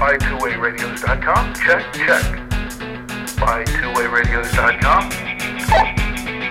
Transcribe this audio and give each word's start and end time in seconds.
By 0.00 0.16
twowayradios.com. 0.16 1.52
Check, 1.52 1.92
check. 1.92 2.24
By 3.38 3.64
twowayradios.com. 3.64 5.10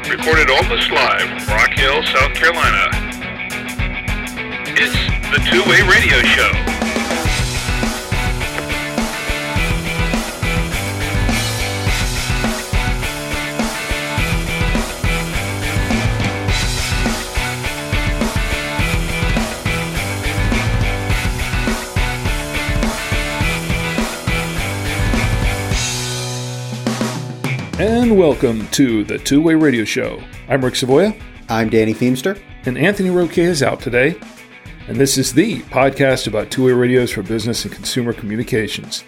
Recorded 0.08 0.52
almost 0.52 0.92
live 0.92 1.42
from 1.42 1.56
Rock 1.58 1.72
Hill, 1.72 2.04
South 2.04 2.36
Carolina. 2.36 2.92
It's 4.78 4.94
the 5.32 5.40
Two 5.50 5.64
Way 5.68 5.82
Radio 5.82 6.22
Show. 6.22 6.69
Welcome 28.20 28.68
to 28.68 29.06
the 29.06 29.18
Two 29.18 29.42
Way 29.42 29.56
Radio 29.56 29.86
Show. 29.86 30.22
I'm 30.50 30.66
Rick 30.66 30.74
Savoya. 30.74 31.18
I'm 31.48 31.70
Danny 31.70 31.94
Feemster. 31.94 32.38
And 32.66 32.78
Anthony 32.78 33.10
Roque 33.12 33.38
is 33.38 33.64
out 33.64 33.80
today. 33.80 34.20
And 34.90 34.98
this 34.98 35.18
is 35.18 35.32
the 35.32 35.62
podcast 35.62 36.28
about 36.28 36.52
two 36.52 36.66
way 36.66 36.74
radios 36.74 37.12
for 37.12 37.24
business 37.24 37.64
and 37.64 37.74
consumer 37.74 38.12
communications. 38.12 39.06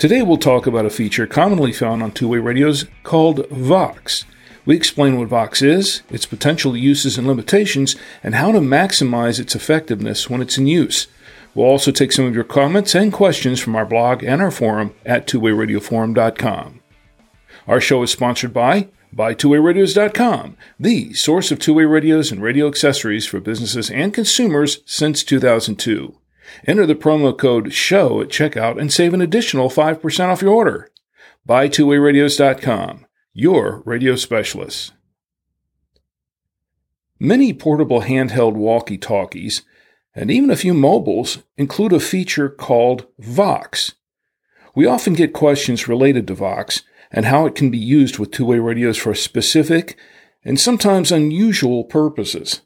Today 0.00 0.22
we'll 0.22 0.38
talk 0.38 0.66
about 0.66 0.86
a 0.86 0.90
feature 0.90 1.28
commonly 1.28 1.72
found 1.72 2.02
on 2.02 2.10
two 2.10 2.26
way 2.26 2.38
radios 2.38 2.86
called 3.04 3.48
Vox. 3.50 4.24
We 4.66 4.74
explain 4.74 5.16
what 5.16 5.28
Vox 5.28 5.62
is, 5.62 6.02
its 6.10 6.26
potential 6.26 6.76
uses 6.76 7.16
and 7.16 7.28
limitations, 7.28 7.94
and 8.24 8.34
how 8.34 8.50
to 8.50 8.58
maximize 8.58 9.38
its 9.38 9.54
effectiveness 9.54 10.28
when 10.28 10.42
it's 10.42 10.58
in 10.58 10.66
use. 10.66 11.06
We'll 11.54 11.68
also 11.68 11.92
take 11.92 12.10
some 12.10 12.24
of 12.24 12.34
your 12.34 12.42
comments 12.42 12.96
and 12.96 13.12
questions 13.12 13.60
from 13.60 13.76
our 13.76 13.86
blog 13.86 14.24
and 14.24 14.42
our 14.42 14.50
forum 14.50 14.96
at 15.06 15.28
twowayradioforum.com. 15.28 16.80
Our 17.66 17.80
show 17.80 18.02
is 18.02 18.10
sponsored 18.10 18.52
by 18.52 18.88
BuyTwoWayRadios.com, 19.14 20.56
the 20.78 21.14
source 21.14 21.50
of 21.50 21.58
two-way 21.58 21.84
radios 21.84 22.30
and 22.30 22.42
radio 22.42 22.68
accessories 22.68 23.26
for 23.26 23.40
businesses 23.40 23.90
and 23.90 24.12
consumers 24.12 24.80
since 24.84 25.24
2002. 25.24 26.18
Enter 26.66 26.84
the 26.84 26.94
promo 26.94 27.36
code 27.36 27.72
SHOW 27.72 28.20
at 28.20 28.28
checkout 28.28 28.78
and 28.78 28.92
save 28.92 29.14
an 29.14 29.22
additional 29.22 29.70
5% 29.70 30.28
off 30.28 30.42
your 30.42 30.52
order. 30.52 30.90
BuyTwoWayRadios.com, 31.48 33.06
your 33.32 33.82
radio 33.86 34.16
specialist. 34.16 34.92
Many 37.18 37.54
portable 37.54 38.02
handheld 38.02 38.54
walkie-talkies 38.54 39.62
and 40.14 40.30
even 40.30 40.50
a 40.50 40.56
few 40.56 40.74
mobiles 40.74 41.38
include 41.56 41.92
a 41.92 42.00
feature 42.00 42.48
called 42.48 43.06
Vox. 43.18 43.94
We 44.74 44.86
often 44.86 45.14
get 45.14 45.32
questions 45.32 45.88
related 45.88 46.26
to 46.28 46.34
Vox, 46.34 46.82
and 47.14 47.26
how 47.26 47.46
it 47.46 47.54
can 47.54 47.70
be 47.70 47.78
used 47.78 48.18
with 48.18 48.32
two 48.32 48.44
way 48.44 48.58
radios 48.58 48.98
for 48.98 49.14
specific 49.14 49.96
and 50.44 50.60
sometimes 50.60 51.12
unusual 51.12 51.84
purposes. 51.84 52.60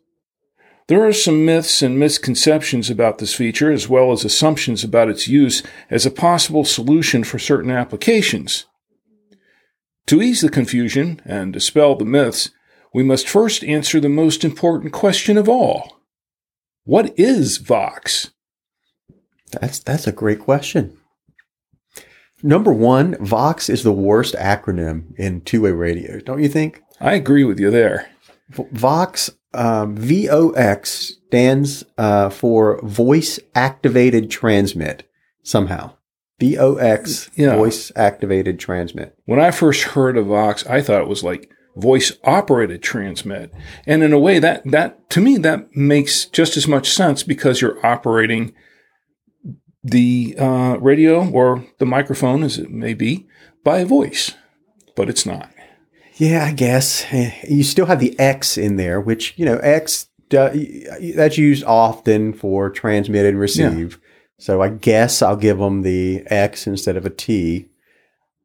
There 0.89 1.07
are 1.07 1.13
some 1.13 1.45
myths 1.45 1.83
and 1.83 1.99
misconceptions 1.99 2.89
about 2.89 3.19
this 3.19 3.35
feature, 3.35 3.71
as 3.71 3.91
well 3.91 4.11
as 4.11 4.25
assumptions 4.25 4.83
about 4.83 5.11
its 5.11 5.29
use 5.29 5.63
as 5.91 6.07
a 6.07 6.11
possible 6.11 6.65
solution 6.65 7.25
for 7.25 7.39
certain 7.39 7.71
applications. 7.71 8.65
To 10.07 10.23
ease 10.23 10.41
the 10.41 10.49
confusion 10.49 11.21
and 11.27 11.53
dispel 11.53 11.95
the 11.95 12.07
myths, 12.07 12.51
we 12.95 13.03
must 13.03 13.29
first 13.29 13.63
answer 13.65 14.01
the 14.01 14.09
most 14.09 14.45
important 14.45 14.95
question 14.95 15.37
of 15.37 15.47
all. 15.47 16.01
What 16.85 17.13
is 17.19 17.59
Vox? 17.59 18.31
That's 19.53 19.79
that's 19.79 20.07
a 20.07 20.13
great 20.13 20.39
question. 20.39 20.98
Number 22.43 22.73
one, 22.73 23.17
Vox 23.25 23.69
is 23.69 23.83
the 23.83 23.93
worst 23.93 24.35
acronym 24.35 25.15
in 25.17 25.41
two 25.41 25.63
way 25.63 25.73
radio, 25.73 26.21
don't 26.21 26.43
you 26.43 26.49
think? 26.49 26.83
I 27.01 27.15
agree 27.15 27.45
with 27.45 27.59
you 27.59 27.71
there. 27.71 28.09
Vox, 28.51 29.31
um, 29.55 29.97
VOX 29.97 31.15
stands 31.27 31.85
uh, 31.97 32.31
for 32.31 32.81
voice 32.83 33.39
activated 33.55 34.31
transmit 34.31 35.09
somehow. 35.43 35.93
VOX, 36.41 37.31
yeah. 37.35 37.57
voice 37.57 37.91
activated 37.97 38.59
transmit. 38.59 39.19
When 39.25 39.41
I 39.41 39.51
first 39.51 39.83
heard 39.83 40.17
of 40.17 40.27
Vox, 40.27 40.65
I 40.67 40.81
thought 40.81 41.03
it 41.03 41.09
was 41.09 41.25
like 41.25 41.51
voice 41.77 42.13
operated 42.25 42.83
transmit. 42.83 43.53
And 43.87 44.03
in 44.03 44.13
a 44.13 44.19
way 44.19 44.39
that, 44.39 44.63
that, 44.71 45.11
to 45.11 45.21
me, 45.21 45.37
that 45.39 45.75
makes 45.75 46.27
just 46.27 46.57
as 46.57 46.69
much 46.69 46.91
sense 46.91 47.23
because 47.23 47.61
you're 47.61 47.85
operating 47.85 48.55
the 49.83 50.35
uh, 50.39 50.77
radio 50.81 51.29
or 51.31 51.65
the 51.79 51.87
microphone, 51.87 52.43
as 52.43 52.59
it 52.59 52.71
may 52.71 52.95
be, 52.95 53.27
by 53.65 53.85
voice, 53.85 54.35
but 54.97 55.09
it's 55.09 55.27
not. 55.27 55.51
Yeah, 56.15 56.45
I 56.45 56.53
guess 56.53 57.07
you 57.49 57.63
still 57.63 57.87
have 57.87 58.01
the 58.01 58.19
X 58.19 58.59
in 58.59 58.77
there, 58.77 59.01
which 59.01 59.39
you 59.39 59.45
know 59.45 59.59
X 59.59 60.09
that's 60.31 61.39
used 61.39 61.65
often 61.65 62.33
for 62.33 62.71
transmit 62.71 63.25
and 63.25 63.39
receive. 63.39 63.93
Yeah. 63.93 64.09
So 64.41 64.63
I 64.63 64.69
guess 64.69 65.23
I'll 65.23 65.37
give 65.37 65.59
them 65.59 65.83
the 65.83 66.23
X 66.27 66.67
instead 66.67 66.97
of 66.97 67.07
a 67.07 67.11
T. 67.11 67.69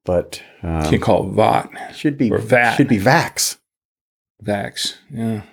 But 0.06 0.42
um, 0.62 0.84
can't 0.84 1.02
call 1.02 1.30
it 1.30 1.34
VOT. 1.34 1.70
Should 1.96 2.18
be 2.18 2.32
or 2.32 2.38
VAT. 2.40 2.76
Should 2.76 2.90
be 2.90 2.98
VAX. 2.98 3.58
VAX. 4.42 4.98
Yeah. 5.10 5.44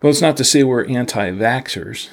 Well, 0.00 0.10
it's 0.10 0.20
not 0.20 0.36
to 0.36 0.44
say 0.44 0.62
we're 0.62 0.84
anti-vaxxers. 0.84 2.08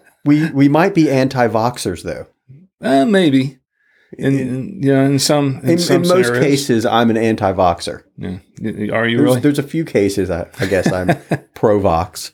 we 0.26 0.50
we 0.50 0.68
might 0.68 0.94
be 0.94 1.10
anti-voxers 1.10 2.02
though. 2.02 2.26
Uh, 2.80 3.04
maybe. 3.04 3.58
In, 4.18 4.38
in 4.38 4.82
you 4.82 4.92
know, 4.92 5.04
in 5.04 5.18
some 5.18 5.60
in, 5.62 5.70
in, 5.70 5.78
some 5.78 6.06
most 6.06 6.32
cases, 6.34 6.86
I'm 6.86 7.10
an 7.10 7.16
anti-voxer. 7.16 8.04
Yeah. 8.16 8.38
Are 8.94 9.06
you 9.06 9.18
there's, 9.18 9.20
really? 9.20 9.40
There's 9.40 9.58
a 9.58 9.64
few 9.64 9.84
cases 9.84 10.30
I, 10.30 10.48
I 10.60 10.66
guess 10.66 10.90
I'm 10.92 11.16
pro-vox, 11.54 12.32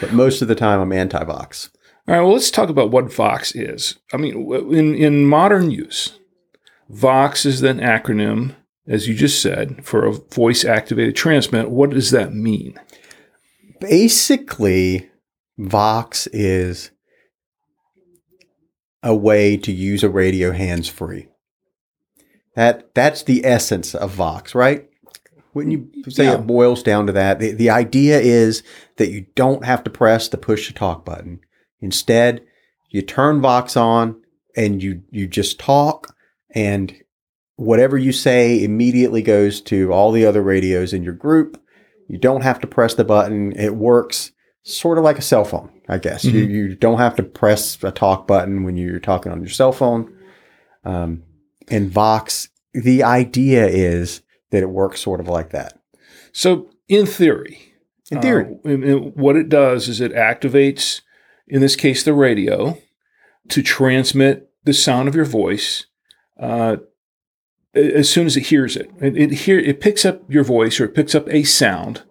but 0.00 0.12
most 0.12 0.42
of 0.42 0.48
the 0.48 0.54
time 0.54 0.80
I'm 0.80 0.92
anti-vox. 0.92 1.70
All 2.08 2.14
right. 2.14 2.20
Well, 2.20 2.32
let's 2.32 2.50
talk 2.50 2.68
about 2.68 2.90
what 2.90 3.12
Vox 3.12 3.54
is. 3.54 3.98
I 4.12 4.16
mean, 4.16 4.52
in 4.74 4.94
in 4.94 5.26
modern 5.26 5.70
use, 5.70 6.18
Vox 6.88 7.46
is 7.46 7.62
an 7.62 7.78
acronym, 7.78 8.56
as 8.86 9.06
you 9.06 9.14
just 9.14 9.40
said, 9.40 9.84
for 9.84 10.04
a 10.04 10.12
voice-activated 10.12 11.14
transmit. 11.14 11.70
What 11.70 11.90
does 11.90 12.10
that 12.10 12.34
mean? 12.34 12.78
Basically, 13.80 15.08
Vox 15.56 16.26
is 16.28 16.90
a 19.02 19.14
way 19.14 19.56
to 19.56 19.72
use 19.72 20.02
a 20.02 20.08
radio 20.08 20.52
hands 20.52 20.88
free. 20.88 21.28
That 22.54 22.94
that's 22.94 23.22
the 23.22 23.44
essence 23.44 23.94
of 23.94 24.10
Vox, 24.10 24.54
right? 24.54 24.88
Wouldn't 25.54 25.72
you 25.72 26.10
say 26.10 26.24
yeah. 26.24 26.34
it 26.34 26.46
boils 26.46 26.82
down 26.82 27.06
to 27.06 27.12
that? 27.12 27.38
The, 27.38 27.52
the 27.52 27.70
idea 27.70 28.18
is 28.20 28.62
that 28.96 29.10
you 29.10 29.26
don't 29.34 29.64
have 29.64 29.84
to 29.84 29.90
press 29.90 30.28
the 30.28 30.38
push 30.38 30.66
to 30.66 30.72
talk 30.72 31.04
button. 31.04 31.40
Instead, 31.80 32.42
you 32.90 33.02
turn 33.02 33.40
Vox 33.40 33.76
on 33.76 34.22
and 34.56 34.82
you 34.82 35.02
you 35.10 35.26
just 35.26 35.58
talk 35.58 36.14
and 36.54 36.94
whatever 37.56 37.96
you 37.98 38.12
say 38.12 38.62
immediately 38.62 39.22
goes 39.22 39.60
to 39.60 39.92
all 39.92 40.12
the 40.12 40.26
other 40.26 40.42
radios 40.42 40.92
in 40.92 41.02
your 41.02 41.14
group. 41.14 41.62
You 42.08 42.18
don't 42.18 42.42
have 42.42 42.60
to 42.60 42.66
press 42.66 42.94
the 42.94 43.04
button. 43.04 43.52
It 43.52 43.74
works 43.76 44.32
sort 44.62 44.98
of 44.98 45.04
like 45.04 45.18
a 45.18 45.22
cell 45.22 45.44
phone, 45.44 45.70
I 45.92 45.98
guess. 45.98 46.24
Mm-hmm. 46.24 46.36
You, 46.36 46.44
you 46.44 46.74
don't 46.74 46.98
have 46.98 47.16
to 47.16 47.22
press 47.22 47.82
a 47.84 47.90
talk 47.90 48.26
button 48.26 48.64
when 48.64 48.76
you're 48.76 48.98
talking 48.98 49.30
on 49.30 49.40
your 49.40 49.50
cell 49.50 49.72
phone. 49.72 50.16
Um, 50.84 51.24
and 51.68 51.90
Vox, 51.90 52.48
the 52.72 53.02
idea 53.02 53.66
is 53.66 54.22
that 54.50 54.62
it 54.62 54.70
works 54.70 55.02
sort 55.02 55.20
of 55.20 55.28
like 55.28 55.50
that. 55.50 55.78
So, 56.32 56.70
in 56.88 57.04
theory, 57.04 57.74
in 58.10 58.22
theory, 58.22 58.56
uh, 58.64 59.10
what 59.10 59.36
it 59.36 59.50
does 59.50 59.88
is 59.88 60.00
it 60.00 60.14
activates, 60.14 61.02
in 61.46 61.60
this 61.60 61.76
case, 61.76 62.02
the 62.02 62.14
radio 62.14 62.78
to 63.48 63.62
transmit 63.62 64.50
the 64.64 64.72
sound 64.72 65.08
of 65.08 65.14
your 65.14 65.26
voice. 65.26 65.86
Uh, 66.40 66.76
as 67.74 68.08
soon 68.08 68.26
as 68.26 68.36
it 68.36 68.46
hears 68.46 68.76
it, 68.76 68.90
it, 69.00 69.16
it, 69.16 69.32
hear, 69.32 69.58
it 69.58 69.80
picks 69.80 70.04
up 70.04 70.22
your 70.30 70.44
voice 70.44 70.80
or 70.80 70.86
it 70.86 70.94
picks 70.94 71.14
up 71.14 71.28
a 71.28 71.42
sound 71.42 72.02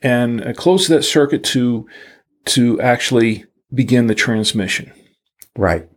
and 0.00 0.56
closes 0.56 0.88
that 0.88 1.02
circuit 1.02 1.42
to 1.42 1.88
to 2.46 2.80
actually 2.80 3.44
begin 3.72 4.06
the 4.06 4.14
transmission. 4.14 4.92
Right. 5.56 5.88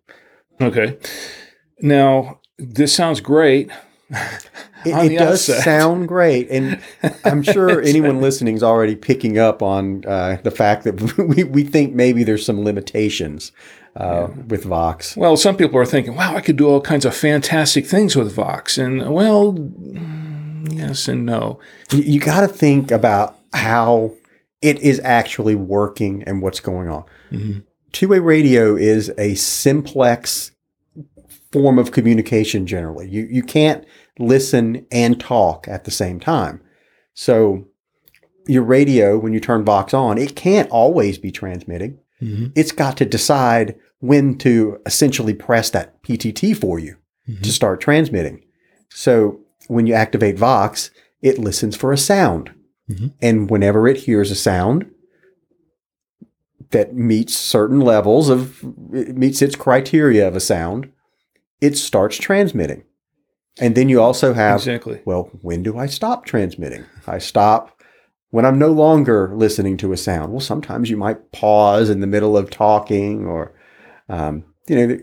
Okay. 0.62 0.98
Now, 1.82 2.40
this 2.58 2.94
sounds 2.94 3.22
great. 3.22 3.72
It, 4.86 5.12
it 5.12 5.18
does 5.20 5.46
sound 5.64 6.08
great, 6.08 6.50
and 6.50 6.82
I'm 7.26 7.44
sure 7.44 7.82
anyone 7.82 8.22
listening 8.22 8.56
is 8.56 8.64
already 8.64 8.96
picking 8.96 9.38
up 9.38 9.62
on 9.62 10.04
uh, 10.06 10.38
the 10.44 10.52
fact 10.52 10.84
that 10.86 11.18
we, 11.18 11.44
we 11.44 11.64
think 11.64 11.94
maybe 11.94 12.24
there's 12.24 12.46
some 12.46 12.64
limitations 12.64 13.52
uh, 13.96 14.30
yeah. 14.30 14.42
with 14.48 14.64
Vox. 14.64 15.16
Well, 15.16 15.38
some 15.38 15.58
people 15.58 15.78
are 15.80 15.86
thinking, 15.86 16.16
"Wow, 16.16 16.36
I 16.36 16.42
could 16.42 16.56
do 16.56 16.68
all 16.68 16.82
kinds 16.82 17.06
of 17.06 17.16
fantastic 17.16 17.86
things 17.86 18.16
with 18.16 18.34
Vox," 18.34 18.78
and 18.78 19.14
well, 19.14 19.56
yes 20.72 21.08
and 21.08 21.26
no. 21.26 21.60
You, 21.92 22.00
you 22.00 22.20
got 22.20 22.42
to 22.42 22.48
think 22.48 22.90
about 22.90 23.38
how 23.54 24.14
it 24.62 24.80
is 24.80 25.00
actually 25.04 25.56
working 25.56 26.24
and 26.24 26.42
what's 26.42 26.60
going 26.60 26.90
on. 26.90 27.04
Mm-hmm. 27.32 27.60
Two 27.92 28.10
way 28.10 28.20
radio 28.20 28.76
is 28.76 29.12
a 29.18 29.36
simplex 29.36 30.52
form 31.52 31.80
of 31.80 31.92
communication 31.92 32.68
generally. 32.68 33.10
You 33.10 33.28
you 33.30 33.44
can't 33.44 33.86
listen 34.20 34.86
and 34.92 35.20
talk 35.20 35.68
at 35.68 35.86
the 35.86 35.92
same 35.92 36.20
time. 36.20 36.62
So 37.14 37.66
your 38.48 38.64
radio, 38.64 39.18
when 39.18 39.34
you 39.34 39.40
turn 39.40 39.64
Vox 39.64 39.94
on, 39.94 40.18
it 40.18 40.36
can't 40.36 40.70
always 40.70 41.18
be 41.18 41.32
transmitting. 41.32 42.00
It's 42.56 42.72
got 42.72 42.98
to 42.98 43.06
decide 43.06 43.76
when 44.00 44.38
to 44.40 44.80
essentially 44.86 45.34
press 45.34 45.70
that 45.72 46.02
PTT 46.04 46.56
for 46.56 46.80
you 46.80 46.98
to 47.44 47.52
start 47.52 47.80
transmitting. 47.80 48.44
So 48.90 49.40
when 49.68 49.86
you 49.86 49.94
activate 49.94 50.38
Vox, 50.38 50.90
it 51.22 51.38
listens 51.38 51.76
for 51.76 51.94
a 51.94 51.98
sound. 51.98 52.52
Mhm. 52.90 53.14
And 53.22 53.50
whenever 53.50 53.88
it 53.88 53.98
hears 53.98 54.32
a 54.32 54.36
sound 54.36 54.90
that 56.72 56.96
meets 56.96 57.36
certain 57.36 57.82
levels 57.82 58.30
of, 58.30 58.64
it 58.94 59.18
meets 59.18 59.42
its 59.42 59.56
criteria 59.56 60.28
of 60.28 60.36
a 60.36 60.40
sound, 60.40 60.90
it 61.62 61.78
starts 61.78 62.18
transmitting. 62.18 62.84
And 63.60 63.76
then 63.76 63.90
you 63.90 64.02
also 64.02 64.34
have, 64.34 64.58
Exactly. 64.60 65.02
well, 65.06 65.30
when 65.42 65.64
do 65.64 65.78
I 65.78 65.88
stop 65.88 66.26
transmitting? 66.26 66.84
I 67.08 67.18
stop 67.18 67.82
when 68.32 68.46
I'm 68.46 68.60
no 68.60 68.72
longer 68.72 69.32
listening 69.36 69.76
to 69.78 69.92
a 69.92 69.98
sound. 69.98 70.32
Well, 70.32 70.40
sometimes 70.40 70.90
you 70.90 70.98
might 70.98 71.32
pause 71.32 71.90
in 71.90 72.00
the 72.00 72.08
middle 72.08 72.38
of 72.38 72.50
talking 72.50 73.26
or, 73.26 73.54
um, 74.08 74.44
you 74.68 74.76
know, 74.88 75.00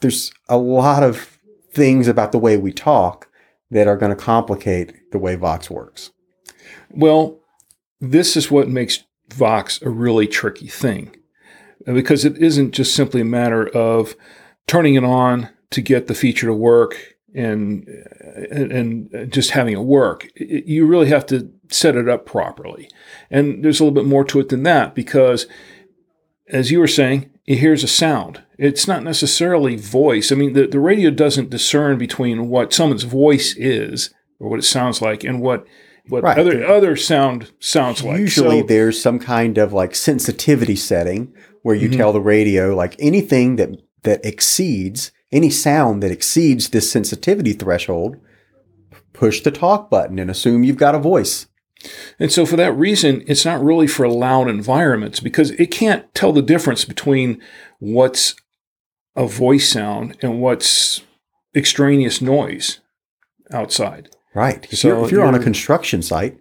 there's 0.00 0.32
a 0.48 0.58
lot 0.58 1.02
of 1.02 1.38
things 1.72 2.06
about 2.08 2.32
the 2.32 2.38
way 2.38 2.56
we 2.58 2.72
talk 2.72 3.28
that 3.70 3.88
are 3.88 3.96
going 3.96 4.10
to 4.14 4.22
complicate 4.22 5.10
the 5.12 5.18
way 5.18 5.34
Vox 5.34 5.70
works. 5.70 6.10
Well, 6.94 7.40
this 8.00 8.36
is 8.36 8.50
what 8.50 8.68
makes 8.68 9.04
Vox 9.32 9.80
a 9.82 9.90
really 9.90 10.26
tricky 10.26 10.68
thing 10.68 11.16
because 11.86 12.24
it 12.24 12.36
isn't 12.38 12.72
just 12.72 12.94
simply 12.94 13.22
a 13.22 13.24
matter 13.24 13.66
of 13.68 14.14
turning 14.66 14.94
it 14.94 15.04
on 15.04 15.48
to 15.70 15.80
get 15.80 16.06
the 16.06 16.14
feature 16.14 16.46
to 16.46 16.54
work 16.54 17.14
and 17.34 17.88
and, 18.50 19.32
just 19.32 19.50
having 19.50 19.72
it 19.72 19.84
work. 19.84 20.28
You 20.36 20.86
really 20.86 21.08
have 21.08 21.24
to 21.26 21.50
set 21.70 21.96
it 21.96 22.08
up 22.08 22.26
properly. 22.26 22.90
And 23.30 23.64
there's 23.64 23.80
a 23.80 23.84
little 23.84 23.94
bit 23.94 24.08
more 24.08 24.24
to 24.24 24.40
it 24.40 24.50
than 24.50 24.64
that 24.64 24.94
because 24.94 25.46
as 26.48 26.70
you 26.70 26.78
were 26.78 26.86
saying, 26.86 27.30
it 27.46 27.58
hears 27.58 27.82
a 27.82 27.88
sound. 27.88 28.42
It's 28.58 28.86
not 28.86 29.02
necessarily 29.02 29.76
voice. 29.76 30.30
I 30.30 30.34
mean, 30.34 30.52
the, 30.52 30.66
the 30.66 30.78
radio 30.78 31.10
doesn't 31.10 31.50
discern 31.50 31.98
between 31.98 32.48
what 32.48 32.72
someone's 32.72 33.04
voice 33.04 33.56
is 33.56 34.12
or 34.38 34.48
what 34.50 34.58
it 34.58 34.64
sounds 34.64 35.00
like 35.00 35.24
and 35.24 35.40
what 35.40 35.66
what 36.08 36.22
Right. 36.22 36.38
other 36.38 36.64
other 36.66 36.96
sound 36.96 37.50
sounds 37.60 38.02
like. 38.02 38.18
Usually 38.18 38.60
So- 38.60 38.66
there's 38.66 39.00
some 39.00 39.18
kind 39.18 39.58
of 39.58 39.72
like 39.72 39.94
sensitivity 39.94 40.76
setting 40.76 41.32
where 41.62 41.76
you 41.76 41.88
Mhm. 41.88 41.96
tell 41.96 42.12
the 42.12 42.20
radio 42.20 42.74
like 42.74 42.96
anything 42.98 43.56
that 43.56 43.70
that 44.02 44.24
exceeds 44.24 45.12
any 45.30 45.48
sound 45.48 46.02
that 46.02 46.10
exceeds 46.10 46.70
this 46.70 46.90
sensitivity 46.90 47.52
threshold, 47.52 48.16
push 49.12 49.40
the 49.42 49.50
talk 49.52 49.88
button 49.88 50.18
and 50.18 50.28
assume 50.30 50.64
you've 50.64 50.76
got 50.76 50.94
a 50.94 50.98
voice. 50.98 51.46
And 52.18 52.30
so, 52.30 52.44
for 52.46 52.56
that 52.56 52.72
reason, 52.76 53.22
it's 53.26 53.44
not 53.44 53.64
really 53.64 53.86
for 53.86 54.08
loud 54.08 54.48
environments 54.48 55.20
because 55.20 55.50
it 55.52 55.70
can't 55.70 56.12
tell 56.14 56.32
the 56.32 56.42
difference 56.42 56.84
between 56.84 57.40
what's 57.78 58.34
a 59.16 59.26
voice 59.26 59.68
sound 59.68 60.16
and 60.22 60.40
what's 60.40 61.00
extraneous 61.56 62.20
noise 62.22 62.80
outside. 63.52 64.08
Right. 64.34 64.66
If 64.70 64.78
So 64.78 64.88
you're, 64.88 65.04
if 65.04 65.10
you're 65.12 65.24
on 65.24 65.34
a 65.34 65.42
construction 65.42 66.02
site, 66.02 66.38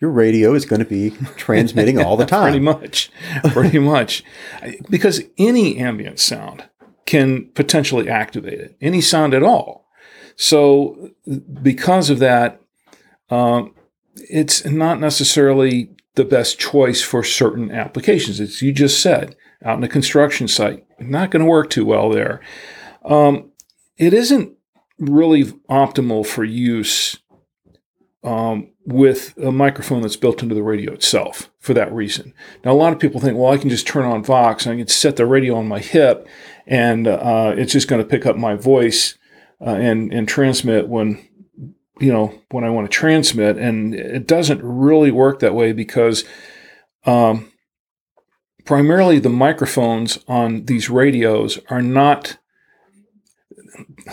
your 0.00 0.10
radio 0.10 0.54
is 0.54 0.64
going 0.64 0.80
to 0.80 0.88
be 0.88 1.10
transmitting 1.36 2.00
all 2.00 2.16
the 2.16 2.26
time. 2.26 2.52
Pretty 2.52 2.60
much. 2.60 3.10
Pretty 3.52 3.78
much. 3.78 4.24
Because 4.88 5.22
any 5.36 5.78
ambient 5.78 6.20
sound 6.20 6.64
can 7.06 7.46
potentially 7.54 8.08
activate 8.08 8.60
it, 8.60 8.76
any 8.80 9.00
sound 9.00 9.34
at 9.34 9.42
all. 9.42 9.86
So, 10.36 11.10
because 11.62 12.10
of 12.10 12.20
that, 12.20 12.60
um, 13.30 13.74
it's 14.14 14.64
not 14.64 15.00
necessarily 15.00 15.90
the 16.14 16.24
best 16.24 16.58
choice 16.58 17.02
for 17.02 17.24
certain 17.24 17.70
applications. 17.72 18.40
As 18.40 18.62
you 18.62 18.72
just 18.72 19.00
said, 19.00 19.36
out 19.64 19.78
in 19.78 19.84
a 19.84 19.88
construction 19.88 20.46
site, 20.46 20.84
not 21.00 21.30
going 21.30 21.44
to 21.44 21.50
work 21.50 21.70
too 21.70 21.84
well 21.84 22.10
there. 22.10 22.40
Um, 23.04 23.50
it 23.96 24.12
isn't 24.14 24.52
really 24.98 25.44
optimal 25.70 26.26
for 26.26 26.44
use 26.44 27.16
um, 28.24 28.70
with 28.84 29.36
a 29.38 29.52
microphone 29.52 30.02
that's 30.02 30.16
built 30.16 30.42
into 30.42 30.54
the 30.54 30.62
radio 30.62 30.92
itself 30.92 31.50
for 31.60 31.74
that 31.74 31.92
reason. 31.92 32.34
Now, 32.64 32.72
a 32.72 32.74
lot 32.74 32.92
of 32.92 32.98
people 32.98 33.20
think, 33.20 33.38
well, 33.38 33.52
I 33.52 33.58
can 33.58 33.70
just 33.70 33.86
turn 33.86 34.04
on 34.04 34.24
Vox 34.24 34.66
and 34.66 34.74
I 34.74 34.78
can 34.78 34.88
set 34.88 35.16
the 35.16 35.26
radio 35.26 35.54
on 35.54 35.68
my 35.68 35.78
hip 35.78 36.26
and 36.66 37.06
uh, 37.06 37.54
it's 37.56 37.72
just 37.72 37.88
going 37.88 38.02
to 38.02 38.08
pick 38.08 38.26
up 38.26 38.36
my 38.36 38.54
voice 38.54 39.16
uh, 39.60 39.70
and, 39.70 40.12
and 40.12 40.28
transmit 40.28 40.88
when, 40.88 41.26
you 42.00 42.12
know, 42.12 42.40
when 42.50 42.64
I 42.64 42.70
want 42.70 42.90
to 42.90 42.94
transmit. 42.96 43.56
And 43.56 43.94
it 43.94 44.26
doesn't 44.26 44.62
really 44.62 45.10
work 45.10 45.40
that 45.40 45.54
way 45.54 45.72
because 45.72 46.24
um, 47.04 47.52
primarily 48.64 49.18
the 49.18 49.30
microphones 49.30 50.18
on 50.26 50.64
these 50.64 50.90
radios 50.90 51.58
are 51.70 51.82
not 51.82 52.38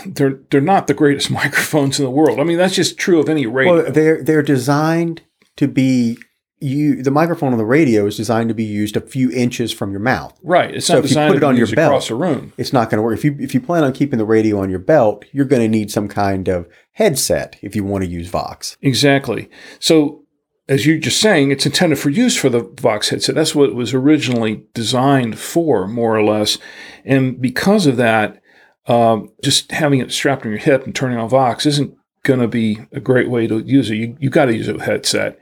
they're 0.06 0.40
they're 0.50 0.60
not 0.60 0.86
the 0.86 0.94
greatest 0.94 1.30
microphones 1.42 1.98
in 1.98 2.04
the 2.04 2.10
world. 2.10 2.40
I 2.40 2.44
mean, 2.44 2.58
that's 2.58 2.74
just 2.74 2.98
true 2.98 3.20
of 3.20 3.28
any 3.28 3.46
radio. 3.46 3.82
Well, 3.82 3.92
they're 3.92 4.22
they're 4.22 4.42
designed 4.42 5.22
to 5.56 5.68
be 5.68 6.18
you. 6.60 7.02
The 7.02 7.10
microphone 7.10 7.52
on 7.52 7.58
the 7.58 7.64
radio 7.64 8.06
is 8.06 8.16
designed 8.16 8.48
to 8.48 8.54
be 8.54 8.64
used 8.64 8.96
a 8.96 9.00
few 9.00 9.30
inches 9.30 9.72
from 9.72 9.90
your 9.90 10.00
mouth. 10.00 10.38
right. 10.42 10.74
It's 10.74 10.86
so 10.86 10.94
not 10.94 11.04
if 11.04 11.10
you 11.10 11.16
put 11.16 11.36
it 11.36 11.44
on 11.44 11.56
your 11.56 11.66
belt- 11.68 11.90
across 11.90 12.10
a 12.10 12.14
room. 12.14 12.52
It's 12.56 12.72
not 12.72 12.90
going 12.90 12.98
to 12.98 13.02
work. 13.02 13.16
If 13.18 13.24
you 13.24 13.36
if 13.38 13.54
you 13.54 13.60
plan 13.60 13.84
on 13.84 13.92
keeping 13.92 14.18
the 14.18 14.24
radio 14.24 14.58
on 14.60 14.70
your 14.70 14.78
belt, 14.78 15.24
you're 15.32 15.44
going 15.44 15.62
to 15.62 15.68
need 15.68 15.90
some 15.90 16.08
kind 16.08 16.48
of 16.48 16.66
headset 16.92 17.56
if 17.62 17.76
you 17.76 17.84
want 17.84 18.04
to 18.04 18.10
use 18.10 18.28
Vox. 18.28 18.76
Exactly. 18.80 19.50
So, 19.78 20.22
as 20.68 20.84
you're 20.86 20.98
just 20.98 21.20
saying, 21.20 21.50
it's 21.50 21.66
intended 21.66 21.98
for 21.98 22.10
use 22.10 22.36
for 22.36 22.48
the 22.48 22.60
Vox 22.80 23.10
headset. 23.10 23.34
That's 23.34 23.54
what 23.54 23.68
it 23.68 23.74
was 23.76 23.94
originally 23.94 24.64
designed 24.74 25.38
for, 25.38 25.86
more 25.86 26.16
or 26.16 26.24
less. 26.24 26.58
And 27.04 27.40
because 27.40 27.86
of 27.86 27.96
that, 27.98 28.42
um, 28.86 29.32
just 29.42 29.72
having 29.72 30.00
it 30.00 30.12
strapped 30.12 30.44
on 30.44 30.52
your 30.52 30.60
hip 30.60 30.84
and 30.84 30.94
turning 30.94 31.18
on 31.18 31.28
Vox 31.28 31.66
isn't 31.66 31.96
going 32.22 32.40
to 32.40 32.48
be 32.48 32.80
a 32.92 33.00
great 33.00 33.30
way 33.30 33.46
to 33.46 33.58
use 33.58 33.90
it. 33.90 33.96
You 33.96 34.16
you 34.20 34.30
got 34.30 34.46
to 34.46 34.54
use 34.54 34.68
it 34.68 34.74
with 34.74 34.82
headset. 34.82 35.38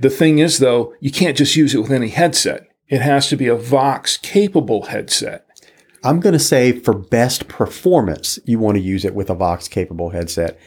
The 0.00 0.10
thing 0.10 0.38
is, 0.38 0.58
though, 0.58 0.94
you 1.00 1.10
can't 1.10 1.36
just 1.36 1.56
use 1.56 1.74
it 1.74 1.80
with 1.80 1.92
any 1.92 2.08
headset. 2.08 2.66
It 2.88 3.02
has 3.02 3.28
to 3.28 3.36
be 3.36 3.46
a 3.46 3.54
Vox 3.54 4.16
capable 4.16 4.86
headset. 4.86 5.46
I'm 6.04 6.20
going 6.20 6.32
to 6.32 6.38
say 6.38 6.72
for 6.72 6.92
best 6.92 7.46
performance, 7.48 8.38
you 8.44 8.58
want 8.58 8.76
to 8.76 8.82
use 8.82 9.04
it 9.04 9.14
with 9.14 9.30
a 9.30 9.34
Vox 9.34 9.68
capable 9.68 10.10
headset. 10.10 10.58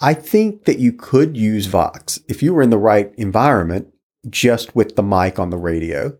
I 0.00 0.12
think 0.14 0.64
that 0.64 0.78
you 0.78 0.92
could 0.92 1.36
use 1.36 1.66
Vox 1.66 2.20
if 2.28 2.42
you 2.42 2.52
were 2.52 2.62
in 2.62 2.70
the 2.70 2.78
right 2.78 3.12
environment 3.16 3.92
just 4.28 4.74
with 4.74 4.96
the 4.96 5.02
mic 5.02 5.38
on 5.38 5.50
the 5.50 5.56
radio. 5.56 6.16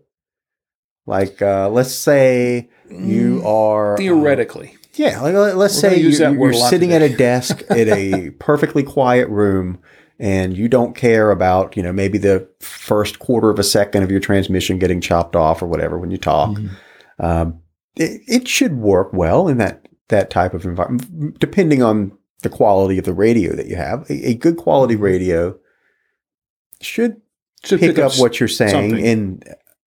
Like, 1.05 1.41
uh, 1.41 1.69
let's 1.69 1.93
say 1.93 2.69
you 2.89 3.43
are 3.45 3.93
uh, 3.93 3.97
Theoretically, 3.97 4.75
yeah, 4.95 5.21
like, 5.21 5.33
let- 5.33 5.57
let's 5.57 5.75
We're 5.81 5.89
say 5.91 5.99
you're, 5.99 6.33
you're 6.33 6.53
sitting 6.53 6.89
today. 6.89 7.05
at 7.05 7.11
a 7.11 7.17
desk 7.17 7.61
in 7.69 7.89
a 7.89 8.29
perfectly 8.31 8.83
quiet 8.83 9.27
room 9.29 9.79
and 10.19 10.55
you 10.57 10.67
don't 10.69 10.95
care 10.95 11.31
about, 11.31 11.75
you 11.75 11.83
know, 11.83 11.91
maybe 11.91 12.17
the 12.17 12.47
first 12.61 13.19
quarter 13.19 13.49
of 13.49 13.59
a 13.59 13.63
second 13.63 14.03
of 14.03 14.11
your 14.11 14.19
transmission 14.21 14.79
getting 14.79 15.01
chopped 15.01 15.35
off 15.35 15.61
or 15.61 15.67
whatever 15.67 15.99
when 15.99 16.11
you 16.11 16.17
talk. 16.17 16.51
Mm-hmm. 16.51 17.25
Um, 17.25 17.59
it, 17.95 18.21
it 18.27 18.47
should 18.47 18.75
work 18.77 19.11
well 19.13 19.47
in 19.47 19.57
that, 19.57 19.87
that 20.09 20.29
type 20.29 20.53
of 20.53 20.65
environment, 20.65 21.39
depending 21.39 21.83
on 21.83 22.17
the 22.43 22.49
quality 22.49 22.97
of 22.97 23.05
the 23.05 23.13
radio 23.13 23.53
that 23.55 23.67
you 23.67 23.75
have. 23.75 24.09
A, 24.09 24.29
a 24.29 24.33
good 24.35 24.55
quality 24.57 24.95
radio 24.95 25.57
should 26.81 27.21
should 27.63 27.79
pick, 27.79 27.97
up 27.97 28.11
s- 28.11 28.19
what 28.19 28.39
you're 28.39 28.47
saying 28.47 28.91
something. 28.91 29.05
in 29.05 29.41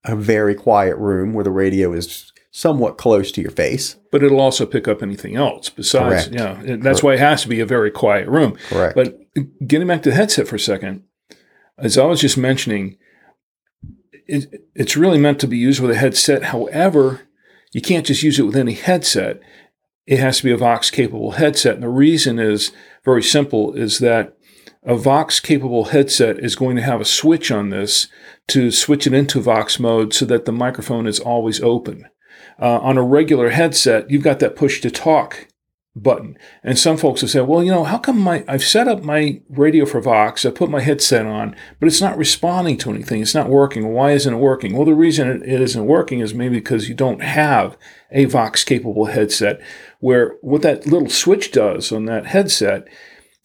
a 0.04 0.16
very 0.16 0.54
quiet 0.54 0.96
room 0.96 1.32
where 1.32 1.44
the 1.44 1.50
radio 1.50 1.92
is 1.92 2.32
somewhat 2.58 2.98
close 2.98 3.30
to 3.30 3.40
your 3.40 3.52
face. 3.52 3.94
but 4.10 4.24
it'll 4.24 4.40
also 4.40 4.66
pick 4.66 4.88
up 4.88 5.00
anything 5.00 5.36
else 5.36 5.68
besides. 5.68 6.26
Correct. 6.26 6.64
Yeah, 6.66 6.76
that's 6.80 7.04
why 7.04 7.14
it 7.14 7.20
has 7.20 7.42
to 7.42 7.48
be 7.48 7.60
a 7.60 7.66
very 7.66 7.90
quiet 7.90 8.26
room. 8.26 8.56
Correct. 8.68 8.96
But 8.96 9.16
getting 9.64 9.86
back 9.86 10.02
to 10.02 10.10
the 10.10 10.16
headset 10.16 10.48
for 10.48 10.56
a 10.56 10.60
second, 10.60 11.04
as 11.78 11.96
I 11.96 12.04
was 12.06 12.20
just 12.20 12.36
mentioning, 12.36 12.96
it, 14.26 14.64
it's 14.74 14.96
really 14.96 15.18
meant 15.18 15.38
to 15.40 15.46
be 15.46 15.56
used 15.56 15.80
with 15.80 15.92
a 15.92 15.98
headset. 15.98 16.44
However, 16.46 17.20
you 17.72 17.80
can't 17.80 18.04
just 18.04 18.24
use 18.24 18.40
it 18.40 18.46
with 18.46 18.56
any 18.56 18.74
headset. 18.74 19.40
It 20.06 20.18
has 20.18 20.38
to 20.38 20.44
be 20.44 20.50
a 20.50 20.56
Vox 20.56 20.90
capable 20.90 21.32
headset. 21.32 21.74
And 21.74 21.84
the 21.84 21.88
reason 21.88 22.40
is 22.40 22.72
very 23.04 23.22
simple 23.22 23.72
is 23.74 24.00
that 24.00 24.36
a 24.82 24.96
Vox 24.96 25.38
capable 25.38 25.84
headset 25.84 26.40
is 26.40 26.56
going 26.56 26.74
to 26.74 26.82
have 26.82 27.00
a 27.00 27.04
switch 27.04 27.52
on 27.52 27.70
this 27.70 28.08
to 28.48 28.72
switch 28.72 29.06
it 29.06 29.12
into 29.12 29.40
Vox 29.40 29.78
mode 29.78 30.12
so 30.12 30.24
that 30.24 30.44
the 30.44 30.52
microphone 30.52 31.06
is 31.06 31.20
always 31.20 31.60
open. 31.60 32.06
Uh, 32.60 32.78
on 32.78 32.98
a 32.98 33.02
regular 33.02 33.50
headset, 33.50 34.10
you've 34.10 34.24
got 34.24 34.40
that 34.40 34.56
push 34.56 34.80
to 34.80 34.90
talk 34.90 35.46
button. 36.02 36.38
And 36.62 36.78
some 36.78 36.96
folks 36.96 37.22
will 37.22 37.28
say, 37.28 37.40
well, 37.40 37.62
you 37.62 37.70
know, 37.70 37.84
how 37.84 37.98
come 37.98 38.18
my 38.18 38.44
I've 38.48 38.64
set 38.64 38.88
up 38.88 39.02
my 39.02 39.40
radio 39.48 39.84
for 39.84 40.00
Vox, 40.00 40.44
I 40.44 40.50
put 40.50 40.70
my 40.70 40.80
headset 40.80 41.26
on, 41.26 41.54
but 41.78 41.86
it's 41.86 42.00
not 42.00 42.16
responding 42.16 42.76
to 42.78 42.90
anything. 42.90 43.20
It's 43.20 43.34
not 43.34 43.48
working. 43.48 43.88
Why 43.88 44.12
isn't 44.12 44.32
it 44.32 44.38
working? 44.38 44.74
Well, 44.74 44.84
the 44.84 44.94
reason 44.94 45.28
it, 45.28 45.42
it 45.42 45.60
isn't 45.60 45.86
working 45.86 46.20
is 46.20 46.34
maybe 46.34 46.56
because 46.56 46.88
you 46.88 46.94
don't 46.94 47.22
have 47.22 47.76
a 48.10 48.24
Vox 48.26 48.64
capable 48.64 49.06
headset 49.06 49.60
where 50.00 50.36
what 50.40 50.62
that 50.62 50.86
little 50.86 51.10
switch 51.10 51.52
does 51.52 51.92
on 51.92 52.04
that 52.06 52.26
headset, 52.26 52.86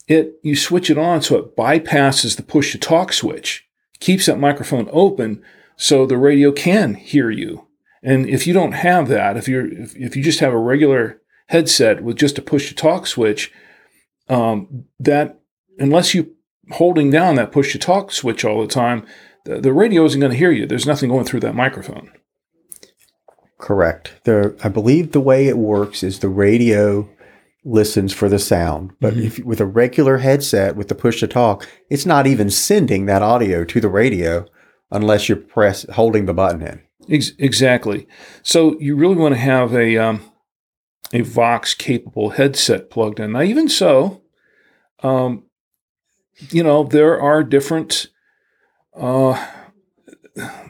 it 0.08 0.34
you 0.43 0.55
switch 0.55 0.89
it 0.89 0.98
on 0.98 1.22
so 1.22 1.38
it 1.38 1.55
bypasses 1.55 2.36
the 2.36 2.43
push 2.43 2.72
to 2.72 2.77
talk 2.77 3.13
switch, 3.13 3.67
keeps 4.00 4.25
that 4.25 4.39
microphone 4.39 4.89
open 4.91 5.41
so 5.75 6.05
the 6.05 6.17
radio 6.17 6.51
can 6.51 6.96
hear 6.96 7.29
you. 7.29 7.67
And 8.04 8.28
if 8.28 8.46
you 8.46 8.54
don't 8.54 8.74
have 8.74 9.08
that, 9.08 9.38
if 9.38 9.48
you're 9.48 9.66
if, 9.66 9.96
if 9.96 10.16
you 10.16 10.24
just 10.24 10.42
have 10.42 10.54
a 10.54 10.58
regular 10.58 11.22
headset 11.48 12.04
with 12.04 12.18
just 12.18 12.38
a 12.38 12.42
push 12.42 12.68
to 12.68 12.76
talk 12.76 13.08
switch, 13.08 13.52
um, 14.30 14.86
that 15.00 15.40
unless 15.80 16.14
you 16.14 16.36
holding 16.72 17.10
down 17.10 17.36
that 17.36 17.52
push 17.52 17.72
to 17.72 17.80
talk 17.80 18.12
switch 18.12 18.46
all 18.46 18.62
the 18.62 18.68
time, 18.68 19.06
the, 19.46 19.60
the 19.60 19.74
radio 19.74 20.04
isn't 20.06 20.20
going 20.20 20.32
to 20.32 20.38
hear 20.38 20.52
you. 20.52 20.66
There's 20.66 20.86
nothing 20.86 21.10
going 21.10 21.26
through 21.26 21.42
that 21.42 21.56
microphone. 21.56 22.12
Correct. 23.58 24.14
I 24.28 24.68
believe 24.68 25.12
the 25.12 25.22
way 25.22 25.48
it 25.48 25.58
works 25.58 26.04
is 26.04 26.20
the 26.20 26.30
radio 26.30 27.10
listens 27.64 28.12
for 28.12 28.28
the 28.28 28.40
sound, 28.40 28.92
but 29.00 29.14
mm-hmm. 29.14 29.28
if 29.28 29.40
with 29.40 29.62
a 29.62 29.66
regular 29.66 30.18
headset 30.18 30.76
with 30.76 30.90
the 30.90 30.96
push 30.96 31.22
to 31.22 31.28
talk, 31.28 31.66
it's 31.90 32.06
not 32.06 32.28
even 32.28 32.50
sending 32.50 33.06
that 33.06 33.22
audio 33.22 33.64
to 33.64 33.80
the 33.80 33.88
radio 33.88 34.46
unless 34.92 35.30
you're 35.30 35.38
press 35.38 35.86
holding 35.94 36.26
the 36.26 36.34
button 36.34 36.62
in. 36.62 36.82
Ex- 37.10 37.32
exactly. 37.38 38.08
So 38.42 38.80
you 38.80 38.96
really 38.96 39.16
want 39.16 39.36
to 39.36 39.40
have 39.40 39.74
a 39.74 39.98
um, 39.98 40.22
a 41.14 41.22
Vox 41.22 41.74
capable 41.74 42.32
headset 42.32 42.90
plugged 42.90 43.20
in. 43.20 43.34
Now, 43.34 43.42
even 43.42 43.70
so, 43.70 44.22
um, 45.02 45.44
you 46.50 46.64
know, 46.64 46.84
there 46.84 47.22
are 47.22 47.44
different, 47.44 48.08
uh, 48.96 49.48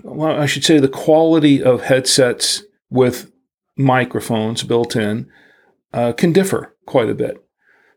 well, 0.03 0.39
I 0.39 0.45
should 0.45 0.65
say 0.65 0.79
the 0.79 0.89
quality 0.89 1.63
of 1.63 1.83
headsets 1.83 2.63
with 2.89 3.31
microphones 3.77 4.63
built 4.63 4.95
in 4.95 5.29
uh, 5.93 6.11
can 6.11 6.33
differ 6.33 6.75
quite 6.85 7.09
a 7.09 7.15
bit. 7.15 7.37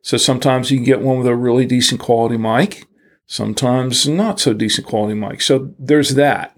So 0.03 0.17
sometimes 0.17 0.71
you 0.71 0.79
can 0.79 0.85
get 0.85 1.01
one 1.01 1.19
with 1.19 1.27
a 1.27 1.35
really 1.35 1.67
decent 1.67 2.01
quality 2.01 2.37
mic, 2.37 2.87
sometimes 3.27 4.07
not 4.07 4.39
so 4.39 4.55
decent 4.55 4.87
quality 4.87 5.15
mic. 5.15 5.41
So 5.43 5.75
there's 5.81 6.15
that. 6.15 6.56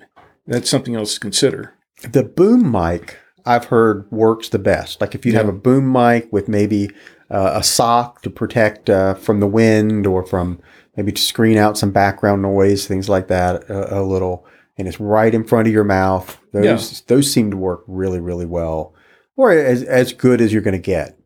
That's 0.48 0.68
something 0.68 0.96
else 0.96 1.14
to 1.14 1.20
consider. 1.20 1.74
The 2.02 2.24
boom 2.24 2.70
mic 2.70 3.18
I've 3.44 3.66
heard 3.66 4.10
works 4.10 4.48
the 4.48 4.58
best. 4.58 5.00
Like 5.00 5.14
if 5.14 5.24
you 5.24 5.32
yeah. 5.32 5.38
have 5.38 5.48
a 5.48 5.52
boom 5.52 5.90
mic 5.90 6.32
with 6.32 6.48
maybe 6.48 6.90
uh, 7.30 7.52
a 7.54 7.62
sock 7.62 8.22
to 8.22 8.30
protect 8.30 8.90
uh, 8.90 9.14
from 9.14 9.40
the 9.40 9.46
wind 9.46 10.06
or 10.06 10.24
from 10.24 10.60
maybe 10.96 11.12
to 11.12 11.22
screen 11.22 11.56
out 11.56 11.78
some 11.78 11.90
background 11.90 12.42
noise, 12.42 12.86
things 12.86 13.08
like 13.08 13.28
that 13.28 13.68
a, 13.70 14.00
a 14.00 14.02
little, 14.02 14.46
and 14.76 14.88
it's 14.88 15.00
right 15.00 15.34
in 15.34 15.44
front 15.44 15.66
of 15.68 15.72
your 15.72 15.84
mouth. 15.84 16.38
Those 16.52 16.92
yeah. 16.92 17.04
those 17.06 17.32
seem 17.32 17.50
to 17.50 17.56
work 17.56 17.84
really 17.86 18.20
really 18.20 18.46
well, 18.46 18.94
or 19.36 19.52
as 19.52 19.82
as 19.82 20.12
good 20.12 20.40
as 20.40 20.52
you're 20.52 20.62
going 20.62 20.72
to 20.72 20.78
get. 20.78 21.18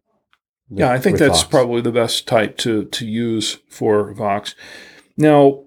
With, 0.68 0.80
yeah, 0.80 0.92
I 0.92 0.98
think 0.98 1.18
that's 1.18 1.42
Vox. 1.42 1.50
probably 1.50 1.80
the 1.80 1.92
best 1.92 2.26
type 2.26 2.56
to 2.58 2.84
to 2.84 3.06
use 3.06 3.58
for 3.68 4.14
Vox. 4.14 4.54
Now, 5.16 5.64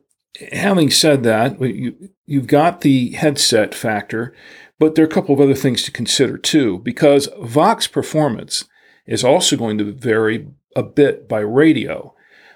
having 0.52 0.90
said 0.90 1.24
that, 1.24 1.60
you 1.62 2.10
you've 2.26 2.48
got 2.48 2.82
the 2.82 3.12
headset 3.12 3.76
factor. 3.76 4.34
But 4.78 4.96
there 4.96 5.06
are 5.06 5.08
a 5.08 5.12
couple 5.12 5.34
of 5.34 5.40
other 5.40 5.56
things 5.56 5.84
to 5.84 5.92
consider 5.92 6.38
too, 6.38 6.80
because 6.80 7.30
Vox 7.42 7.88
performance 7.88 8.66
is 9.08 9.24
also 9.24 9.56
going 9.56 9.78
to 9.78 9.94
vary 9.94 10.48
a 10.76 10.84
bit 10.84 11.30
by 11.30 11.40
radio. 11.40 12.14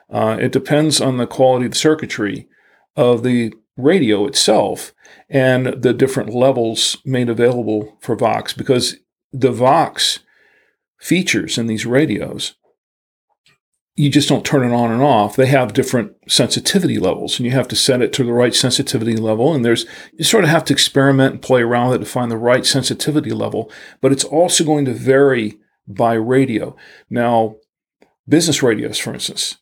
Uh, 0.10 0.38
it 0.40 0.52
depends 0.52 1.00
on 1.00 1.18
the 1.18 1.28
quality 1.28 1.66
of 1.66 1.72
the 1.72 1.78
circuitry 1.78 2.50
of 2.96 3.24
the 3.24 3.54
radio 3.78 4.26
itself 4.26 4.94
and 5.30 5.68
the 5.82 5.94
different 5.94 6.34
levels 6.34 6.98
made 7.06 7.30
available 7.30 7.98
for 8.02 8.16
Vox, 8.16 8.52
because 8.52 8.98
the 9.32 9.52
Vox 9.52 10.20
features 11.00 11.58
in 11.58 11.68
these 11.68 11.86
radios 11.86 12.56
you 14.00 14.10
just 14.10 14.30
don't 14.30 14.46
turn 14.46 14.64
it 14.64 14.74
on 14.74 14.94
and 14.94 15.02
off. 15.02 15.36
They 15.36 15.48
have 15.48 15.74
different 15.74 16.14
sensitivity 16.26 16.98
levels, 16.98 17.38
and 17.38 17.46
you 17.46 17.52
have 17.52 17.68
to 17.68 17.76
set 17.76 18.02
it 18.02 18.14
to 18.14 18.24
the 18.24 18.32
right 18.32 18.56
sensitivity 18.56 19.18
level. 19.18 19.54
And 19.54 19.66
there's 19.66 19.86
you 20.14 20.24
sort 20.24 20.46
of 20.46 20.50
have 20.50 20.64
to 20.66 20.74
experiment 20.74 21.34
and 21.34 21.42
play 21.42 21.64
around 21.64 21.90
with 21.90 22.02
it 22.02 22.06
to 22.06 22.10
find 22.10 22.32
the 22.32 22.38
right 22.38 22.66
sensitivity 22.66 23.32
level. 23.32 23.70
But 24.00 24.14
it's 24.14 24.24
also 24.24 24.64
going 24.64 24.86
to 24.86 24.94
vary 24.94 25.60
by 25.86 26.14
radio. 26.14 26.78
Now, 27.10 27.58
business 28.26 28.64
radios, 28.64 28.98
for 28.98 29.14
instance, 29.14 29.58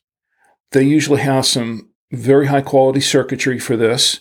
they 0.70 0.84
usually 0.84 1.20
have 1.22 1.44
some 1.44 1.90
very 2.12 2.46
high 2.46 2.62
quality 2.62 3.00
circuitry 3.00 3.58
for 3.58 3.76
this, 3.76 4.20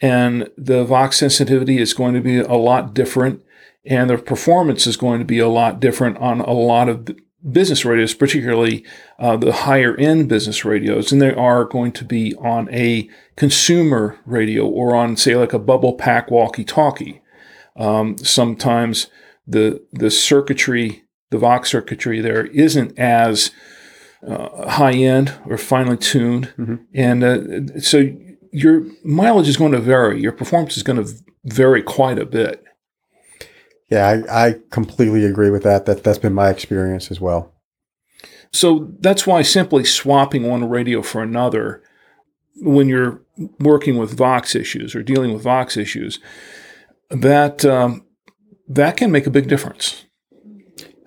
and 0.00 0.48
the 0.56 0.82
Vox 0.82 1.18
sensitivity 1.18 1.76
is 1.76 1.92
going 1.92 2.14
to 2.14 2.22
be 2.22 2.38
a 2.38 2.54
lot 2.54 2.94
different, 2.94 3.42
and 3.84 4.08
the 4.08 4.16
performance 4.16 4.86
is 4.86 4.96
going 4.96 5.18
to 5.18 5.26
be 5.26 5.40
a 5.40 5.46
lot 5.46 5.78
different 5.78 6.16
on 6.16 6.40
a 6.40 6.52
lot 6.52 6.88
of 6.88 7.10
business 7.50 7.84
radios, 7.84 8.14
particularly 8.14 8.84
uh, 9.18 9.36
the 9.36 9.52
higher 9.52 9.96
end 9.96 10.28
business 10.28 10.64
radios, 10.64 11.12
and 11.12 11.22
they 11.22 11.32
are 11.32 11.64
going 11.64 11.92
to 11.92 12.04
be 12.04 12.34
on 12.36 12.68
a 12.72 13.08
consumer 13.36 14.18
radio 14.26 14.66
or 14.66 14.94
on, 14.94 15.16
say, 15.16 15.36
like 15.36 15.52
a 15.52 15.58
bubble 15.58 15.94
pack 15.94 16.30
walkie 16.30 16.64
talkie. 16.64 17.22
Um, 17.76 18.18
sometimes 18.18 19.06
the 19.46 19.84
the 19.92 20.10
circuitry, 20.10 21.04
the 21.30 21.38
Vox 21.38 21.70
circuitry 21.70 22.20
there 22.20 22.46
isn't 22.46 22.98
as 22.98 23.52
uh, 24.26 24.68
high 24.68 24.94
end 24.94 25.34
or 25.46 25.56
finely 25.56 25.96
tuned, 25.96 26.52
mm-hmm. 26.58 26.76
and 26.92 27.24
uh, 27.24 27.80
so 27.80 28.10
your 28.52 28.84
mileage 29.04 29.48
is 29.48 29.56
going 29.56 29.72
to 29.72 29.80
vary. 29.80 30.20
Your 30.20 30.32
performance 30.32 30.76
is 30.76 30.82
going 30.82 31.04
to 31.04 31.12
vary 31.44 31.82
quite 31.82 32.18
a 32.18 32.26
bit. 32.26 32.64
Yeah, 33.88 34.06
I, 34.06 34.48
I 34.48 34.54
completely 34.70 35.24
agree 35.24 35.50
with 35.50 35.62
that. 35.62 35.86
That 35.86 36.04
that's 36.04 36.18
been 36.18 36.34
my 36.34 36.50
experience 36.50 37.10
as 37.10 37.20
well. 37.20 37.52
So 38.52 38.90
that's 39.00 39.26
why 39.26 39.42
simply 39.42 39.84
swapping 39.84 40.44
one 40.44 40.68
radio 40.68 41.02
for 41.02 41.22
another 41.22 41.82
when 42.60 42.88
you're 42.88 43.22
working 43.60 43.98
with 43.98 44.16
Vox 44.16 44.54
issues 44.54 44.94
or 44.94 45.02
dealing 45.02 45.32
with 45.32 45.42
Vox 45.42 45.76
issues, 45.76 46.18
that 47.10 47.64
um, 47.64 48.04
that 48.68 48.96
can 48.96 49.10
make 49.10 49.26
a 49.26 49.30
big 49.30 49.48
difference. 49.48 50.04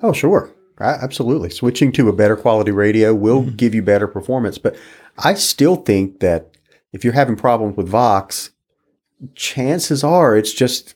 Oh, 0.02 0.14
sure. 0.14 0.52
Absolutely. 0.80 1.52
Switching 1.52 1.92
to 1.92 2.10
a 2.10 2.14
better 2.14 2.36
quality 2.36 2.72
radio 2.72 3.14
will 3.14 3.44
mm-hmm. 3.44 3.56
give 3.56 3.76
you 3.76 3.84
better 3.84 4.08
performance. 4.08 4.58
But 4.58 4.76
I 5.20 5.36
still 5.36 5.76
think 5.76 6.22
that 6.22 6.58
if 6.92 7.04
you're 7.04 7.14
having 7.14 7.36
problems 7.36 7.78
with 7.78 7.88
Vox, 7.88 8.50
chances 9.36 10.04
are 10.04 10.36
it's 10.36 10.54
just 10.54 10.96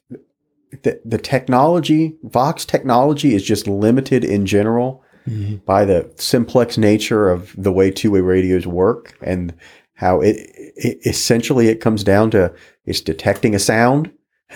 the, 0.83 0.99
the 1.05 1.17
technology, 1.17 2.15
Vox 2.23 2.65
technology 2.65 3.33
is 3.33 3.43
just 3.43 3.67
limited 3.67 4.23
in 4.23 4.45
general 4.45 5.03
mm-hmm. 5.27 5.57
by 5.57 5.85
the 5.85 6.11
simplex 6.15 6.77
nature 6.77 7.29
of 7.29 7.53
the 7.57 7.71
way 7.71 7.91
two 7.91 8.11
way 8.11 8.21
radios 8.21 8.67
work 8.67 9.17
and 9.21 9.53
how 9.93 10.21
it, 10.21 10.35
it, 10.75 10.99
essentially 11.05 11.67
it 11.67 11.81
comes 11.81 12.03
down 12.03 12.31
to 12.31 12.53
it's 12.85 13.01
detecting 13.01 13.55
a 13.55 13.59
sound 13.59 14.11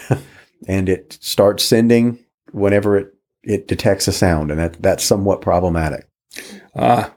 and 0.68 0.90
it 0.90 1.18
starts 1.22 1.64
sending 1.64 2.20
whenever 2.52 2.98
it, 2.98 3.14
it 3.44 3.68
detects 3.68 4.08
a 4.08 4.12
sound. 4.12 4.52
And 4.52 4.60
that, 4.60 4.82
that's 4.82 5.04
somewhat 5.04 5.42
problematic. 5.42 6.08
Uh, 6.76 7.10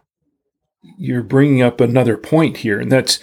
you're 0.97 1.23
bringing 1.23 1.62
up 1.62 1.80
another 1.80 2.16
point 2.16 2.59
here, 2.59 2.80
and 2.80 2.90
that's 2.90 3.18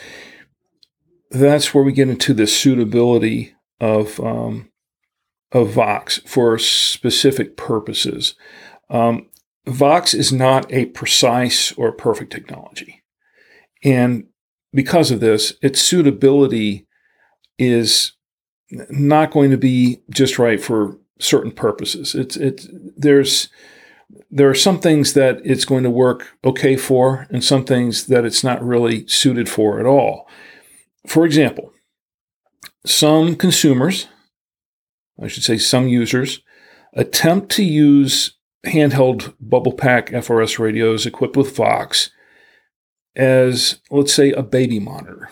that's 1.31 1.73
where 1.73 1.83
we 1.83 1.91
get 1.91 2.09
into 2.09 2.33
the 2.33 2.47
suitability 2.47 3.55
of 3.79 4.19
um, 4.19 4.69
of 5.51 5.71
Vox 5.71 6.19
for 6.25 6.57
specific 6.57 7.57
purposes. 7.57 8.35
Um, 8.89 9.29
Vox 9.67 10.13
is 10.13 10.31
not 10.31 10.71
a 10.71 10.85
precise 10.85 11.71
or 11.73 11.91
perfect 11.91 12.31
technology. 12.31 13.03
And 13.83 14.25
because 14.73 15.11
of 15.11 15.19
this, 15.19 15.53
its 15.61 15.81
suitability 15.81 16.87
is 17.57 18.13
not 18.89 19.31
going 19.31 19.51
to 19.51 19.57
be 19.57 20.01
just 20.09 20.39
right 20.39 20.61
for 20.61 20.97
certain 21.19 21.51
purposes. 21.51 22.15
It's 22.15 22.37
it's 22.37 22.67
there's 22.95 23.49
there 24.31 24.49
are 24.49 24.55
some 24.55 24.79
things 24.79 25.13
that 25.13 25.41
it's 25.43 25.65
going 25.65 25.83
to 25.83 25.89
work 25.89 26.37
okay 26.43 26.75
for 26.75 27.27
and 27.29 27.43
some 27.43 27.65
things 27.65 28.07
that 28.07 28.25
it's 28.25 28.43
not 28.43 28.63
really 28.63 29.07
suited 29.07 29.49
for 29.49 29.79
at 29.79 29.85
all. 29.85 30.27
For 31.07 31.25
example, 31.25 31.73
some 32.85 33.35
consumers 33.35 34.07
I 35.21 35.27
should 35.27 35.43
say 35.43 35.57
some 35.57 35.87
users, 35.87 36.41
attempt 36.93 37.51
to 37.53 37.63
use 37.63 38.37
handheld 38.65 39.33
bubble 39.39 39.73
pack 39.73 40.09
FRS 40.09 40.59
radios 40.59 41.05
equipped 41.05 41.37
with 41.37 41.55
Vox 41.55 42.11
as, 43.15 43.79
let's 43.91 44.13
say, 44.13 44.31
a 44.31 44.43
baby 44.43 44.79
monitor. 44.79 45.29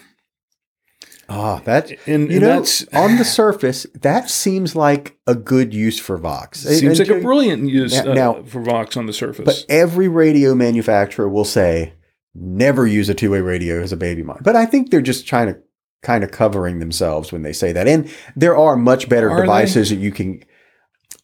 Ah, 1.29 1.61
that 1.65 1.91
And- 2.07 2.29
you 2.29 2.37
and 2.37 2.41
know, 2.41 2.47
that's- 2.47 2.85
on 2.93 3.17
the 3.17 3.25
surface, 3.25 3.85
that 4.01 4.29
seems 4.29 4.75
like 4.77 5.17
a 5.27 5.35
good 5.35 5.73
use 5.73 5.99
for 5.99 6.17
Vox. 6.17 6.59
Seems 6.61 6.99
And- 6.99 7.09
like 7.09 7.17
a 7.17 7.21
brilliant 7.21 7.69
use 7.69 7.93
Now- 7.93 8.11
uh, 8.11 8.13
now- 8.13 8.43
for 8.45 8.61
Vox 8.61 8.95
on 8.95 9.07
the 9.07 9.13
surface. 9.13 9.43
But 9.45 9.65
every 9.67 10.07
radio 10.07 10.55
manufacturer 10.55 11.27
will 11.27 11.43
say 11.45 11.93
never 12.33 12.87
use 12.87 13.09
a 13.09 13.13
two-way 13.13 13.41
radio 13.41 13.81
as 13.81 13.91
a 13.91 13.97
baby 13.97 14.23
monitor. 14.23 14.43
But 14.43 14.55
I 14.55 14.65
think 14.65 14.89
they're 14.89 15.01
just 15.01 15.27
trying 15.27 15.47
to 15.47 15.59
kind 16.03 16.23
of 16.23 16.31
covering 16.31 16.79
themselves 16.79 17.31
when 17.31 17.41
they 17.41 17.53
say 17.53 17.71
that. 17.71 17.87
And 17.87 18.09
there 18.35 18.55
are 18.57 18.75
much 18.77 19.09
better 19.09 19.29
Are 19.29 19.37
they? 19.37 19.43
devices 19.43 19.89
that 19.89 19.95
you 19.97 20.11
can. 20.11 20.43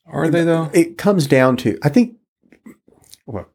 Are 0.05 0.29
they 0.29 0.43
though? 0.43 0.69
It 0.73 0.97
comes 0.97 1.27
down 1.27 1.57
to 1.57 1.77
I 1.83 1.89
think. 1.89 2.17
Well, 3.25 3.47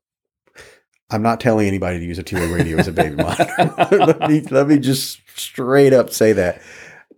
I'm 1.10 1.22
not 1.22 1.40
telling 1.40 1.66
anybody 1.66 1.98
to 1.98 2.04
use 2.04 2.18
a 2.18 2.22
two-way 2.22 2.50
radio 2.52 2.78
as 2.78 2.88
a 2.88 2.92
baby 2.92 3.16
monitor. 3.22 3.46
let 3.90 4.20
me 4.28 4.40
let 4.50 4.66
me 4.68 4.78
just 4.78 5.20
straight 5.37 5.92
up 5.92 6.10
say 6.10 6.32
that 6.32 6.60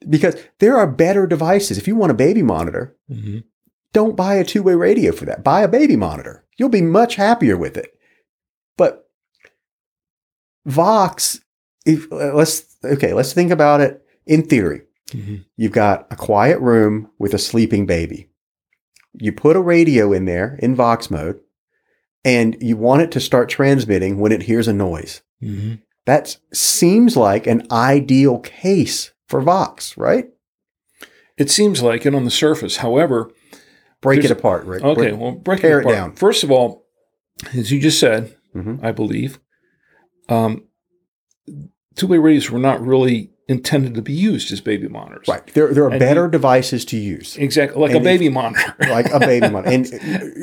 because 0.08 0.36
there 0.58 0.76
are 0.76 0.86
better 0.86 1.26
devices. 1.26 1.78
If 1.78 1.86
you 1.86 1.94
want 1.96 2.10
a 2.10 2.14
baby 2.14 2.42
monitor, 2.42 2.96
Mhm. 3.10 3.44
don't 3.92 4.16
buy 4.16 4.34
a 4.36 4.44
two-way 4.44 4.74
radio 4.74 5.12
for 5.12 5.26
that. 5.26 5.44
Buy 5.44 5.62
a 5.62 5.68
baby 5.68 5.96
monitor. 5.96 6.44
You'll 6.56 6.68
be 6.70 6.82
much 6.82 7.16
happier 7.16 7.56
with 7.56 7.76
it. 7.76 7.90
But 8.76 9.06
Vox, 10.66 11.40
if 11.86 12.10
uh, 12.12 12.34
let's 12.34 12.76
okay, 12.84 13.12
let's 13.12 13.32
think 13.32 13.50
about 13.50 13.80
it 13.80 14.02
in 14.26 14.42
theory. 14.46 14.82
Mhm. 15.10 15.44
You've 15.56 15.72
got 15.72 16.06
a 16.10 16.16
quiet 16.16 16.60
room 16.60 17.10
with 17.18 17.34
a 17.34 17.38
sleeping 17.38 17.86
baby. 17.86 18.28
You 19.14 19.32
put 19.32 19.56
a 19.56 19.60
radio 19.60 20.12
in 20.12 20.24
there 20.24 20.56
in 20.62 20.74
Vox 20.76 21.10
mode, 21.10 21.40
and 22.24 22.56
you 22.60 22.76
want 22.76 23.02
it 23.02 23.10
to 23.12 23.20
start 23.20 23.48
transmitting 23.48 24.18
when 24.18 24.30
it 24.32 24.42
hears 24.42 24.68
a 24.68 24.72
noise. 24.72 25.22
Mhm. 25.42 25.80
That 26.06 26.36
seems 26.52 27.16
like 27.16 27.46
an 27.46 27.66
ideal 27.72 28.38
case 28.38 29.12
for 29.26 29.40
Vox, 29.40 29.96
right? 29.96 30.28
It 31.36 31.50
seems 31.50 31.82
like 31.82 32.04
it 32.06 32.14
on 32.14 32.24
the 32.24 32.30
surface. 32.30 32.76
However, 32.78 33.30
Break 34.02 34.24
it 34.24 34.30
apart, 34.30 34.64
Rick. 34.64 34.82
okay, 34.82 35.10
Break- 35.10 35.20
well, 35.20 35.32
break 35.32 35.60
tear 35.60 35.80
it 35.80 35.86
it 35.86 35.90
down. 35.92 36.12
First 36.14 36.42
of 36.44 36.50
all, 36.50 36.86
as 37.54 37.70
you 37.70 37.80
just 37.80 37.98
said, 37.98 38.34
Mhm. 38.54 38.78
I 38.82 38.92
believe, 38.92 39.38
um, 40.28 40.64
two-way 41.96 42.18
radios 42.18 42.50
were 42.50 42.58
not 42.58 42.80
really 42.84 43.30
intended 43.48 43.94
to 43.94 44.02
be 44.02 44.12
used 44.12 44.52
as 44.52 44.60
baby 44.60 44.86
monitors. 44.88 45.26
Right. 45.26 45.44
There, 45.54 45.72
there 45.74 45.84
are 45.84 45.90
And 45.90 45.98
better 45.98 46.24
you- 46.26 46.30
devices 46.30 46.84
to 46.86 46.96
use. 46.96 47.36
Exactly, 47.36 47.80
like 47.80 47.90
And 47.90 47.96
a 47.96 48.00
if- 48.00 48.04
baby 48.04 48.28
monitor. 48.28 48.74
like 48.88 49.10
a 49.12 49.18
baby 49.18 49.48
monitor. 49.50 49.70
And 49.74 49.86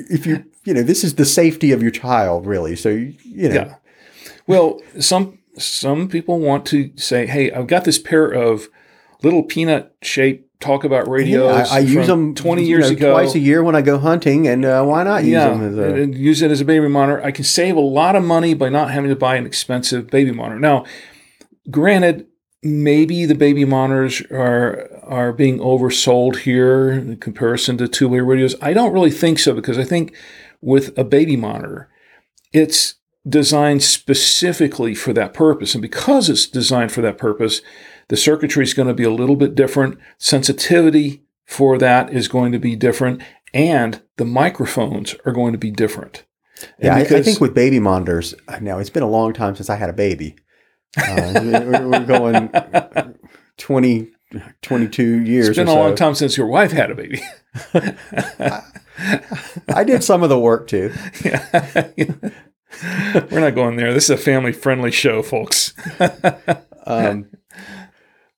if 0.09 0.25
you, 0.25 0.43
you 0.65 0.73
know, 0.73 0.83
this 0.83 1.03
is 1.03 1.15
the 1.15 1.25
safety 1.25 1.71
of 1.71 1.81
your 1.81 1.91
child, 1.91 2.45
really. 2.45 2.75
So, 2.75 2.89
you 2.89 3.49
know, 3.49 3.55
Yeah. 3.55 3.75
Well, 4.45 4.81
some 4.99 5.39
some 5.57 6.07
people 6.07 6.39
want 6.39 6.65
to 6.67 6.91
say, 6.95 7.25
"Hey, 7.25 7.51
I've 7.51 7.67
got 7.67 7.83
this 7.83 7.97
pair 7.99 8.27
of 8.29 8.67
little 9.23 9.41
peanut-shaped 9.43 10.46
Talkabout 10.59 11.07
radios. 11.07 11.69
Yeah, 11.69 11.75
I, 11.75 11.77
I 11.77 11.79
use 11.79 12.07
them 12.07 12.33
twenty 12.33 12.63
you 12.63 12.69
years 12.69 12.89
know, 12.89 12.97
ago 12.97 13.11
twice 13.11 13.35
a 13.35 13.39
year 13.39 13.61
when 13.61 13.75
I 13.75 13.81
go 13.81 13.99
hunting, 13.99 14.47
and 14.47 14.65
uh, 14.65 14.83
why 14.83 15.03
not 15.03 15.23
use 15.23 15.33
yeah, 15.33 15.49
them 15.49 15.63
as 15.63 15.77
a? 15.77 16.01
and 16.01 16.15
use 16.15 16.41
it 16.41 16.49
as 16.49 16.61
a 16.61 16.65
baby 16.65 16.87
monitor. 16.87 17.23
I 17.23 17.31
can 17.31 17.43
save 17.43 17.75
a 17.75 17.81
lot 17.81 18.15
of 18.15 18.23
money 18.23 18.53
by 18.55 18.69
not 18.69 18.89
having 18.89 19.09
to 19.09 19.15
buy 19.15 19.35
an 19.35 19.45
expensive 19.45 20.09
baby 20.09 20.31
monitor. 20.31 20.59
Now, 20.59 20.85
granted, 21.69 22.27
maybe 22.63 23.25
the 23.25 23.35
baby 23.35 23.65
monitors 23.65 24.21
are 24.31 24.89
are 25.03 25.31
being 25.31 25.59
oversold 25.59 26.37
here 26.37 26.89
in 26.89 27.17
comparison 27.17 27.77
to 27.77 27.87
two 27.87 28.09
way 28.09 28.19
radios. 28.19 28.55
I 28.61 28.73
don't 28.73 28.93
really 28.93 29.11
think 29.11 29.39
so 29.39 29.53
because 29.53 29.77
I 29.77 29.83
think 29.83 30.15
with 30.61 30.97
a 30.97 31.03
baby 31.03 31.35
monitor, 31.37 31.89
it's 32.51 32.95
designed 33.27 33.83
specifically 33.83 34.95
for 34.95 35.13
that 35.13 35.33
purpose, 35.33 35.75
and 35.75 35.81
because 35.81 36.29
it's 36.29 36.47
designed 36.47 36.91
for 36.91 37.01
that 37.01 37.17
purpose, 37.17 37.61
the 38.07 38.17
circuitry 38.17 38.63
is 38.63 38.73
going 38.73 38.87
to 38.87 38.93
be 38.93 39.03
a 39.03 39.11
little 39.11 39.35
bit 39.35 39.55
different. 39.55 39.97
Sensitivity 40.17 41.23
for 41.45 41.77
that 41.77 42.11
is 42.11 42.27
going 42.27 42.51
to 42.51 42.59
be 42.59 42.75
different, 42.75 43.21
and 43.53 44.01
the 44.17 44.25
microphones 44.25 45.15
are 45.25 45.31
going 45.31 45.51
to 45.53 45.57
be 45.57 45.71
different. 45.71 46.25
yeah, 46.79 46.95
I, 46.95 46.99
I 46.99 47.21
think 47.21 47.39
with 47.39 47.53
baby 47.53 47.79
monitors. 47.79 48.33
Now 48.61 48.79
it's 48.79 48.89
been 48.89 49.03
a 49.03 49.09
long 49.09 49.33
time 49.33 49.55
since 49.55 49.69
I 49.69 49.75
had 49.75 49.89
a 49.89 49.93
baby. 49.93 50.35
Uh, 50.97 51.33
we're, 51.43 52.05
going 52.05 52.49
20, 53.57 54.11
22 54.61 55.03
years. 55.03 55.49
it's 55.49 55.57
been 55.57 55.67
a 55.67 55.71
so. 55.71 55.77
long 55.77 55.95
time 55.95 56.15
since 56.15 56.37
your 56.37 56.47
wife 56.47 56.71
had 56.71 56.89
a 56.91 56.95
baby. 56.95 57.21
I 59.69 59.83
did 59.83 60.03
some 60.03 60.23
of 60.23 60.29
the 60.29 60.39
work 60.39 60.67
too. 60.67 60.93
Yeah. 61.23 61.83
We're 63.31 63.39
not 63.39 63.55
going 63.55 63.75
there. 63.77 63.93
This 63.93 64.05
is 64.05 64.09
a 64.11 64.17
family 64.17 64.51
friendly 64.51 64.91
show, 64.91 65.21
folks. 65.23 65.73
Um, 66.87 67.27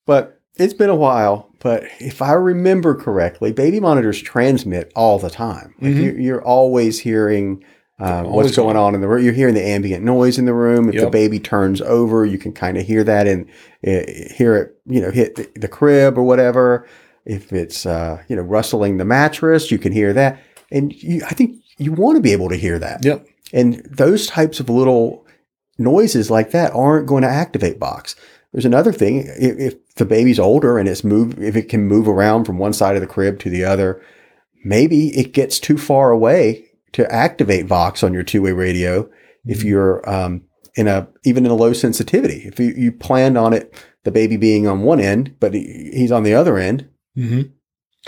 but 0.07 0.41
it's 0.55 0.73
been 0.73 0.89
a 0.89 0.95
while. 0.95 1.51
But 1.59 1.83
if 1.99 2.19
I 2.21 2.31
remember 2.33 2.95
correctly, 2.95 3.51
baby 3.51 3.79
monitors 3.79 4.19
transmit 4.19 4.91
all 4.95 5.19
the 5.19 5.29
time. 5.29 5.75
Like 5.79 5.93
Mhm. 5.93 6.03
you're, 6.03 6.19
you're 6.19 6.43
always 6.43 6.99
hearing 6.99 7.63
uh, 8.01 8.23
Always 8.23 8.33
what's 8.45 8.55
going 8.55 8.75
on 8.77 8.95
in 8.95 9.01
the 9.01 9.07
room. 9.07 9.23
You're 9.23 9.33
hearing 9.33 9.53
the 9.55 9.63
ambient 9.67 10.03
noise 10.05 10.39
in 10.39 10.45
the 10.45 10.53
room. 10.53 10.89
If 10.89 10.95
the 10.95 11.09
baby 11.11 11.37
turns 11.39 11.79
over, 11.81 12.25
you 12.25 12.37
can 12.39 12.53
kind 12.53 12.77
of 12.77 12.85
hear 12.87 13.03
that 13.03 13.27
and 13.27 13.45
uh, 13.85 14.09
hear 14.35 14.55
it, 14.55 14.75
you 14.87 15.01
know, 15.01 15.11
hit 15.11 15.35
the, 15.35 15.47
the 15.59 15.67
crib 15.67 16.17
or 16.17 16.23
whatever. 16.23 16.87
If 17.25 17.51
it's, 17.53 17.85
uh, 17.85 18.23
you 18.29 18.35
know, 18.37 18.41
rustling 18.41 18.97
the 18.97 19.05
mattress, 19.05 19.69
you 19.69 19.77
can 19.77 19.91
hear 19.91 20.13
that. 20.13 20.39
And 20.71 20.91
you, 20.93 21.21
I 21.25 21.33
think 21.35 21.57
you 21.77 21.91
want 21.91 22.15
to 22.15 22.21
be 22.21 22.31
able 22.31 22.49
to 22.49 22.55
hear 22.55 22.79
that. 22.79 23.03
Yep. 23.05 23.27
And 23.53 23.85
those 23.85 24.27
types 24.27 24.59
of 24.59 24.69
little 24.69 25.25
noises 25.77 26.29
like 26.29 26.51
that 26.51 26.73
aren't 26.73 27.07
going 27.07 27.23
to 27.23 27.29
activate 27.29 27.79
Vox. 27.79 28.15
There's 28.51 28.65
another 28.65 28.91
thing. 28.91 29.25
If, 29.27 29.75
the 29.95 30.05
baby's 30.05 30.39
older 30.39 30.77
and 30.77 30.87
it's 30.87 31.03
move, 31.03 31.41
if 31.43 31.57
it 31.57 31.67
can 31.67 31.85
move 31.85 32.07
around 32.07 32.45
from 32.45 32.57
one 32.57 32.71
side 32.71 32.95
of 32.95 33.01
the 33.01 33.07
crib 33.07 33.37
to 33.39 33.49
the 33.49 33.65
other, 33.65 34.01
maybe 34.63 35.09
it 35.09 35.33
gets 35.33 35.59
too 35.59 35.77
far 35.77 36.11
away 36.11 36.65
to 36.93 37.11
activate 37.11 37.65
Vox 37.65 38.01
on 38.01 38.13
your 38.13 38.23
two-way 38.23 38.53
radio. 38.53 39.09
If 39.45 39.63
you're 39.63 40.09
um, 40.09 40.43
in 40.75 40.87
a 40.87 41.09
even 41.25 41.45
in 41.45 41.51
a 41.51 41.55
low 41.55 41.73
sensitivity, 41.73 42.43
if 42.45 42.59
you, 42.61 42.73
you 42.77 42.93
planned 42.93 43.37
on 43.37 43.51
it, 43.51 43.73
the 44.05 44.11
baby 44.11 44.37
being 44.37 44.67
on 44.67 44.83
one 44.83 45.01
end, 45.01 45.35
but 45.41 45.53
he, 45.53 45.91
he's 45.93 46.11
on 46.13 46.23
the 46.23 46.33
other 46.33 46.57
end, 46.57 46.87
Mm-hmm. 47.17 47.41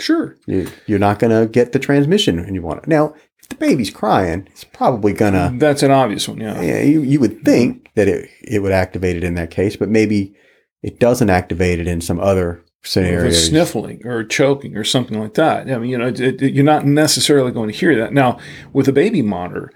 Sure. 0.00 0.36
you, 0.46 0.68
you're 0.86 0.98
not 0.98 1.18
going 1.18 1.30
to 1.30 1.50
get 1.50 1.72
the 1.72 1.78
transmission 1.78 2.42
when 2.42 2.54
you 2.54 2.62
want 2.62 2.82
it. 2.82 2.88
Now, 2.88 3.14
if 3.42 3.48
the 3.48 3.54
baby's 3.56 3.90
crying, 3.90 4.46
it's 4.50 4.64
probably 4.64 5.12
to 5.12 5.52
That's 5.58 5.82
an 5.82 5.90
obvious 5.90 6.28
one. 6.28 6.38
Yeah. 6.40 6.60
yeah, 6.60 6.80
you, 6.82 7.02
you 7.02 7.20
would 7.20 7.44
think 7.44 7.90
that 7.94 8.08
it, 8.08 8.30
it 8.42 8.60
would 8.60 8.72
activate 8.72 9.16
it 9.16 9.24
in 9.24 9.34
that 9.34 9.50
case, 9.50 9.76
but 9.76 9.88
maybe 9.88 10.34
it 10.82 10.98
doesn't 10.98 11.30
activate 11.30 11.78
it 11.78 11.86
in 11.86 12.00
some 12.00 12.18
other 12.20 12.64
If 12.82 12.88
scenarios. 12.90 13.46
sniffling 13.46 14.06
or 14.06 14.24
choking 14.24 14.76
or 14.76 14.84
something 14.84 15.18
like 15.20 15.34
that. 15.34 15.70
I 15.70 15.78
mean, 15.78 15.90
you 15.90 15.98
know, 15.98 16.08
it, 16.08 16.20
it- 16.20 16.54
you're 16.54 16.64
not 16.64 16.86
necessarily 16.86 17.52
going 17.52 17.70
to 17.70 17.76
hear 17.76 17.96
that. 17.98 18.12
Now, 18.12 18.38
with 18.72 18.88
a 18.88 18.92
baby 18.92 19.22
monitor, 19.22 19.72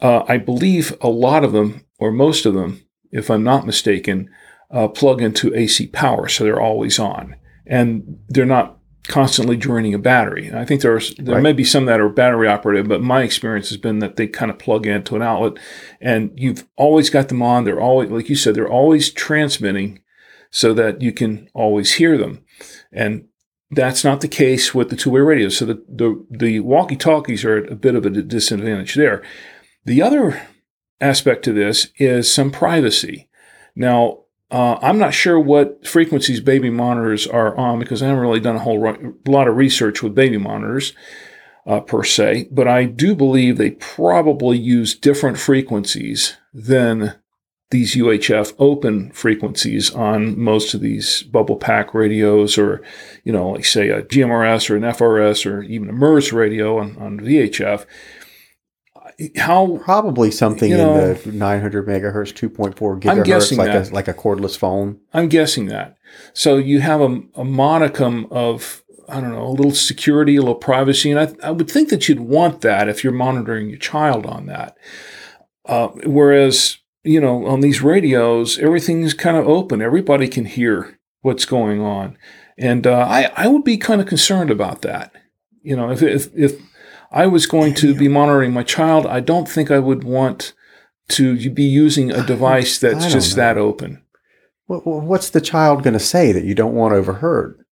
uh, 0.00 0.24
I 0.28 0.36
believe 0.38 0.96
a 1.00 1.08
lot 1.08 1.42
of 1.44 1.52
them, 1.52 1.84
or 1.98 2.10
most 2.12 2.44
of 2.46 2.54
them, 2.54 2.82
if 3.12 3.30
I'm 3.30 3.42
not 3.44 3.64
mistaken, 3.66 4.28
uh, 4.70 4.88
plug 4.88 5.22
into 5.22 5.54
AC 5.54 5.86
power, 5.88 6.28
so 6.28 6.44
they're 6.44 6.60
always 6.60 6.98
on, 6.98 7.36
and 7.66 8.18
they're 8.28 8.44
not 8.44 8.75
constantly 9.08 9.56
draining 9.56 9.94
a 9.94 9.98
battery. 9.98 10.46
And 10.46 10.58
I 10.58 10.64
think 10.64 10.80
there's 10.82 11.14
there 11.16 11.34
Right. 11.36 11.42
may 11.42 11.52
be 11.52 11.64
some 11.64 11.86
that 11.86 12.00
are 12.00 12.08
battery 12.08 12.48
operated, 12.48 12.88
but 12.88 13.02
my 13.02 13.22
experience 13.22 13.68
has 13.68 13.78
been 13.78 13.98
that 14.00 14.16
they 14.16 14.26
kind 14.26 14.50
of 14.50 14.58
plug 14.58 14.86
into 14.86 15.16
an 15.16 15.22
outlet, 15.22 15.54
and 16.00 16.30
you've 16.36 16.66
always 16.76 17.10
got 17.10 17.28
them 17.28 17.42
on. 17.42 17.64
They're 17.64 17.80
always, 17.80 18.10
like 18.10 18.28
you 18.28 18.36
said, 18.36 18.54
they're 18.54 18.68
always 18.68 19.10
transmitting, 19.10 20.00
so 20.50 20.72
that 20.74 21.02
you 21.02 21.12
can 21.12 21.48
always 21.54 21.94
hear 21.94 22.16
them. 22.16 22.44
And 22.92 23.26
that's 23.70 24.04
not 24.04 24.20
the 24.20 24.28
case 24.28 24.74
with 24.74 24.90
the 24.90 24.96
two-way 24.96 25.20
radio. 25.20 25.48
So 25.48 25.64
the 25.64 25.82
the, 25.88 26.24
the 26.30 26.60
walkie-talkies 26.60 27.44
are 27.44 27.64
a 27.64 27.74
bit 27.74 27.94
of 27.94 28.06
a 28.06 28.10
disadvantage 28.10 28.94
there. 28.94 29.22
The 29.84 30.02
other 30.02 30.40
aspect 31.00 31.44
to 31.44 31.52
this 31.52 31.88
is 31.98 32.32
some 32.32 32.50
privacy. 32.50 33.28
Now, 33.74 34.20
uh, 34.50 34.78
I'm 34.80 34.98
not 34.98 35.14
sure 35.14 35.40
what 35.40 35.86
frequencies 35.86 36.40
baby 36.40 36.70
monitors 36.70 37.26
are 37.26 37.56
on 37.56 37.78
because 37.78 38.02
I 38.02 38.06
haven't 38.06 38.22
really 38.22 38.40
done 38.40 38.56
a 38.56 38.60
whole 38.60 38.78
ro- 38.78 39.14
lot 39.26 39.48
of 39.48 39.56
research 39.56 40.02
with 40.02 40.14
baby 40.14 40.38
monitors 40.38 40.92
uh, 41.66 41.80
per 41.80 42.04
se, 42.04 42.48
but 42.52 42.68
I 42.68 42.84
do 42.84 43.14
believe 43.16 43.56
they 43.56 43.72
probably 43.72 44.56
use 44.56 44.94
different 44.94 45.38
frequencies 45.38 46.36
than 46.54 47.16
these 47.70 47.96
UHF 47.96 48.54
open 48.60 49.10
frequencies 49.10 49.90
on 49.90 50.38
most 50.38 50.72
of 50.74 50.80
these 50.80 51.24
bubble 51.24 51.56
pack 51.56 51.92
radios 51.92 52.56
or, 52.56 52.80
you 53.24 53.32
know, 53.32 53.50
like 53.50 53.64
say 53.64 53.88
a 53.88 54.02
GMRS 54.02 54.70
or 54.70 54.76
an 54.76 54.82
FRS 54.82 55.50
or 55.50 55.62
even 55.62 55.88
a 55.88 55.92
MURS 55.92 56.32
radio 56.32 56.78
on, 56.78 56.96
on 56.98 57.18
VHF. 57.18 57.84
How 59.36 59.78
Probably 59.82 60.30
something 60.30 60.70
You 60.70 60.76
know, 60.76 61.10
in 61.10 61.22
the 61.22 61.32
900 61.32 61.86
megahertz, 61.86 62.32
2.4 62.34 62.94
I'm 62.94 63.00
gigahertz, 63.00 63.24
guessing 63.24 63.58
like 63.58 63.72
that. 63.72 63.90
a 63.90 63.94
like 63.94 64.08
a 64.08 64.14
cordless 64.14 64.56
phone. 64.58 65.00
I'm 65.14 65.28
guessing 65.28 65.66
that. 65.66 65.96
So 66.34 66.56
you 66.58 66.80
have 66.80 67.00
a, 67.00 67.20
a 67.34 67.44
modicum 67.44 68.26
of, 68.30 68.82
I 69.08 69.20
don't 69.20 69.32
know, 69.32 69.46
a 69.46 69.48
little 69.48 69.72
security, 69.72 70.36
a 70.36 70.40
little 70.40 70.54
privacy. 70.54 71.10
And 71.10 71.20
I, 71.20 71.48
I 71.48 71.50
would 71.50 71.70
think 71.70 71.88
that 71.88 72.08
you'd 72.08 72.20
want 72.20 72.60
that 72.60 72.88
if 72.88 73.02
you're 73.02 73.12
monitoring 73.12 73.70
your 73.70 73.78
child 73.78 74.26
on 74.26 74.46
that. 74.46 74.76
Uh, 75.64 75.88
whereas, 76.04 76.78
you 77.02 77.20
know, 77.20 77.46
on 77.46 77.60
these 77.60 77.82
radios, 77.82 78.58
everything's 78.58 79.14
kind 79.14 79.36
of 79.36 79.48
open. 79.48 79.80
Everybody 79.80 80.28
can 80.28 80.44
hear 80.44 80.98
what's 81.22 81.44
going 81.44 81.80
on. 81.80 82.18
And 82.58 82.86
uh, 82.86 83.06
I, 83.08 83.30
I 83.36 83.48
would 83.48 83.64
be 83.64 83.76
kind 83.76 84.00
of 84.00 84.06
concerned 84.06 84.50
about 84.50 84.82
that. 84.82 85.12
You 85.62 85.74
know, 85.74 85.90
if, 85.90 86.02
if, 86.02 86.28
if 86.36 86.60
I 87.10 87.26
was 87.26 87.46
going 87.46 87.74
to 87.74 87.94
be 87.94 88.08
monitoring 88.08 88.52
my 88.52 88.62
child, 88.62 89.06
I 89.06 89.20
don't 89.20 89.48
think 89.48 89.70
I 89.70 89.78
would 89.78 90.04
want 90.04 90.52
to 91.08 91.50
be 91.50 91.64
using 91.64 92.10
a 92.10 92.24
device 92.26 92.78
that's 92.78 93.12
just 93.12 93.36
know. 93.36 93.42
that 93.42 93.58
open. 93.58 94.02
What's 94.66 95.30
the 95.30 95.40
child 95.40 95.84
going 95.84 95.94
to 95.94 96.00
say 96.00 96.32
that 96.32 96.44
you 96.44 96.54
don't 96.54 96.74
want 96.74 96.94
overheard? 96.94 97.64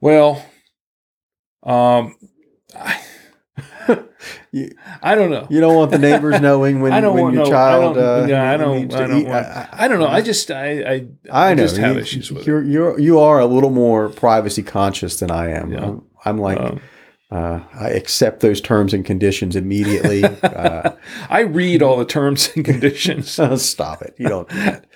Well, 0.00 0.44
um, 1.62 2.16
I, 2.76 3.00
You, 4.52 4.72
I 5.02 5.14
don't 5.14 5.30
know. 5.30 5.46
you 5.50 5.60
don't 5.60 5.74
want 5.74 5.90
the 5.90 5.98
neighbors 5.98 6.40
knowing 6.42 6.80
when, 6.80 6.92
I 6.92 7.00
don't 7.00 7.14
when 7.14 7.24
want 7.24 7.34
your 7.34 7.44
no. 7.44 7.50
child. 7.50 7.96
I 7.96 8.00
don't, 8.00 8.24
uh, 8.24 8.26
yeah, 8.28 8.52
I 8.52 8.56
don't. 8.56 8.94
I 8.94 9.06
don't 9.06 9.24
want. 9.24 9.46
I, 9.72 9.88
don't 9.88 10.00
know. 10.00 10.08
I 10.08 10.20
just. 10.20 10.50
I. 10.50 10.80
I, 10.80 11.06
I 11.30 11.54
know. 11.54 11.62
just 11.62 11.76
have 11.76 11.96
you, 11.96 12.02
issues 12.02 12.30
with 12.30 12.46
you're, 12.46 12.62
You're 12.62 12.98
you 12.98 13.18
are 13.18 13.38
a 13.38 13.46
little 13.46 13.70
more 13.70 14.08
privacy 14.08 14.62
conscious 14.62 15.20
than 15.20 15.30
I 15.30 15.50
am. 15.50 15.72
Yeah. 15.72 15.84
I'm, 15.84 16.02
I'm 16.24 16.38
like 16.38 16.58
Um, 16.58 16.80
uh, 17.30 17.60
I 17.74 17.90
accept 17.90 18.40
those 18.40 18.60
terms 18.60 18.92
and 18.92 19.04
conditions 19.04 19.56
immediately. 19.56 20.24
uh, 20.42 20.92
I 21.28 21.40
read 21.40 21.82
all 21.82 21.96
the 21.96 22.04
terms 22.04 22.50
and 22.54 22.64
conditions. 22.64 23.30
stop 23.62 24.02
it. 24.02 24.14
You 24.18 24.28
don't 24.28 24.48
do 24.48 24.56
that. 24.56 24.86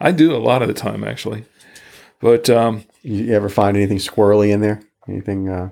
I 0.00 0.10
do 0.12 0.34
a 0.34 0.38
lot 0.38 0.62
of 0.62 0.68
the 0.68 0.74
time, 0.74 1.04
actually. 1.04 1.44
But 2.20 2.48
um, 2.48 2.84
You 3.02 3.32
ever 3.34 3.48
find 3.48 3.76
anything 3.76 3.98
squirrely 3.98 4.50
in 4.50 4.60
there? 4.60 4.82
Anything? 5.08 5.48
Uh, 5.48 5.70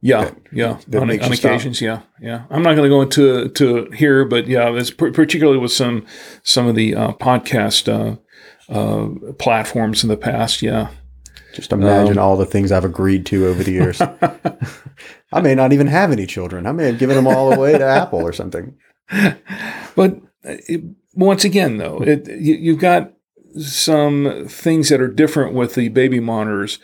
yeah, 0.00 0.30
yeah, 0.52 0.78
that 0.88 1.02
on, 1.02 1.10
on 1.10 1.16
you 1.16 1.36
stop. 1.36 1.50
occasions, 1.50 1.80
yeah, 1.80 2.02
yeah. 2.20 2.44
I'm 2.50 2.62
not 2.62 2.76
going 2.76 2.84
to 2.84 2.88
go 2.88 3.02
into 3.02 3.48
to 3.48 3.90
here, 3.90 4.24
but 4.24 4.46
yeah, 4.46 4.70
it's 4.70 4.92
par- 4.92 5.10
particularly 5.10 5.58
with 5.58 5.72
some 5.72 6.06
some 6.44 6.68
of 6.68 6.76
the 6.76 6.94
uh, 6.94 7.12
podcast 7.14 7.88
uh, 7.88 8.16
uh, 8.72 9.32
platforms 9.32 10.04
in 10.04 10.08
the 10.08 10.16
past. 10.16 10.62
Yeah, 10.62 10.90
just 11.58 11.72
imagine 11.72 12.18
Um, 12.18 12.24
all 12.24 12.36
the 12.36 12.46
things 12.46 12.70
I've 12.70 12.84
agreed 12.84 13.26
to 13.26 13.48
over 13.48 13.64
the 13.64 13.72
years. 13.72 14.00
I 15.32 15.40
may 15.40 15.56
not 15.56 15.72
even 15.72 15.88
have 15.88 16.12
any 16.12 16.24
children. 16.24 16.68
I 16.68 16.72
may 16.72 16.86
have 16.86 17.00
given 17.00 17.16
them 17.16 17.26
all 17.26 17.52
away 17.52 17.76
to 17.76 17.84
Apple 17.84 18.20
or 18.20 18.32
something. 18.32 18.76
But 19.96 20.14
uh, 20.44 20.62
it, 20.68 20.84
once 21.14 21.42
again, 21.44 21.78
though, 21.78 22.00
it, 22.00 22.28
you, 22.28 22.54
you've 22.54 22.78
got 22.78 23.12
some 23.58 24.44
things 24.46 24.90
that 24.90 25.00
are 25.00 25.08
different 25.08 25.54
with 25.54 25.74
the 25.74 25.88
baby 25.88 26.20
monitors 26.20 26.78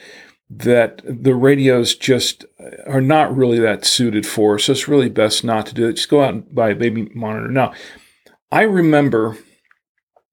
that 0.50 1.00
the 1.04 1.36
radios 1.36 1.94
just 1.94 2.44
are 2.86 3.00
not 3.00 3.36
really 3.36 3.60
that 3.60 3.84
suited 3.84 4.26
for. 4.26 4.58
So 4.58 4.72
it's 4.72 4.88
really 4.88 5.08
best 5.08 5.44
not 5.44 5.66
to 5.66 5.74
do 5.74 5.86
it. 5.86 5.92
Just 5.92 6.08
go 6.08 6.24
out 6.24 6.34
and 6.34 6.52
buy 6.52 6.70
a 6.70 6.74
baby 6.74 7.08
monitor. 7.14 7.48
Now, 7.48 7.72
I 8.50 8.62
remember, 8.62 9.38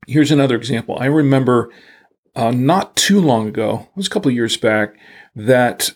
here's 0.07 0.31
another 0.31 0.55
example. 0.55 0.97
I 0.99 1.05
remember 1.05 1.69
uh, 2.35 2.51
not 2.51 2.95
too 2.95 3.19
long 3.19 3.47
ago, 3.47 3.87
it 3.91 3.97
was 3.97 4.07
a 4.07 4.09
couple 4.09 4.29
of 4.29 4.35
years 4.35 4.57
back, 4.57 4.95
that 5.35 5.91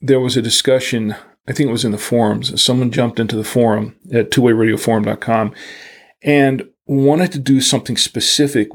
there 0.00 0.20
was 0.20 0.36
a 0.36 0.42
discussion. 0.42 1.14
I 1.48 1.52
think 1.52 1.68
it 1.68 1.72
was 1.72 1.84
in 1.84 1.92
the 1.92 1.98
forums. 1.98 2.62
Someone 2.62 2.90
jumped 2.90 3.18
into 3.18 3.36
the 3.36 3.44
forum 3.44 3.96
at 4.12 4.30
twowayradioforum.com 4.30 5.54
and 6.22 6.68
wanted 6.86 7.32
to 7.32 7.38
do 7.38 7.60
something 7.60 7.96
specific. 7.96 8.68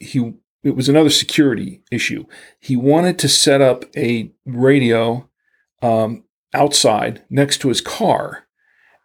He 0.00 0.34
it 0.62 0.76
was 0.76 0.88
another 0.88 1.10
security 1.10 1.82
issue. 1.90 2.26
He 2.58 2.76
wanted 2.76 3.18
to 3.20 3.28
set 3.28 3.62
up 3.62 3.84
a 3.96 4.30
radio 4.44 5.28
um, 5.80 6.24
outside 6.52 7.24
next 7.30 7.58
to 7.58 7.68
his 7.68 7.80
car, 7.80 8.46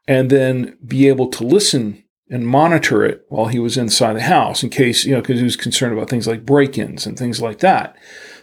and 0.07 0.29
then 0.29 0.77
be 0.85 1.07
able 1.07 1.29
to 1.29 1.45
listen 1.45 2.03
and 2.29 2.47
monitor 2.47 3.05
it 3.05 3.25
while 3.29 3.47
he 3.47 3.59
was 3.59 3.77
inside 3.77 4.13
the 4.13 4.21
house, 4.21 4.63
in 4.63 4.69
case 4.69 5.05
you 5.05 5.13
know, 5.13 5.21
because 5.21 5.39
he 5.39 5.43
was 5.43 5.55
concerned 5.55 5.93
about 5.93 6.09
things 6.09 6.27
like 6.27 6.45
break-ins 6.45 7.05
and 7.05 7.17
things 7.17 7.41
like 7.41 7.59
that. 7.59 7.95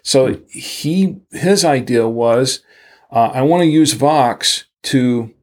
So 0.02 0.40
he 0.48 1.16
his 1.30 1.64
idea 1.64 2.08
was, 2.08 2.62
uh, 3.10 3.30
I 3.34 3.42
want 3.42 3.62
to 3.62 3.66
use 3.66 3.92
Vox 3.94 4.64
to 4.84 5.34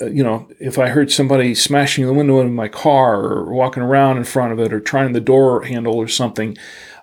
uh, 0.00 0.06
you 0.06 0.22
know, 0.22 0.48
if 0.58 0.78
I 0.78 0.88
heard 0.88 1.10
somebody 1.12 1.54
smashing 1.54 2.04
the 2.04 2.12
window 2.12 2.40
in 2.40 2.54
my 2.54 2.68
car 2.68 3.20
or 3.22 3.52
walking 3.52 3.82
around 3.82 4.18
in 4.18 4.24
front 4.24 4.52
of 4.52 4.58
it 4.58 4.72
or 4.72 4.80
trying 4.80 5.12
the 5.12 5.20
door 5.20 5.62
handle 5.62 5.94
or 5.94 6.08
something, 6.08 6.56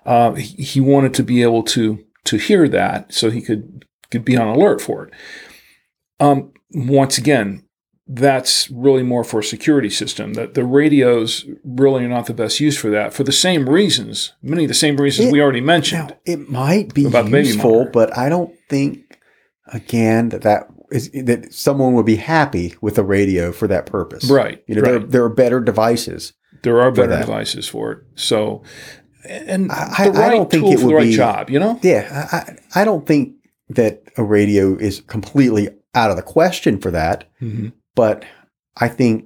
uh, 0.06 0.34
he, 0.34 0.64
he 0.64 0.82
wanted 0.82 1.14
to 1.16 1.24
be 1.24 1.42
able 1.42 1.64
to 1.64 2.04
to 2.26 2.38
hear 2.38 2.68
that 2.68 3.14
so 3.14 3.30
he 3.30 3.42
could 3.42 3.86
could 4.12 4.26
be 4.26 4.38
on 4.38 4.48
alert 4.48 4.82
for 4.82 5.06
it. 5.06 5.14
Um, 6.20 6.52
once 6.72 7.18
again, 7.18 7.64
that's 8.08 8.70
really 8.70 9.04
more 9.04 9.24
for 9.24 9.40
a 9.40 9.44
security 9.44 9.90
system. 9.90 10.34
That 10.34 10.54
the 10.56 10.66
radios 10.66 11.46
really 11.64 12.04
are 12.06 12.10
not 12.10 12.26
the 12.26 12.34
best 12.34 12.60
use 12.60 12.78
for 12.78 12.90
that 12.90 13.14
for 13.14 13.24
the 13.24 13.32
same 13.32 13.70
reasons, 13.70 14.34
many 14.42 14.66
of 14.66 14.68
the 14.68 14.74
same 14.74 14.98
reasons 14.98 15.30
It- 15.30 15.32
we 15.32 15.42
already 15.42 15.62
mentioned. 15.62 16.10
Now, 16.10 16.18
it 16.26 16.50
might 16.50 16.94
be 16.94 17.04
useful, 17.04 17.88
but 17.94 18.16
I 18.18 18.28
don't 18.30 18.54
think, 18.70 19.20
again, 19.72 20.30
that 20.30 20.42
that 20.42 20.68
is 20.92 21.10
that 21.12 21.52
someone 21.54 21.94
would 21.94 22.06
be 22.06 22.18
happy 22.18 22.76
with 22.82 22.98
a 23.00 23.04
radio 23.04 23.52
for 23.52 23.68
that 23.68 23.86
purpose. 23.88 24.30
Right, 24.30 24.62
You 24.68 24.76
know, 24.76 24.82
right. 24.82 24.92
there, 24.92 25.00
there 25.00 25.24
are 25.24 25.30
better 25.30 25.60
devices. 25.60 26.34
There 26.62 26.80
are 26.82 26.92
better 26.92 27.18
devices 27.18 27.68
for 27.68 27.92
it. 27.94 28.00
So, 28.16 28.62
and 29.28 29.72
I- 29.72 30.10
the 30.10 30.22
I 30.24 30.30
don't 30.30 30.52
think 30.52 30.66
it 30.68 30.80
for 30.80 30.88
the 30.88 30.94
right 30.96 31.04
be- 31.08 31.16
job, 31.16 31.50
you 31.50 31.60
know? 31.60 31.80
Yeah, 31.82 32.28
I, 32.32 32.38
I 32.38 32.82
I 32.82 32.86
don't 32.86 33.08
think 33.08 33.34
that 33.70 34.04
a 34.18 34.24
radio 34.24 34.76
is 34.76 35.00
completely 35.00 35.70
out 35.96 36.10
of 36.12 36.18
the 36.18 36.22
question 36.24 36.80
for 36.80 36.92
that, 36.92 37.24
Mm-hmm. 37.42 37.70
But 37.96 38.26
I 38.78 38.88
think, 38.88 39.26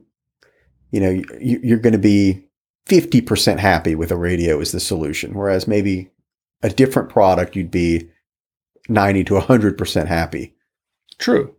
you 0.91 0.99
know, 0.99 1.09
you, 1.09 1.59
you're 1.63 1.79
going 1.79 1.93
to 1.93 1.99
be 1.99 2.47
50% 2.87 3.59
happy 3.59 3.95
with 3.95 4.11
a 4.11 4.17
radio 4.17 4.59
is 4.59 4.71
the 4.71 4.79
solution, 4.79 5.33
whereas 5.33 5.67
maybe 5.67 6.09
a 6.63 6.69
different 6.69 7.09
product 7.09 7.55
you'd 7.55 7.71
be 7.71 8.09
90 8.89 9.23
to 9.25 9.33
100% 9.33 10.07
happy. 10.07 10.55
True. 11.17 11.55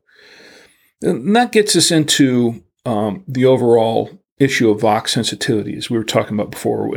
And 1.03 1.35
that 1.37 1.53
gets 1.53 1.77
us 1.77 1.91
into 1.91 2.65
um, 2.85 3.25
the 3.29 3.45
overall 3.45 4.11
issue 4.39 4.71
of 4.71 4.81
Vox 4.81 5.13
sensitivity, 5.13 5.77
as 5.77 5.91
we 5.91 5.99
were 5.99 6.05
talking 6.05 6.35
about 6.35 6.51
before. 6.51 6.91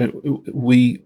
We 0.52 1.04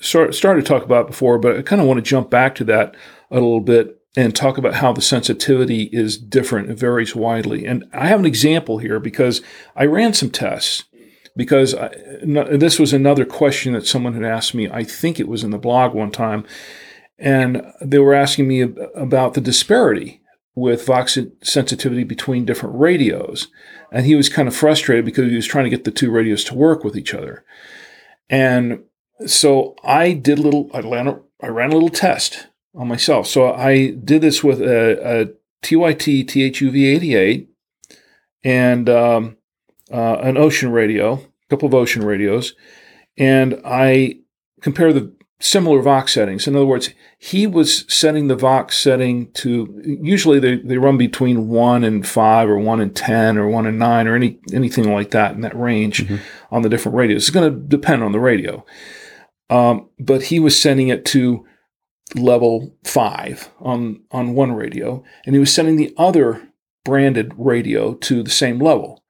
started 0.00 0.32
to 0.42 0.62
talk 0.62 0.82
about 0.82 1.06
before, 1.06 1.38
but 1.38 1.56
I 1.56 1.62
kind 1.62 1.80
of 1.80 1.86
want 1.86 1.98
to 1.98 2.02
jump 2.02 2.30
back 2.30 2.54
to 2.56 2.64
that 2.64 2.96
a 3.30 3.34
little 3.34 3.60
bit 3.60 4.01
and 4.16 4.36
talk 4.36 4.58
about 4.58 4.74
how 4.74 4.92
the 4.92 5.00
sensitivity 5.00 5.88
is 5.92 6.18
different. 6.18 6.70
It 6.70 6.78
varies 6.78 7.16
widely. 7.16 7.66
And 7.66 7.84
I 7.92 8.08
have 8.08 8.20
an 8.20 8.26
example 8.26 8.78
here 8.78 9.00
because 9.00 9.40
I 9.74 9.86
ran 9.86 10.12
some 10.12 10.30
tests. 10.30 10.84
Because 11.34 11.74
I, 11.74 11.88
this 12.22 12.78
was 12.78 12.92
another 12.92 13.24
question 13.24 13.72
that 13.72 13.86
someone 13.86 14.12
had 14.12 14.22
asked 14.22 14.54
me. 14.54 14.68
I 14.68 14.84
think 14.84 15.18
it 15.18 15.28
was 15.28 15.42
in 15.42 15.50
the 15.50 15.56
blog 15.56 15.94
one 15.94 16.10
time. 16.10 16.44
And 17.18 17.62
they 17.80 17.98
were 17.98 18.12
asking 18.12 18.48
me 18.48 18.62
ab- 18.64 18.78
about 18.94 19.32
the 19.32 19.40
disparity 19.40 20.20
with 20.54 20.84
Vox 20.84 21.16
sensitivity 21.42 22.04
between 22.04 22.44
different 22.44 22.78
radios. 22.78 23.48
And 23.90 24.04
he 24.04 24.14
was 24.14 24.28
kind 24.28 24.46
of 24.46 24.54
frustrated 24.54 25.06
because 25.06 25.30
he 25.30 25.36
was 25.36 25.46
trying 25.46 25.64
to 25.64 25.70
get 25.70 25.84
the 25.84 25.90
two 25.90 26.10
radios 26.10 26.44
to 26.44 26.54
work 26.54 26.84
with 26.84 26.98
each 26.98 27.14
other. 27.14 27.46
And 28.28 28.82
so 29.26 29.74
I 29.82 30.12
did 30.12 30.38
a 30.38 30.42
little, 30.42 30.68
I 30.74 30.80
ran 30.80 31.08
a, 31.08 31.18
I 31.40 31.46
ran 31.46 31.70
a 31.70 31.74
little 31.74 31.88
test 31.88 32.48
on 32.74 32.88
myself. 32.88 33.26
So 33.26 33.52
I 33.52 33.90
did 33.90 34.22
this 34.22 34.42
with 34.42 34.60
a, 34.60 35.22
a 35.22 35.26
TYT 35.62 36.26
THUV 36.26 36.96
88 36.96 37.48
and 38.44 38.88
um, 38.88 39.36
uh, 39.92 40.16
an 40.16 40.36
Ocean 40.36 40.72
radio, 40.72 41.14
a 41.14 41.20
couple 41.50 41.68
of 41.68 41.74
Ocean 41.74 42.04
radios. 42.04 42.54
And 43.18 43.60
I 43.64 44.20
compare 44.60 44.92
the 44.92 45.12
similar 45.38 45.82
Vox 45.82 46.14
settings. 46.14 46.46
In 46.46 46.56
other 46.56 46.66
words, 46.66 46.90
he 47.18 47.46
was 47.46 47.84
setting 47.92 48.28
the 48.28 48.36
Vox 48.36 48.78
setting 48.78 49.30
to 49.32 49.82
usually 49.84 50.38
they, 50.38 50.56
they 50.56 50.78
run 50.78 50.96
between 50.96 51.48
one 51.48 51.84
and 51.84 52.06
five 52.06 52.48
or 52.48 52.58
one 52.58 52.80
and 52.80 52.94
ten 52.94 53.36
or 53.36 53.48
one 53.48 53.66
and 53.66 53.78
nine 53.78 54.06
or 54.06 54.14
any 54.14 54.38
anything 54.52 54.92
like 54.92 55.10
that 55.10 55.34
in 55.34 55.40
that 55.42 55.56
range 55.56 56.08
on 56.50 56.62
the 56.62 56.68
different 56.68 56.96
radios. 56.96 57.22
It's 57.22 57.30
going 57.30 57.52
to 57.52 57.60
depend 57.60 58.02
on 58.02 58.12
the 58.12 58.20
radio. 58.20 58.64
Um, 59.50 59.90
but 59.98 60.24
he 60.24 60.40
was 60.40 60.60
sending 60.60 60.88
it 60.88 61.04
to 61.06 61.44
level 62.14 62.74
five 62.84 63.50
on 63.60 64.02
on 64.10 64.34
one 64.34 64.52
radio, 64.52 65.02
and 65.24 65.34
he 65.34 65.40
was 65.40 65.52
sending 65.52 65.76
the 65.76 65.94
other 65.96 66.48
branded 66.84 67.32
radio 67.36 67.94
to 67.94 68.22
the 68.22 68.30
same 68.30 68.58
level. 68.58 69.02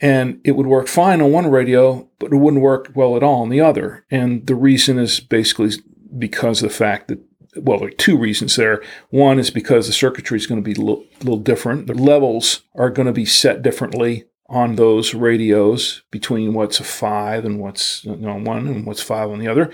And 0.00 0.40
it 0.44 0.52
would 0.52 0.66
work 0.66 0.86
fine 0.86 1.20
on 1.20 1.32
one 1.32 1.50
radio, 1.50 2.08
but 2.18 2.32
it 2.32 2.36
wouldn't 2.36 2.62
work 2.62 2.92
well 2.94 3.16
at 3.16 3.22
all 3.22 3.42
on 3.42 3.48
the 3.48 3.60
other. 3.60 4.04
And 4.10 4.46
the 4.46 4.54
reason 4.54 4.98
is 4.98 5.18
basically 5.18 5.72
because 6.16 6.62
of 6.62 6.68
the 6.68 6.74
fact 6.74 7.08
that, 7.08 7.18
well, 7.56 7.78
there 7.78 7.88
are 7.88 7.92
two 7.92 8.16
reasons 8.16 8.54
there. 8.54 8.80
One 9.10 9.40
is 9.40 9.50
because 9.50 9.86
the 9.86 9.92
circuitry 9.92 10.36
is 10.36 10.46
going 10.46 10.62
to 10.62 10.64
be 10.64 10.80
a 10.80 10.84
little, 10.84 11.04
little 11.18 11.38
different. 11.38 11.88
The 11.88 11.94
levels 11.94 12.62
are 12.76 12.90
going 12.90 13.06
to 13.06 13.12
be 13.12 13.24
set 13.24 13.62
differently 13.62 14.24
on 14.48 14.76
those 14.76 15.14
radios 15.14 16.02
between 16.10 16.54
what's 16.54 16.80
a 16.80 16.84
five 16.84 17.44
and 17.44 17.58
what's 17.58 18.04
you 18.04 18.16
know, 18.16 18.36
one 18.36 18.68
and 18.68 18.86
what's 18.86 19.02
five 19.02 19.30
on 19.30 19.40
the 19.40 19.48
other. 19.48 19.70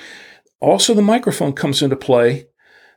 Also, 0.59 0.95
the 0.95 1.03
microphone 1.03 1.53
comes 1.53 1.83
into 1.83 1.97
play 1.97 2.47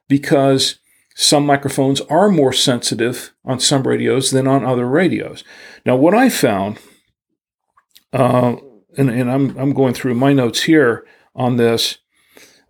because 0.08 0.80
some 1.16 1.46
microphones 1.46 2.02
are 2.02 2.30
more 2.30 2.54
sensitive 2.54 3.34
on 3.44 3.60
some 3.60 3.84
radios 3.84 4.32
than 4.32 4.48
on 4.48 4.64
other 4.64 4.88
radios. 4.88 5.44
Now, 5.86 5.96
what 5.96 6.14
I 6.14 6.30
found, 6.30 6.80
uh, 8.14 8.56
and, 8.98 9.10
and 9.10 9.32
I'm, 9.32 9.58
I'm 9.58 9.74
going 9.74 9.94
through 9.94 10.14
my 10.14 10.34
notes 10.34 10.64
here 10.64 11.06
on 11.36 11.58
this, 11.58 11.98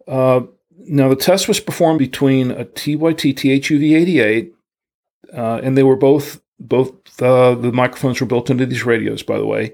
uh, 0.08 0.42
now 0.78 1.10
the 1.10 1.16
test 1.16 1.48
was 1.48 1.60
performed 1.60 2.00
between 2.00 2.52
a 2.52 2.64
TYT 2.64 3.36
THUV88, 3.36 4.52
uh, 5.36 5.60
and 5.62 5.78
they 5.78 5.84
were 5.84 5.98
both 5.98 6.42
both 6.60 6.92
uh, 7.22 7.56
the 7.56 7.72
microphones 7.72 8.20
were 8.20 8.28
built 8.28 8.50
into 8.50 8.66
these 8.66 8.86
radios, 8.86 9.24
by 9.24 9.38
the 9.38 9.46
way, 9.46 9.74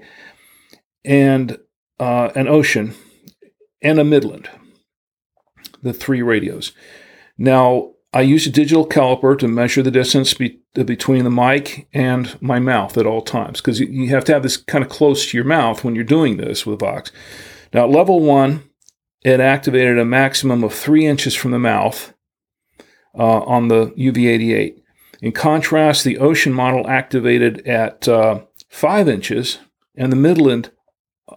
and 1.04 1.58
uh, 1.98 2.30
an 2.34 2.48
Ocean 2.48 2.94
and 3.80 3.98
a 3.98 4.04
Midland. 4.04 4.48
The 5.82 5.92
three 5.92 6.22
radios. 6.22 6.72
Now 7.36 7.90
I 8.12 8.20
use 8.20 8.46
a 8.46 8.50
digital 8.50 8.86
caliper 8.86 9.36
to 9.38 9.48
measure 9.48 9.82
the 9.82 9.90
distance 9.90 10.34
be- 10.34 10.60
between 10.72 11.24
the 11.24 11.30
mic 11.30 11.88
and 11.92 12.40
my 12.40 12.60
mouth 12.60 12.96
at 12.96 13.06
all 13.06 13.22
times 13.22 13.60
because 13.60 13.80
you 13.80 14.08
have 14.10 14.24
to 14.26 14.32
have 14.32 14.44
this 14.44 14.56
kind 14.56 14.84
of 14.84 14.90
close 14.90 15.28
to 15.30 15.36
your 15.36 15.44
mouth 15.44 15.82
when 15.82 15.96
you're 15.96 16.04
doing 16.04 16.36
this 16.36 16.64
with 16.64 16.78
Vox. 16.78 17.10
Now, 17.72 17.86
level 17.86 18.20
one, 18.20 18.70
it 19.24 19.40
activated 19.40 19.98
a 19.98 20.04
maximum 20.04 20.62
of 20.62 20.72
three 20.72 21.06
inches 21.06 21.34
from 21.34 21.50
the 21.50 21.58
mouth 21.58 22.14
uh, 23.18 23.40
on 23.40 23.66
the 23.66 23.86
UV88. 23.86 24.80
In 25.20 25.32
contrast, 25.32 26.04
the 26.04 26.18
Ocean 26.18 26.52
model 26.52 26.86
activated 26.86 27.66
at 27.66 28.06
uh, 28.06 28.42
five 28.68 29.08
inches, 29.08 29.58
and 29.96 30.12
the 30.12 30.16
Midland 30.16 30.70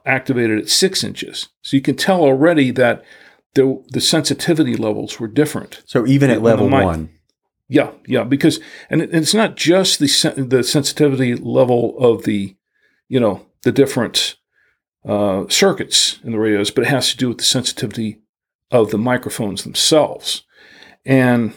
activated 0.06 0.60
at 0.60 0.70
six 0.70 1.04
inches. 1.04 1.48
So 1.62 1.78
you 1.78 1.82
can 1.82 1.96
tell 1.96 2.22
already 2.22 2.70
that 2.72 3.04
the 3.58 3.84
the 3.90 4.00
sensitivity 4.00 4.76
levels 4.76 5.20
were 5.20 5.28
different. 5.28 5.82
So 5.86 6.08
even 6.08 6.30
at 6.30 6.42
level 6.42 6.70
one. 6.70 7.10
Yeah, 7.68 7.92
yeah, 8.06 8.24
because 8.24 8.62
and 8.90 9.02
it's 9.02 9.34
not 9.34 9.58
just 9.58 10.00
the 10.00 10.46
the 10.48 10.64
sensitivity 10.64 11.36
level 11.36 11.98
of 12.00 12.24
the, 12.24 12.56
you 13.10 13.20
know, 13.20 13.46
the 13.64 13.74
different 13.74 14.38
uh, 15.04 15.46
circuits 15.50 16.20
in 16.24 16.32
the 16.32 16.40
radios, 16.40 16.72
but 16.72 16.86
it 16.86 16.90
has 16.90 17.12
to 17.12 17.18
do 17.18 17.28
with 17.28 17.40
the 17.40 17.44
sensitivity 17.44 18.22
of 18.72 18.92
the 18.92 18.98
microphones 18.98 19.64
themselves. 19.64 20.44
And 21.06 21.54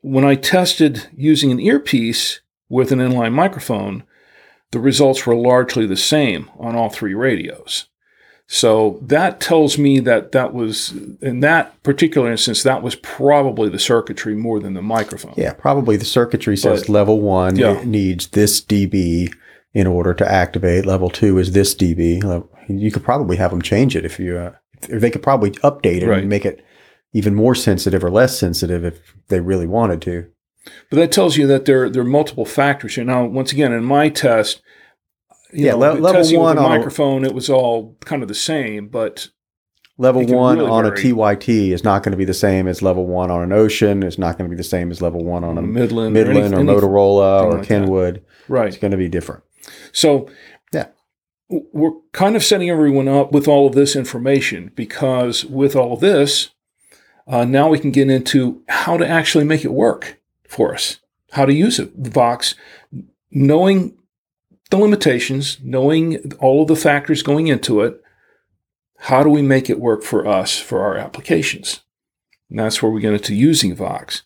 when 0.00 0.24
I 0.24 0.36
tested 0.36 1.08
using 1.16 1.50
an 1.50 1.60
earpiece 1.60 2.40
with 2.68 2.92
an 2.92 3.00
inline 3.00 3.32
microphone, 3.32 4.04
the 4.70 4.80
results 4.80 5.26
were 5.26 5.34
largely 5.34 5.86
the 5.86 5.96
same 5.96 6.50
on 6.58 6.76
all 6.76 6.90
three 6.90 7.14
radios. 7.14 7.86
So 8.50 8.98
that 9.02 9.40
tells 9.40 9.76
me 9.76 10.00
that 10.00 10.32
that 10.32 10.54
was, 10.54 10.92
in 11.20 11.40
that 11.40 11.80
particular 11.82 12.30
instance, 12.30 12.62
that 12.62 12.82
was 12.82 12.94
probably 12.94 13.68
the 13.68 13.78
circuitry 13.78 14.34
more 14.34 14.58
than 14.58 14.72
the 14.72 14.80
microphone. 14.80 15.34
Yeah, 15.36 15.52
probably 15.52 15.98
the 15.98 16.06
circuitry 16.06 16.56
says 16.56 16.80
But- 16.84 16.88
level 16.88 17.20
one 17.20 17.56
Yeah. 17.56 17.82
needs 17.84 18.28
this 18.28 18.62
dB 18.62 19.30
in 19.74 19.86
order 19.86 20.14
to 20.14 20.30
activate. 20.30 20.86
Level 20.86 21.10
two 21.10 21.36
is 21.38 21.52
this 21.52 21.74
dB. 21.74 22.22
You 22.68 22.90
could 22.90 23.04
probably 23.04 23.36
have 23.36 23.50
them 23.50 23.60
change 23.60 23.94
it 23.94 24.06
if 24.06 24.18
you, 24.18 24.38
uh, 24.38 24.52
if 24.88 25.02
they 25.02 25.10
could 25.10 25.22
probably 25.22 25.50
update 25.62 26.00
it 26.02 26.08
Right. 26.08 26.20
and 26.20 26.28
make 26.30 26.46
it 26.46 26.62
even 27.12 27.34
more 27.34 27.54
sensitive 27.54 28.02
or 28.02 28.10
less 28.10 28.38
sensitive 28.38 28.82
if 28.82 29.14
they 29.28 29.40
really 29.40 29.66
wanted 29.66 30.00
to. 30.02 30.24
But 30.90 30.96
that 30.96 31.12
tells 31.12 31.36
you 31.36 31.46
that 31.48 31.66
there, 31.66 31.90
there 31.90 32.02
are 32.02 32.06
multiple 32.06 32.44
factors 32.46 32.94
here. 32.94 33.04
Now, 33.04 33.26
once 33.26 33.52
again, 33.52 33.72
in 33.72 33.84
my 33.84 34.08
test, 34.08 34.62
Yeah, 35.52 35.72
know, 35.72 35.78
le- 35.78 35.92
level 36.00 36.20
with 36.22 36.32
one 36.36 36.58
on 36.58 36.64
a- 36.64 36.68
microphone, 36.68 37.24
it 37.24 37.34
was 37.34 37.48
all 37.50 37.96
kind 38.04 38.22
of 38.22 38.28
the 38.28 38.34
same, 38.34 38.88
but 38.88 39.28
Level 40.00 40.24
one 40.26 40.58
really 40.58 40.70
on 40.70 40.84
vary. 40.84 40.96
a 41.00 41.02
TYT 41.14 41.72
is 41.72 41.82
not 41.82 42.02
going 42.04 42.12
to 42.12 42.16
be 42.16 42.24
the 42.24 42.32
same 42.34 42.68
as 42.68 42.82
level 42.82 43.04
one 43.06 43.32
on 43.32 43.42
an 43.42 43.52
Ocean. 43.52 44.04
It's 44.04 44.16
not 44.18 44.38
going 44.38 44.48
to 44.48 44.54
be 44.54 44.56
the 44.56 44.62
same 44.62 44.92
as 44.92 45.02
level 45.02 45.24
one 45.24 45.42
on 45.42 45.58
a 45.58 45.62
Midland, 45.62 46.14
Midland 46.14 46.54
or, 46.54 46.60
any- 46.60 46.70
any- 46.70 46.80
Motorola 46.80 47.42
or 47.42 47.50
like 47.52 47.60
that. 47.62 47.66
Kenwood. 47.66 48.22
right. 48.48 48.68
It's 48.68 48.76
going 48.76 48.92
to 48.92 48.96
be 48.96 49.08
different. 49.08 49.42
So, 49.92 50.28
Yeah. 50.72 50.86
we're 51.48 51.94
kind 52.12 52.36
of 52.36 52.44
setting 52.44 52.70
everyone 52.70 53.08
up 53.08 53.32
with 53.32 53.48
all 53.48 53.66
of 53.66 53.74
this 53.74 53.96
information 53.96 54.70
because 54.76 55.44
with 55.44 55.74
all 55.74 55.96
this, 55.96 56.50
uh, 57.26 57.44
now 57.44 57.68
we 57.68 57.78
can 57.80 57.90
get 57.90 58.08
into 58.08 58.62
how 58.68 58.96
to 58.98 59.06
actually 59.06 59.44
make 59.44 59.64
it 59.64 59.72
work 59.72 60.20
for 60.46 60.72
us, 60.74 60.98
how 61.32 61.44
to 61.44 61.52
use 61.52 61.80
it, 61.80 62.04
The 62.04 62.10
Vox, 62.10 62.54
knowing 63.32 63.94
the 64.70 64.76
limitations, 64.76 65.58
knowing 65.62 66.32
all 66.38 66.62
of 66.62 66.68
the 66.68 66.76
factors 66.76 67.22
going 67.22 67.46
into 67.46 67.80
it. 67.80 68.02
How 69.02 69.22
do 69.22 69.30
we 69.30 69.42
make 69.42 69.70
it 69.70 69.78
work 69.78 70.02
for 70.02 70.26
us 70.26 70.58
for 70.58 70.80
our 70.80 70.96
applications? 70.96 71.80
And 72.50 72.58
that's 72.58 72.82
where 72.82 72.90
we 72.90 73.00
get 73.00 73.12
into 73.12 73.34
using 73.34 73.74
Vox. 73.74 74.22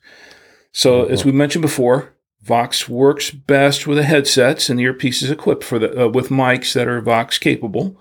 So, 0.73 1.05
as 1.05 1.25
we 1.25 1.33
mentioned 1.33 1.63
before, 1.63 2.15
Vox 2.43 2.89
works 2.89 3.31
best 3.31 3.87
with 3.87 3.99
the 3.99 4.05
headsets 4.05 4.69
and 4.69 4.79
the 4.79 4.85
earpieces 4.85 5.31
equipped 5.31 5.63
for 5.63 5.79
the 5.79 6.07
uh, 6.07 6.09
with 6.09 6.29
mics 6.29 6.73
that 6.73 6.89
are 6.89 7.01
Vox 7.01 7.39
capable. 7.39 8.01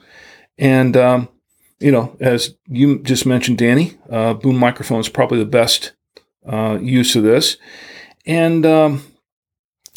And 0.57 0.95
um, 0.95 1.29
you 1.79 1.91
know, 1.91 2.15
as 2.19 2.55
you 2.67 2.99
just 2.99 3.25
mentioned, 3.25 3.57
Danny, 3.57 3.97
uh, 4.09 4.33
boom 4.33 4.57
microphone 4.57 4.99
is 4.99 5.09
probably 5.09 5.39
the 5.39 5.45
best 5.45 5.91
uh, 6.47 6.79
use 6.81 7.15
of 7.15 7.23
this. 7.23 7.57
And 8.25 8.65
um, 8.65 9.03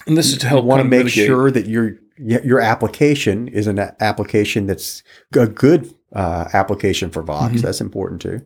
and 0.07 0.17
this 0.17 0.33
is 0.33 0.39
to 0.39 0.49
help 0.49 0.65
want 0.65 0.81
to 0.81 0.83
kind 0.83 0.93
of 0.93 0.99
make 0.99 1.05
mitigate- 1.07 1.27
sure 1.27 1.51
that 1.51 1.67
your 1.67 1.99
your 2.19 2.61
application 2.61 3.49
is 3.49 3.67
an 3.67 3.79
application 4.01 4.67
that's 4.67 5.03
a 5.37 5.47
good 5.47 5.93
uh, 6.15 6.49
application 6.53 7.11
for 7.11 7.23
Vox. 7.23 7.55
Mhm. 7.57 7.63
That's 7.63 7.81
important 7.81 8.21
too. 8.23 8.41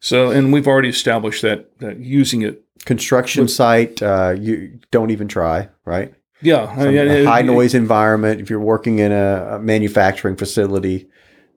So, 0.00 0.30
and 0.30 0.52
we've 0.52 0.66
already 0.66 0.88
established 0.88 1.42
that 1.42 1.78
that 1.80 1.98
using 1.98 2.42
it, 2.42 2.62
Construction 2.86 3.42
With- 3.42 3.50
site, 3.50 4.02
uh, 4.02 4.34
you 4.38 4.78
don't 4.90 5.10
even 5.10 5.28
try, 5.28 5.68
right? 5.84 6.14
yeah, 6.40 6.74
Some- 6.74 6.94
yeah, 6.94 7.24
high 7.24 7.40
yeah, 7.40 7.44
noise 7.44 7.74
environment. 7.74 8.40
If 8.40 8.48
you're 8.48 8.58
working 8.58 8.98
in 9.00 9.12
a, 9.12 9.56
a 9.56 9.58
manufacturing 9.58 10.36
facility, 10.36 11.06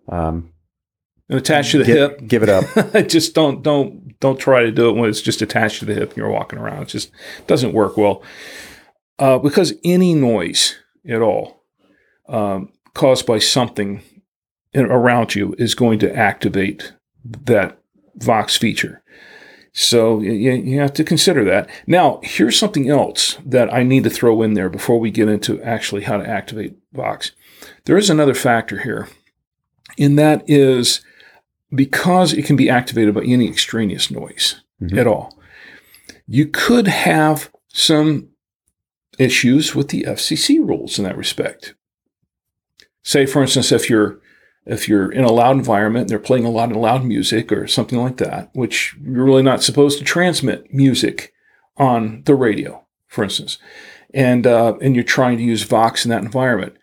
um, 0.09 0.49
and 1.29 1.39
attached 1.39 1.71
to 1.71 1.77
the 1.77 1.85
hip. 1.85 2.27
give 2.27 2.43
it 2.43 2.49
up. 2.49 2.65
just 3.07 3.33
don't 3.33 3.63
don't 3.63 4.19
don't 4.19 4.37
try 4.37 4.63
to 4.63 4.71
do 4.71 4.89
it 4.89 4.97
when 4.97 5.09
it's 5.09 5.21
just 5.21 5.41
attached 5.41 5.79
to 5.79 5.85
the 5.85 5.93
hip 5.93 6.09
and 6.09 6.17
you're 6.17 6.29
walking 6.29 6.59
around. 6.59 6.81
It 6.83 6.87
just 6.89 7.11
doesn't 7.47 7.71
work 7.71 7.95
well 7.95 8.21
uh, 9.19 9.39
because 9.39 9.73
any 9.85 10.13
noise 10.13 10.75
at 11.07 11.21
all 11.21 11.63
um, 12.29 12.71
caused 12.93 13.25
by 13.25 13.39
something 13.39 14.01
in, 14.73 14.85
around 14.85 15.35
you 15.35 15.55
is 15.57 15.75
going 15.75 15.99
to 15.99 16.15
activate 16.15 16.93
that 17.23 17.77
Vox 18.15 18.55
feature. 18.57 19.01
So 19.71 20.19
you, 20.19 20.51
you 20.51 20.79
have 20.79 20.93
to 20.93 21.03
consider 21.03 21.43
that. 21.45 21.67
Now, 21.87 22.19
here's 22.21 22.57
something 22.59 22.89
else 22.89 23.37
that 23.45 23.73
I 23.73 23.81
need 23.81 24.03
to 24.03 24.09
throw 24.09 24.43
in 24.43 24.53
there 24.53 24.69
before 24.69 24.99
we 24.99 25.09
get 25.09 25.27
into 25.27 25.61
actually 25.63 26.03
how 26.03 26.17
to 26.17 26.27
activate 26.29 26.77
Vox. 26.93 27.31
There 27.85 27.97
is 27.97 28.09
another 28.09 28.35
factor 28.35 28.79
here, 28.79 29.07
and 29.97 30.17
that 30.19 30.43
is 30.47 31.01
because 31.73 32.33
it 32.33 32.45
can 32.45 32.55
be 32.55 32.69
activated 32.69 33.15
by 33.15 33.23
any 33.23 33.47
extraneous 33.47 34.11
noise 34.11 34.61
Mhm. 34.81 34.97
at 34.97 35.07
all. 35.07 35.39
You 36.27 36.45
could 36.47 36.87
have 36.87 37.49
some 37.67 38.29
issues 39.19 39.75
with 39.75 39.89
the 39.89 40.03
FCC 40.03 40.59
rules 40.59 40.97
in 40.97 41.05
that 41.05 41.17
respect. 41.17 41.75
Say, 43.03 43.25
for 43.25 43.41
instance, 43.41 43.71
if 43.71 43.89
you're 43.89 44.19
if 44.65 44.87
you're 44.87 45.11
in 45.11 45.25
a 45.25 45.31
loud 45.31 45.57
environment, 45.57 46.03
and 46.03 46.09
they're 46.09 46.19
playing 46.19 46.45
a 46.45 46.49
lot 46.49 46.71
of 46.71 46.77
loud 46.77 47.03
music 47.03 47.51
or 47.51 47.67
something 47.67 47.99
like 47.99 48.15
that, 48.17 48.49
which 48.53 48.95
you're 49.03 49.25
really 49.25 49.43
not 49.43 49.61
supposed 49.61 49.97
to 49.97 50.05
transmit 50.05 50.73
music 50.73 51.33
on 51.75 52.23
the 52.25 52.35
radio, 52.35 52.85
for 53.07 53.25
instance, 53.25 53.57
and 54.13 54.47
uh, 54.47 54.75
and 54.81 54.95
you're 54.95 55.03
trying 55.03 55.37
to 55.37 55.43
use 55.43 55.63
Vox 55.63 56.05
in 56.05 56.11
that 56.11 56.23
environment, 56.23 56.75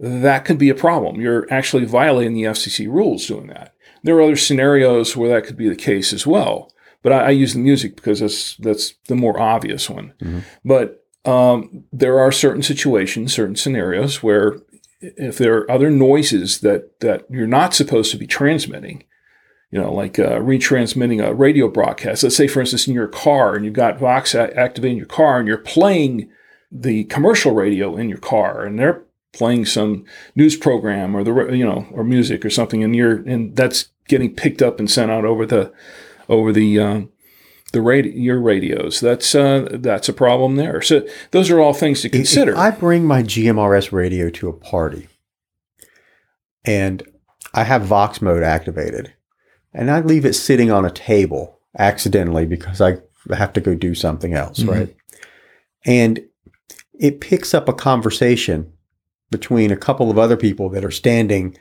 that 0.00 0.44
could 0.44 0.58
be 0.58 0.70
a 0.70 0.74
problem. 0.74 1.20
You're 1.20 1.46
actually 1.52 1.84
violating 1.84 2.34
the 2.34 2.44
FCC 2.44 2.88
rules 2.88 3.26
doing 3.26 3.46
that. 3.48 3.74
There 4.02 4.16
are 4.16 4.22
other 4.22 4.36
scenarios 4.36 5.16
where 5.16 5.28
that 5.30 5.46
could 5.46 5.56
be 5.56 5.68
the 5.68 5.76
case 5.76 6.12
as 6.12 6.26
well, 6.26 6.72
but 7.02 7.12
I, 7.12 7.26
I 7.26 7.30
use 7.30 7.52
the 7.52 7.60
music 7.60 7.94
because 7.94 8.18
that's 8.20 8.56
that's 8.56 8.94
the 9.06 9.14
more 9.14 9.38
obvious 9.38 9.88
one. 9.88 10.14
Mhm. 10.20 10.42
But 10.64 10.99
um, 11.24 11.84
there 11.92 12.18
are 12.18 12.32
certain 12.32 12.62
situations, 12.62 13.34
certain 13.34 13.56
scenarios 13.56 14.22
where 14.22 14.60
if 15.00 15.38
there 15.38 15.56
are 15.58 15.70
other 15.70 15.90
noises 15.90 16.60
that 16.60 17.00
that 17.00 17.24
you're 17.30 17.46
not 17.46 17.74
supposed 17.74 18.10
to 18.10 18.18
be 18.18 18.26
transmitting, 18.26 19.04
you 19.70 19.80
know, 19.80 19.92
like 19.92 20.18
uh, 20.18 20.38
retransmitting 20.38 21.24
a 21.24 21.34
radio 21.34 21.68
broadcast. 21.68 22.22
Let's 22.22 22.36
say, 22.36 22.48
for 22.48 22.60
instance, 22.60 22.86
in 22.86 22.94
your 22.94 23.08
car, 23.08 23.54
and 23.54 23.64
you've 23.64 23.74
got 23.74 23.98
Vox 23.98 24.34
activating 24.34 24.98
your 24.98 25.06
car, 25.06 25.38
and 25.38 25.48
you're 25.48 25.58
playing 25.58 26.30
the 26.70 27.04
commercial 27.04 27.52
radio 27.52 27.96
in 27.96 28.08
your 28.08 28.18
car, 28.18 28.64
and 28.64 28.78
they're 28.78 29.02
playing 29.32 29.64
some 29.64 30.04
news 30.34 30.56
program 30.56 31.14
or 31.14 31.22
the 31.22 31.54
you 31.54 31.64
know 31.64 31.86
or 31.92 32.04
music 32.04 32.44
or 32.44 32.50
something, 32.50 32.82
and 32.82 32.96
you're 32.96 33.16
and 33.28 33.56
that's 33.56 33.88
getting 34.08 34.34
picked 34.34 34.60
up 34.62 34.78
and 34.78 34.90
sent 34.90 35.10
out 35.10 35.24
over 35.24 35.46
the 35.46 35.72
over 36.28 36.52
the 36.52 36.78
um, 36.78 37.10
the 37.72 37.80
radio 37.80 38.12
your 38.14 38.40
radios. 38.40 39.00
That's 39.00 39.34
uh, 39.34 39.68
that's 39.72 40.08
a 40.08 40.12
problem 40.12 40.56
there. 40.56 40.80
So 40.82 41.06
those 41.30 41.50
are 41.50 41.60
all 41.60 41.74
things 41.74 42.02
to 42.02 42.08
consider. 42.08 42.52
If 42.52 42.58
I 42.58 42.70
bring 42.70 43.04
my 43.04 43.22
GMRS 43.22 43.92
radio 43.92 44.30
to 44.30 44.48
a 44.48 44.52
party 44.52 45.08
and 46.64 47.02
I 47.54 47.64
have 47.64 47.82
Vox 47.82 48.20
mode 48.22 48.42
activated 48.42 49.12
and 49.72 49.90
I 49.90 50.00
leave 50.00 50.24
it 50.24 50.34
sitting 50.34 50.70
on 50.70 50.84
a 50.84 50.90
table 50.90 51.58
accidentally 51.78 52.46
because 52.46 52.80
I 52.80 52.98
have 53.34 53.52
to 53.54 53.60
go 53.60 53.74
do 53.74 53.94
something 53.94 54.34
else, 54.34 54.60
Mhm. 54.60 54.68
right? 54.68 54.96
And 55.86 56.20
it 56.98 57.20
picks 57.20 57.54
up 57.54 57.68
a 57.68 57.72
conversation 57.72 58.72
between 59.30 59.70
a 59.70 59.76
couple 59.76 60.10
of 60.10 60.18
other 60.18 60.36
people 60.36 60.68
that 60.70 60.84
are 60.84 60.90
standing 60.90 61.56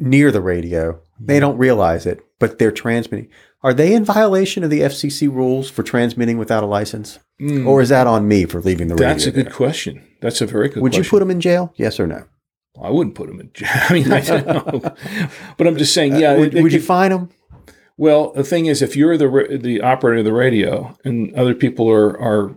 near 0.00 0.32
the 0.32 0.40
radio. 0.40 1.00
They 1.20 1.38
don't 1.38 1.58
realize 1.58 2.06
it, 2.06 2.24
but 2.38 2.58
they're 2.58 2.72
transmitting. 2.72 3.28
Are 3.62 3.74
they 3.74 3.92
in 3.92 4.04
violation 4.06 4.64
of 4.64 4.70
the 4.70 4.80
FCC 4.80 5.28
rules 5.28 5.70
for 5.70 5.82
transmitting 5.82 6.38
without 6.38 6.62
a 6.64 6.66
license? 6.66 7.18
Or 7.66 7.80
is 7.82 7.90
that 7.90 8.06
on 8.06 8.26
me 8.26 8.44
for 8.46 8.60
leaving 8.60 8.88
the 8.88 8.94
radio? 8.94 9.08
Mm. 9.08 9.12
That's 9.12 9.26
a 9.26 9.30
good 9.30 9.46
there? 9.46 9.52
question. 9.52 10.06
That's 10.22 10.40
a 10.40 10.46
very 10.46 10.68
good 10.68 10.80
question. 10.80 10.82
Would 10.82 10.92
question. 10.92 11.04
you 11.04 11.10
put 11.10 11.18
them 11.20 11.30
in 11.30 11.40
jail? 11.40 11.72
Yes 11.76 12.00
or 12.00 12.06
no? 12.06 12.24
I 12.82 12.90
wouldn't 12.90 13.14
put 13.16 13.28
them 13.28 13.38
in 13.40 13.50
jail. 13.54 13.68
I 13.72 13.92
mean, 13.92 14.10
I 14.12 14.20
don't 14.22 14.46
know. 14.46 14.80
but 15.58 15.66
I'm 15.66 15.76
just 15.76 15.92
saying, 15.94 16.16
yeah. 16.16 16.32
Uh, 16.32 16.38
would 16.38 16.54
it- 16.54 16.58
it 16.58 16.62
would 16.62 16.72
you 16.72 16.78
could- 16.78 16.86
fine 16.86 17.10
them? 17.10 17.28
Well, 17.98 18.32
the 18.32 18.44
thing 18.44 18.64
is, 18.64 18.80
if 18.80 18.96
you're 18.96 19.18
the 19.18 19.58
the 19.60 19.82
operator 19.82 20.20
of 20.20 20.24
the 20.24 20.32
radio 20.32 20.96
and 21.04 21.34
other 21.34 21.54
people 21.54 21.90
are 21.90 22.18
are 22.18 22.54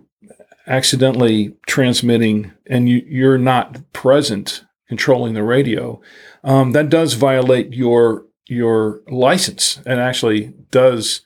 accidentally 0.67 1.55
transmitting 1.67 2.51
and 2.67 2.87
you, 2.87 3.03
you're 3.07 3.37
not 3.37 3.81
present 3.93 4.63
controlling 4.93 5.33
the 5.33 5.43
radio, 5.43 5.99
um, 6.43 6.71
that 6.73 6.89
does 6.89 7.13
violate 7.13 7.73
your 7.73 8.25
your 8.47 9.01
license 9.07 9.79
and 9.85 9.99
actually 9.99 10.53
does 10.71 11.21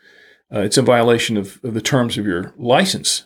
uh, 0.54 0.60
it's 0.62 0.78
in 0.78 0.86
violation 0.86 1.36
of, 1.38 1.60
of 1.64 1.74
the 1.74 1.82
terms 1.82 2.18
of 2.18 2.26
your 2.26 2.54
license. 2.58 3.24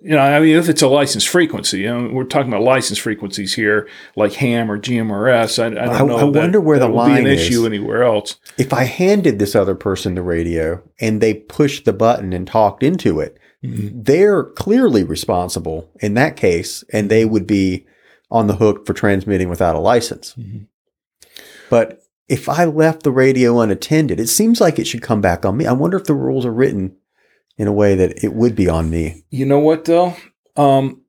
You 0.00 0.10
know, 0.12 0.20
I 0.20 0.38
mean, 0.40 0.56
if 0.56 0.68
it's 0.68 0.80
a 0.80 0.86
license 0.88 1.24
frequency, 1.24 1.80
know, 1.82 2.08
we're 2.12 2.22
talking 2.24 2.48
about 2.52 2.62
license 2.62 2.98
frequencies 2.98 3.52
here, 3.54 3.88
like 4.14 4.32
ham 4.34 4.70
or 4.70 4.78
GMRS. 4.78 5.58
I, 5.60 5.66
I 5.66 5.70
don't 5.70 5.78
I- 6.02 6.06
know. 6.06 6.16
I 6.16 6.30
that- 6.30 6.40
wonder 6.40 6.60
where 6.60 6.78
that 6.78 6.86
the 6.86 6.92
would 6.92 7.06
be 7.06 7.10
an 7.18 7.24
line 7.24 7.26
is. 7.26 7.40
issue 7.42 7.66
anywhere 7.66 8.04
else. 8.04 8.36
If 8.56 8.72
I 8.72 8.84
handed 8.84 9.38
this 9.40 9.54
other 9.56 9.74
person 9.74 10.14
the 10.14 10.22
radio 10.22 10.80
and 11.00 11.20
they 11.20 11.34
pushed 11.34 11.84
the 11.84 11.92
button 11.92 12.32
and 12.32 12.46
talked 12.46 12.82
into 12.82 13.20
it, 13.20 13.36
Mm-hmm. 13.64 14.02
they're 14.02 14.44
clearly 14.44 15.02
responsible 15.02 15.90
in 16.00 16.14
that 16.14 16.36
case, 16.36 16.84
and 16.92 17.10
they 17.10 17.24
would 17.24 17.44
be 17.44 17.84
on 18.30 18.46
the 18.46 18.56
hook 18.56 18.86
for 18.86 18.92
transmitting 18.92 19.48
without 19.48 19.74
a 19.74 19.80
license. 19.80 20.34
Mhm. 20.38 20.66
But 21.70 22.02
if 22.28 22.48
I 22.48 22.64
left 22.64 23.02
the 23.02 23.10
radio 23.10 23.60
unattended, 23.60 24.20
it 24.20 24.28
seems 24.28 24.60
like 24.60 24.78
it 24.78 24.86
should 24.86 25.02
come 25.02 25.20
back 25.20 25.44
on 25.46 25.56
me. 25.56 25.66
I 25.66 25.72
wonder 25.72 25.96
if 25.96 26.04
the 26.04 26.14
rules 26.14 26.44
are 26.44 26.52
written 26.52 26.96
in 27.56 27.66
a 27.66 27.72
way 27.72 27.94
that 27.94 28.22
it 28.22 28.34
would 28.34 28.54
be 28.54 28.68
on 28.68 28.90
me. 28.90 29.24
You 29.30 29.46
know 29.46 29.58
what 29.58 29.86
though? 29.86 30.14
Um, 30.56 31.02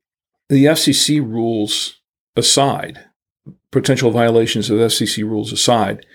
the 0.48 0.66
FCC 0.66 1.20
rules 1.20 1.98
aside, 2.36 3.06
potential 3.72 4.12
violations 4.12 4.70
of 4.70 4.80
FCC 4.80 5.24
rules 5.24 5.52
aside, 5.52 6.06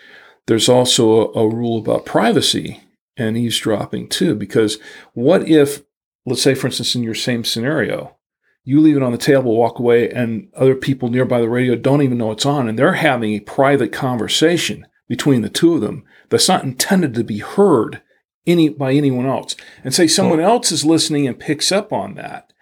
there's 0.46 0.68
also 0.68 1.32
a, 1.32 1.40
a 1.40 1.48
rule 1.48 1.78
about 1.78 2.04
privacy 2.06 2.80
and 3.16 3.36
eavesdropping 3.36 4.08
too. 4.08 4.34
Because 4.34 4.78
what 5.12 5.48
if, 5.48 5.82
let's 6.26 6.42
say, 6.42 6.54
for 6.54 6.66
instance, 6.66 6.94
in 6.94 7.02
your 7.02 7.14
same 7.14 7.44
scenario, 7.44 8.16
you 8.64 8.80
leave 8.80 8.96
it 8.96 9.02
on 9.02 9.12
the 9.12 9.18
table, 9.18 9.56
walk 9.56 9.78
away, 9.78 10.10
and 10.10 10.48
other 10.56 10.74
people 10.74 11.10
nearby 11.10 11.40
the 11.40 11.48
radio 11.48 11.76
don't 11.76 12.02
even 12.02 12.18
know 12.18 12.30
it's 12.30 12.46
on, 12.46 12.68
and 12.68 12.78
they're 12.78 12.94
having 12.94 13.34
a 13.34 13.40
private 13.40 13.92
conversation 13.92 14.86
between 15.08 15.42
the 15.42 15.50
two 15.50 15.74
of 15.74 15.82
them 15.82 16.04
that's 16.30 16.48
not 16.48 16.64
intended 16.64 17.14
to 17.14 17.22
be 17.22 17.38
heard 17.38 18.00
any 18.46 18.68
by 18.70 18.92
anyone 18.92 19.26
else. 19.26 19.54
And 19.82 19.94
say 19.94 20.06
someone 20.06 20.38
hmm. 20.38 20.44
else 20.44 20.72
is 20.72 20.84
listening 20.84 21.26
and 21.26 21.38
picks 21.38 21.70
up 21.70 21.92
on 21.92 22.14
that. 22.14 22.52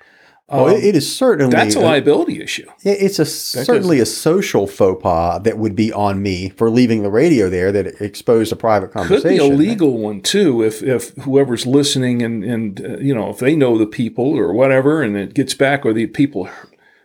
Well, 0.53 0.67
Um, 0.67 0.77
it- 0.77 0.95
is 0.95 1.11
certainly 1.11 1.51
that's 1.55 1.75
a 1.75 1.81
liability 1.81 2.43
issue. 2.43 2.67
It's 2.85 3.19
a 3.19 3.25
certainly 3.25 4.01
a 4.01 4.07
social 4.07 4.67
faux 4.67 5.03
pas 5.03 5.41
that 5.45 5.57
would 5.59 5.75
be 5.75 5.93
on 5.93 6.23
me 6.23 6.51
for 6.51 6.69
leaving 6.69 7.03
the 7.03 7.11
radio 7.11 7.49
there 7.49 7.73
that 7.73 8.01
exposed 8.01 8.53
a 8.53 8.57
private 8.57 8.93
conversation. 8.93 9.23
Could 9.39 9.49
be 9.49 9.55
a 9.55 9.57
legal 9.71 9.97
one 9.99 10.21
too, 10.21 10.63
if 10.63 10.83
if 10.83 11.15
whoever's 11.23 11.67
listening 11.67 12.23
and 12.23 12.45
and 12.45 12.81
uh, 12.85 12.99
you 12.99 13.15
know 13.15 13.31
if 13.31 13.39
they 13.39 13.57
know 13.57 13.79
the 13.79 13.87
people 13.87 14.27
or 14.39 14.53
whatever, 14.53 15.01
and 15.03 15.17
it 15.17 15.33
gets 15.35 15.55
back, 15.55 15.87
or 15.87 15.93
the 15.95 16.07
people 16.07 16.49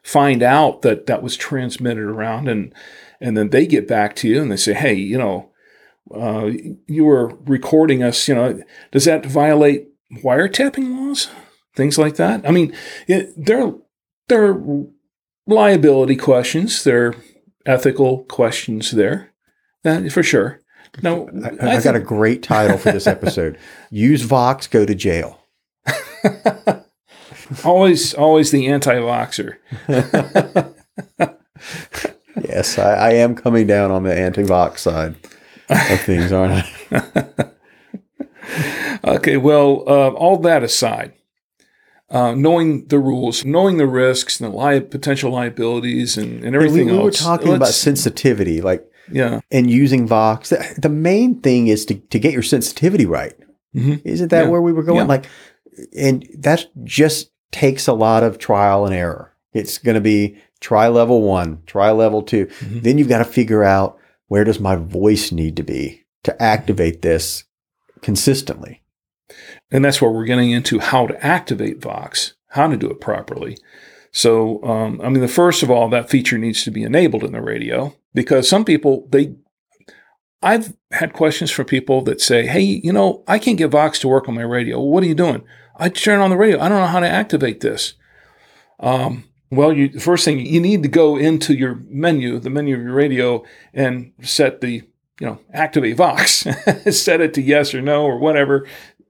find 0.03 0.43
out 0.43 0.81
that 0.81 1.05
that 1.05 1.23
was 1.23 1.37
transmitted 1.37 2.03
around, 2.03 2.47
and 2.49 2.73
and 3.21 3.37
then 3.37 3.49
they 3.49 3.65
get 3.65 3.87
back 3.87 4.15
to 4.17 4.27
you 4.27 4.41
and 4.41 4.51
they 4.51 4.57
say, 4.57 4.73
hey, 4.73 4.93
you 4.93 5.17
know, 5.17 5.49
uh, 6.13 6.51
you 6.87 7.03
were 7.05 7.33
recording 7.45 8.03
us. 8.03 8.27
You 8.27 8.35
know, 8.35 8.61
does 8.91 9.05
that 9.05 9.25
violate 9.25 9.87
wiretapping 10.23 10.95
laws? 10.97 11.29
Things 11.77 11.99
like 11.99 12.15
that. 12.15 12.43
I 12.43 12.49
mean, 12.49 12.73
it, 13.07 13.33
they're 13.37 13.71
they're 14.29 14.59
liability 15.45 16.15
questions. 16.15 16.83
They're 16.83 17.13
ethical 17.67 18.23
questions 18.23 18.89
there, 18.89 19.31
that 19.83 20.11
for 20.11 20.23
sure. 20.23 20.59
Now, 21.03 21.27
I, 21.61 21.77
I 21.77 21.81
got 21.81 21.95
a 21.95 21.99
great 21.99 22.41
title 22.41 22.79
for 22.79 22.91
this 22.91 23.05
episode. 23.15 23.59
Use 23.91 24.23
Vox, 24.23 24.65
go 24.65 24.87
to 24.87 24.95
jail. 24.95 25.39
always 27.63 28.15
always 28.15 28.49
the 28.49 28.67
anti-voxer. 28.67 29.57
Yes, 32.47 32.77
I, 32.77 32.93
I 32.93 33.13
am 33.13 33.33
coming 33.33 33.65
down 33.65 33.89
on 33.89 34.03
the 34.03 34.15
anti-Vox 34.15 34.83
side 34.83 35.15
of 35.69 36.01
things, 36.01 36.31
aren't 36.31 36.65
I? 36.91 37.45
Okay, 39.03 39.37
well, 39.37 39.83
uh, 39.87 40.09
all 40.11 40.37
that 40.37 40.63
aside, 40.63 41.13
uh, 42.09 42.33
knowing 42.35 42.85
the 42.87 42.99
rules, 42.99 43.43
knowing 43.45 43.77
the 43.77 43.87
risks, 43.87 44.39
and 44.39 44.51
the 44.51 44.57
li- 44.57 44.79
potential 44.79 45.31
liabilities, 45.31 46.17
and, 46.17 46.43
and 46.43 46.51
we, 46.57 46.65
everything 46.65 46.87
we 46.87 46.93
were 46.97 47.05
else. 47.05 47.19
talking 47.21 47.49
about 47.49 47.61
let's- 47.61 47.77
sensitivity, 47.77 48.61
like 48.61 48.89
yeah, 49.11 49.39
and 49.51 49.69
using 49.69 50.07
Vox. 50.07 50.49
The, 50.77 50.89
main 50.89 51.39
thing 51.41 51.67
is 51.67 51.85
to, 51.85 51.95
to 51.95 52.19
get 52.19 52.33
your 52.33 52.43
sensitivity 52.43 53.05
right. 53.05 53.33
Mhm. 53.75 54.01
Isn't 54.05 54.29
that 54.29 54.45
Yeah. 54.45 54.49
where 54.49 54.61
we 54.61 54.73
were 54.73 54.83
going? 54.83 54.97
Yeah. 54.99 55.03
Like, 55.03 55.25
and 55.97 56.25
that 56.39 56.65
just 56.83 57.31
takes 57.51 57.87
a 57.87 57.93
lot 57.93 58.23
of 58.23 58.37
trial 58.37 58.85
and 58.85 58.93
error. 58.95 59.33
It's 59.53 59.77
going 59.77 59.95
to 59.95 60.01
be 60.01 60.37
try 60.59 60.87
level 60.89 61.21
one, 61.21 61.61
try 61.65 61.91
level 61.91 62.21
2 62.21 62.45
Mhm. 62.47 62.83
Then 62.83 62.97
you've 62.97 63.07
got 63.09 63.19
to 63.19 63.25
figure 63.25 63.63
out 63.63 63.97
where 64.27 64.43
does 64.43 64.59
my 64.59 64.75
voice 64.75 65.31
need 65.31 65.55
to 65.57 65.63
be 65.63 66.03
to 66.23 66.41
activate 66.41 67.01
this 67.01 67.43
consistently. 68.01 68.81
And 69.71 69.83
that's 69.83 70.01
where 70.01 70.11
we're 70.11 70.25
getting 70.25 70.51
into 70.51 70.79
how 70.79 71.07
to 71.07 71.25
activate 71.25 71.81
Vox, 71.81 72.33
how 72.49 72.67
to 72.67 72.77
do 72.77 72.89
it 72.89 73.01
properly. 73.01 73.57
So, 74.11 74.63
um, 74.63 75.01
I 75.03 75.09
mean, 75.09 75.21
the 75.21 75.27
first 75.27 75.63
of 75.63 75.69
all, 75.69 75.89
that 75.89 76.09
feature 76.09 76.37
needs 76.37 76.63
to 76.63 76.71
be 76.71 76.83
enabled 76.83 77.23
in 77.23 77.33
the 77.33 77.41
radio 77.41 77.95
because 78.13 78.49
some 78.49 78.65
people 78.65 79.07
they. 79.11 79.35
I've 80.41 80.75
had 80.91 81.13
questions 81.13 81.49
from 81.49 81.65
people 81.65 82.01
that 82.03 82.21
say, 82.21 82.45
"Hey, 82.45 82.61
you 82.61 82.93
know, 82.93 83.23
I 83.27 83.39
can't 83.39 83.57
get 83.57 83.71
Vox 83.71 83.99
to 83.99 84.07
work 84.07 84.29
on 84.29 84.35
my 84.35 84.43
radio. 84.43 84.79
What 84.79 85.03
are 85.03 85.07
you 85.07 85.15
doing? 85.15 85.43
I 85.75 85.89
turn 85.89 86.19
on 86.19 86.29
the 86.29 86.37
radio. 86.37 86.59
I 86.59 86.69
don't 86.69 86.79
know 86.79 86.87
how 86.87 86.99
to 86.99 87.09
activate 87.09 87.61
this." 87.61 87.95
Um, 88.79 89.25
well, 89.49 89.73
you, 89.73 89.89
the 89.89 89.99
first 89.99 90.25
thing 90.25 90.45
you 90.45 90.59
need 90.59 90.83
to 90.83 90.89
go 90.89 91.17
into 91.17 91.53
your 91.53 91.79
menu, 91.87 92.39
the 92.39 92.49
menu 92.49 92.75
of 92.75 92.81
your 92.81 92.93
radio, 92.93 93.43
and 93.73 94.13
set 94.21 94.61
the 94.61 94.83
you 95.19 95.27
know 95.27 95.39
activate 95.53 95.97
Vox, 95.97 96.31
set 96.91 97.21
it 97.21 97.33
to 97.33 97.41
yes 97.41 97.73
or 97.73 97.81
no 97.81 98.03
or 98.03 98.19
whatever. 98.19 98.67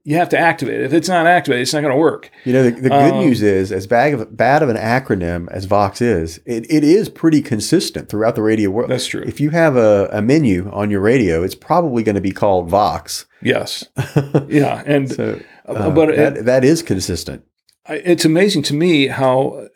You 0.08 0.16
have 0.16 0.30
to 0.30 0.38
activate 0.38 0.80
it. 0.80 0.84
If 0.86 0.94
it's 0.94 1.08
not 1.08 1.26
activated, 1.26 1.62
it's 1.62 1.74
not 1.74 1.82
going 1.82 1.92
to 1.92 1.98
work. 1.98 2.30
You 2.44 2.54
know, 2.54 2.62
the, 2.62 2.70
the 2.70 2.88
good 2.88 3.12
Um, 3.12 3.20
news 3.26 3.42
is, 3.42 3.70
as 3.70 3.86
bad 3.86 4.14
of, 4.14 4.34
bad 4.34 4.62
of 4.62 4.70
an 4.70 4.78
acronym 4.78 5.48
as 5.50 5.66
Vox 5.66 6.00
is, 6.00 6.40
it, 6.46 6.64
it 6.70 6.82
is 6.82 7.10
pretty 7.10 7.42
consistent 7.42 8.08
throughout 8.08 8.34
the 8.34 8.40
radio 8.40 8.70
world. 8.70 8.88
That's 8.88 9.06
true. 9.06 9.22
If 9.26 9.38
you 9.38 9.50
have 9.50 9.76
a, 9.76 10.08
a 10.10 10.22
menu 10.22 10.70
on 10.72 10.90
your 10.90 11.00
radio, 11.02 11.42
it's 11.42 11.54
probably 11.54 12.02
going 12.02 12.14
to 12.14 12.22
be 12.22 12.32
called 12.32 12.70
Vox. 12.70 13.26
Yes, 13.42 13.84
yeah, 14.48 14.82
and 14.86 15.12
So, 15.12 15.42
uh, 15.68 15.72
uh, 15.72 15.90
but 15.90 16.08
it, 16.08 16.16
that, 16.16 16.44
that 16.46 16.64
is 16.64 16.82
consistent. 16.82 17.44
It's 17.90 18.24
amazing 18.24 18.62
to 18.62 18.74
me 18.74 19.08
how 19.08 19.68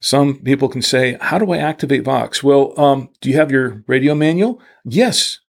some 0.00 0.38
people 0.38 0.70
can 0.70 0.80
say, 0.80 1.18
"How 1.20 1.38
do 1.38 1.52
I 1.52 1.58
activate 1.58 2.04
Vox?" 2.04 2.42
Well, 2.42 2.72
um, 2.80 3.10
do 3.20 3.28
you 3.28 3.36
have 3.36 3.50
your 3.52 3.84
radio 3.86 4.14
manual? 4.14 4.58
Yes, 4.86 5.40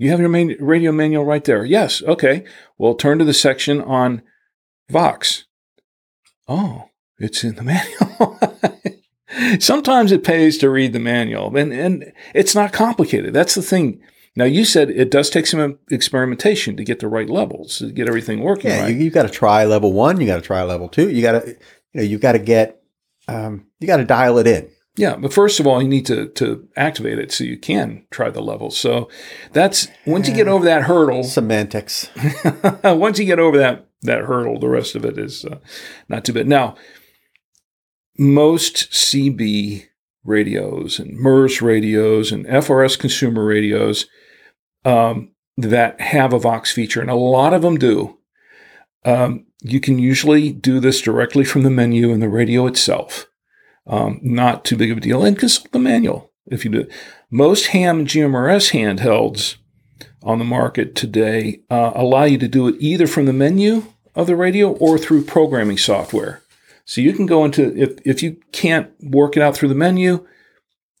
you 0.00 0.10
have 0.10 0.18
your 0.20 0.28
main 0.30 0.56
radio 0.58 0.92
manual 0.92 1.24
right 1.24 1.44
there. 1.44 1.64
Yes, 1.64 2.02
okay. 2.02 2.44
Well, 2.78 2.94
turn 2.94 3.18
to 3.18 3.24
the 3.24 3.34
section 3.34 3.80
on 3.82 4.22
Vox. 4.88 5.44
Oh, 6.48 6.88
it's 7.18 7.44
in 7.44 7.54
the 7.54 7.62
manual. 7.62 8.38
Sometimes 9.60 10.10
it 10.10 10.24
pays 10.24 10.58
to 10.58 10.70
read 10.70 10.92
the 10.92 10.98
manual, 10.98 11.56
and 11.56 11.72
and 11.72 12.12
it's 12.34 12.54
not 12.54 12.72
complicated. 12.72 13.32
That's 13.32 13.54
the 13.54 13.62
thing. 13.62 14.00
Now, 14.36 14.44
you 14.44 14.64
said 14.64 14.90
it 14.90 15.10
does 15.10 15.28
take 15.28 15.46
some 15.46 15.78
experimentation 15.90 16.76
to 16.76 16.84
get 16.84 17.00
the 17.00 17.08
right 17.08 17.28
levels, 17.28 17.78
to 17.78 17.90
get 17.92 18.08
everything 18.08 18.40
working 18.40 18.70
Yeah, 18.70 18.82
right. 18.82 18.94
you, 18.94 19.04
you 19.04 19.10
got 19.10 19.24
to 19.24 19.28
try 19.28 19.64
level 19.64 19.92
one. 19.92 20.20
You 20.20 20.26
got 20.26 20.36
to 20.36 20.40
try 20.42 20.62
level 20.62 20.88
two. 20.88 21.10
You 21.10 21.20
got 21.20 21.32
to, 21.32 21.48
you 21.48 21.56
know, 21.94 22.02
you've 22.02 22.20
got 22.20 22.32
to 22.32 22.38
get, 22.38 22.80
um, 23.26 23.66
you 23.80 23.88
got 23.88 23.96
to 23.96 24.04
dial 24.04 24.38
it 24.38 24.46
in. 24.46 24.70
Yeah, 24.96 25.16
but 25.16 25.32
first 25.32 25.60
of 25.60 25.66
all, 25.66 25.80
you 25.82 25.88
need 25.88 26.06
to 26.06 26.28
to 26.28 26.68
activate 26.76 27.18
it 27.18 27.32
so 27.32 27.44
you 27.44 27.58
can 27.58 28.06
try 28.10 28.28
the 28.30 28.42
levels. 28.42 28.76
So 28.76 29.08
that's 29.52 29.88
once 30.06 30.28
you 30.28 30.34
get 30.34 30.48
over 30.48 30.64
that 30.64 30.82
hurdle. 30.82 31.22
Semantics. 31.22 32.10
once 32.84 33.18
you 33.18 33.24
get 33.24 33.38
over 33.38 33.56
that 33.58 33.86
that 34.02 34.24
hurdle, 34.24 34.58
the 34.58 34.68
rest 34.68 34.94
of 34.94 35.04
it 35.04 35.16
is 35.16 35.44
uh, 35.44 35.58
not 36.08 36.24
too 36.24 36.32
bad. 36.32 36.48
Now, 36.48 36.76
most 38.18 38.90
CB 38.90 39.86
radios 40.24 40.98
and 40.98 41.16
MURS 41.16 41.62
radios 41.62 42.32
and 42.32 42.44
FRS 42.46 42.98
consumer 42.98 43.44
radios 43.44 44.06
um, 44.84 45.32
that 45.56 46.00
have 46.00 46.32
a 46.32 46.38
Vox 46.38 46.72
feature, 46.72 47.00
and 47.00 47.10
a 47.10 47.14
lot 47.14 47.54
of 47.54 47.62
them 47.62 47.78
do. 47.78 48.18
Um, 49.04 49.46
you 49.62 49.80
can 49.80 49.98
usually 49.98 50.52
do 50.52 50.80
this 50.80 51.00
directly 51.00 51.44
from 51.44 51.62
the 51.62 51.70
menu 51.70 52.10
in 52.10 52.20
the 52.20 52.28
radio 52.28 52.66
itself. 52.66 53.29
Um, 53.86 54.20
not 54.22 54.64
too 54.64 54.76
big 54.76 54.90
of 54.90 54.98
a 54.98 55.00
deal. 55.00 55.24
And 55.24 55.38
consult 55.38 55.72
the 55.72 55.78
manual. 55.78 56.30
if 56.46 56.64
you 56.64 56.70
do. 56.70 56.88
Most 57.30 57.68
ham 57.68 58.06
GMRS 58.06 58.72
handhelds 58.72 59.56
on 60.22 60.38
the 60.38 60.44
market 60.44 60.94
today 60.94 61.60
uh, 61.70 61.92
allow 61.94 62.24
you 62.24 62.38
to 62.38 62.48
do 62.48 62.68
it 62.68 62.76
either 62.78 63.06
from 63.06 63.26
the 63.26 63.32
menu 63.32 63.84
of 64.14 64.26
the 64.26 64.36
radio 64.36 64.72
or 64.72 64.98
through 64.98 65.24
programming 65.24 65.78
software. 65.78 66.42
So 66.84 67.00
you 67.00 67.12
can 67.12 67.26
go 67.26 67.44
into 67.44 67.74
if 67.76 67.98
if 68.04 68.22
you 68.22 68.36
can't 68.52 68.90
work 69.00 69.36
it 69.36 69.42
out 69.42 69.54
through 69.54 69.68
the 69.68 69.74
menu, 69.74 70.26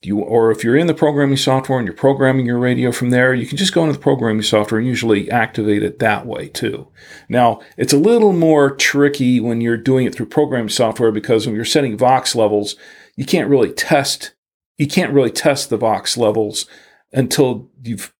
you 0.02 0.18
or 0.20 0.50
if 0.50 0.64
you're 0.64 0.76
in 0.76 0.86
the 0.86 0.94
programming 0.94 1.36
software 1.36 1.78
and 1.78 1.86
you're 1.86 1.94
programming 1.94 2.46
your 2.46 2.58
radio 2.58 2.90
from 2.90 3.10
there, 3.10 3.34
you 3.34 3.46
can 3.46 3.58
just 3.58 3.74
go 3.74 3.82
into 3.82 3.92
the 3.92 3.98
programming 3.98 4.42
software 4.42 4.78
and 4.78 4.88
usually 4.88 5.30
activate 5.30 5.82
it 5.82 5.98
that 5.98 6.26
way 6.26 6.48
too. 6.48 6.88
Now, 7.28 7.60
it's 7.76 7.92
a 7.92 7.98
little 7.98 8.32
more 8.32 8.74
tricky 8.74 9.40
when 9.40 9.60
you're 9.60 9.76
doing 9.76 10.06
it 10.06 10.14
through 10.14 10.26
programming 10.26 10.70
software 10.70 11.12
because 11.12 11.46
when 11.46 11.54
you're 11.54 11.64
setting 11.64 11.98
Vox 11.98 12.34
levels, 12.34 12.76
you 13.16 13.26
can't 13.26 13.50
really 13.50 13.72
test 13.72 14.32
you 14.78 14.86
can't 14.86 15.12
really 15.12 15.30
test 15.30 15.68
the 15.68 15.76
Vox 15.76 16.16
levels 16.16 16.64
until 17.12 17.68
you've 17.82 18.14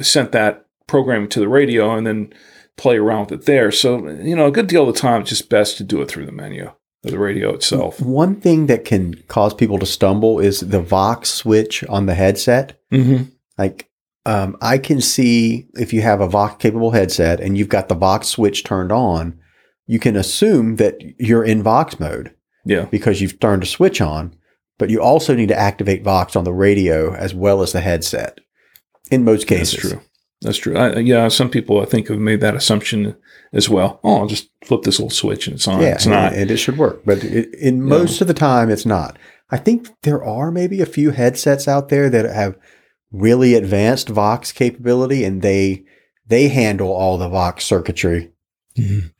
sent 0.00 0.32
that 0.32 0.64
programming 0.86 1.28
to 1.28 1.40
the 1.40 1.48
radio 1.48 1.94
and 1.94 2.06
then 2.06 2.32
play 2.78 2.96
around 2.96 3.30
with 3.30 3.40
it 3.40 3.46
there. 3.46 3.70
So, 3.70 4.08
you 4.08 4.34
know, 4.34 4.46
a 4.46 4.50
good 4.50 4.68
deal 4.68 4.88
of 4.88 4.94
the 4.94 4.98
time 4.98 5.20
it's 5.20 5.30
just 5.30 5.50
best 5.50 5.76
to 5.76 5.84
do 5.84 6.00
it 6.00 6.08
through 6.08 6.24
the 6.24 6.32
menu 6.32 6.72
the 7.12 7.18
radio 7.18 7.54
itself. 7.54 8.00
One 8.00 8.40
thing 8.40 8.66
that 8.66 8.84
can 8.84 9.14
cause 9.28 9.54
people 9.54 9.78
to 9.78 9.86
stumble 9.86 10.38
is 10.40 10.60
the 10.60 10.80
Vox 10.80 11.30
switch 11.30 11.84
on 11.84 12.06
the 12.06 12.14
headset. 12.14 12.80
Mm-hmm. 12.92 13.24
Like, 13.58 13.88
um, 14.24 14.56
I 14.60 14.78
can 14.78 15.00
see 15.00 15.66
if 15.74 15.92
you 15.92 16.02
have 16.02 16.20
a 16.20 16.28
Vox 16.28 16.56
capable 16.60 16.90
headset 16.90 17.40
and 17.40 17.56
you've 17.56 17.68
got 17.68 17.88
the 17.88 17.94
Vox 17.94 18.28
switch 18.28 18.64
turned 18.64 18.92
on, 18.92 19.38
you 19.86 19.98
can 19.98 20.16
assume 20.16 20.76
that 20.76 20.96
you're 21.18 21.44
in 21.44 21.62
Vox 21.62 22.00
mode 22.00 22.34
Yeah. 22.64 22.86
because 22.86 23.20
you've 23.20 23.38
turned 23.38 23.62
a 23.62 23.66
switch 23.66 24.00
on, 24.00 24.34
but 24.78 24.90
you 24.90 25.00
also 25.00 25.34
need 25.34 25.48
to 25.48 25.58
activate 25.58 26.02
Vox 26.02 26.34
on 26.34 26.44
the 26.44 26.52
radio 26.52 27.14
as 27.14 27.34
well 27.34 27.62
as 27.62 27.72
the 27.72 27.80
headset 27.80 28.40
in 29.10 29.24
most 29.24 29.46
That's 29.48 29.72
cases. 29.74 29.90
true. 29.92 30.00
That's 30.42 30.58
true. 30.58 30.76
I, 30.76 30.98
yeah, 30.98 31.28
some 31.28 31.48
people 31.50 31.80
I 31.80 31.86
think 31.86 32.08
have 32.08 32.18
made 32.18 32.40
that 32.42 32.54
assumption 32.54 33.16
as 33.52 33.68
well. 33.68 34.00
Oh, 34.04 34.18
I'll 34.18 34.26
just 34.26 34.50
flip 34.64 34.82
this 34.82 34.98
little 34.98 35.10
switch 35.10 35.46
and 35.46 35.56
it's 35.56 35.66
on. 35.66 35.80
Yeah, 35.80 35.94
it's 35.94 36.06
not. 36.06 36.34
and 36.34 36.50
it 36.50 36.58
should 36.58 36.76
work, 36.76 37.02
but 37.06 37.24
it, 37.24 37.54
in 37.54 37.82
most 37.82 38.20
of 38.20 38.26
the 38.28 38.34
time, 38.34 38.68
it's 38.70 38.84
not. 38.86 39.18
I 39.50 39.56
think 39.56 39.88
there 40.02 40.22
are 40.22 40.50
maybe 40.50 40.80
a 40.82 40.86
few 40.86 41.10
headsets 41.12 41.66
out 41.68 41.88
there 41.88 42.10
that 42.10 42.26
have 42.26 42.56
really 43.12 43.54
advanced 43.54 44.08
Vox 44.10 44.52
capability, 44.52 45.24
and 45.24 45.40
they 45.40 45.84
they 46.26 46.48
handle 46.48 46.92
all 46.92 47.16
the 47.16 47.28
Vox 47.28 47.64
circuitry. 47.64 48.30
Mhm. 48.78 49.12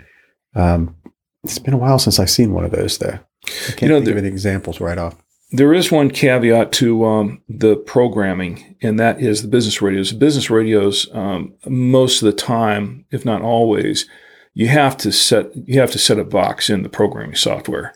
Um, 0.54 0.96
it's 1.44 1.58
been 1.58 1.74
a 1.74 1.78
while 1.78 1.98
since 1.98 2.18
I've 2.18 2.30
seen 2.30 2.52
one 2.52 2.64
of 2.64 2.72
those, 2.72 2.98
though. 2.98 3.18
I 3.46 3.72
can't 3.72 3.82
You 3.82 3.88
know, 3.88 3.94
think 3.96 4.04
the- 4.06 4.12
of 4.12 4.18
any 4.18 4.28
examples 4.28 4.80
right 4.80 4.98
off. 4.98 5.16
There 5.52 5.72
is 5.72 5.92
one 5.92 6.10
caveat 6.10 6.72
to 6.72 7.04
um, 7.04 7.42
the 7.48 7.76
programming, 7.76 8.76
and 8.82 8.98
that 8.98 9.20
is 9.20 9.42
the 9.42 9.48
business 9.48 9.80
radios. 9.80 10.10
The 10.10 10.18
business 10.18 10.50
radios, 10.50 11.08
um, 11.12 11.54
most 11.66 12.20
of 12.20 12.26
the 12.26 12.32
time, 12.32 13.04
if 13.12 13.24
not 13.24 13.42
always, 13.42 14.08
you 14.54 14.68
have 14.68 14.96
to 14.98 15.12
set 15.12 15.50
you 15.54 15.78
have 15.80 15.92
to 15.92 15.98
set 15.98 16.18
a 16.18 16.24
box 16.24 16.68
in 16.68 16.82
the 16.82 16.88
programming 16.88 17.36
software. 17.36 17.94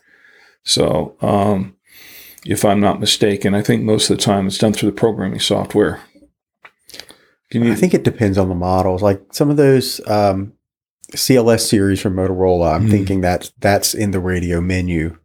So, 0.62 1.16
um, 1.22 1.74
if 2.46 2.64
I'm 2.64 2.80
not 2.80 3.00
mistaken, 3.00 3.54
I 3.54 3.62
think 3.62 3.82
most 3.82 4.10
of 4.10 4.16
the 4.16 4.22
time 4.22 4.46
it's 4.46 4.58
done 4.58 4.72
through 4.72 4.90
the 4.90 4.96
programming 4.96 5.40
software. 5.40 6.00
Can 7.50 7.64
you? 7.64 7.72
I 7.72 7.74
think 7.74 7.94
it 7.94 8.04
depends 8.04 8.38
on 8.38 8.48
the 8.48 8.54
models. 8.54 9.02
Like 9.02 9.22
some 9.32 9.50
of 9.50 9.56
those 9.56 10.00
um, 10.06 10.52
CLS 11.14 11.60
series 11.66 12.00
from 12.00 12.14
Motorola, 12.14 12.74
I'm 12.76 12.86
Mhm. 12.86 12.90
thinking 12.90 13.20
that 13.22 13.50
that's 13.58 13.92
in 13.92 14.12
the 14.12 14.20
radio 14.20 14.60
menu. 14.60 15.16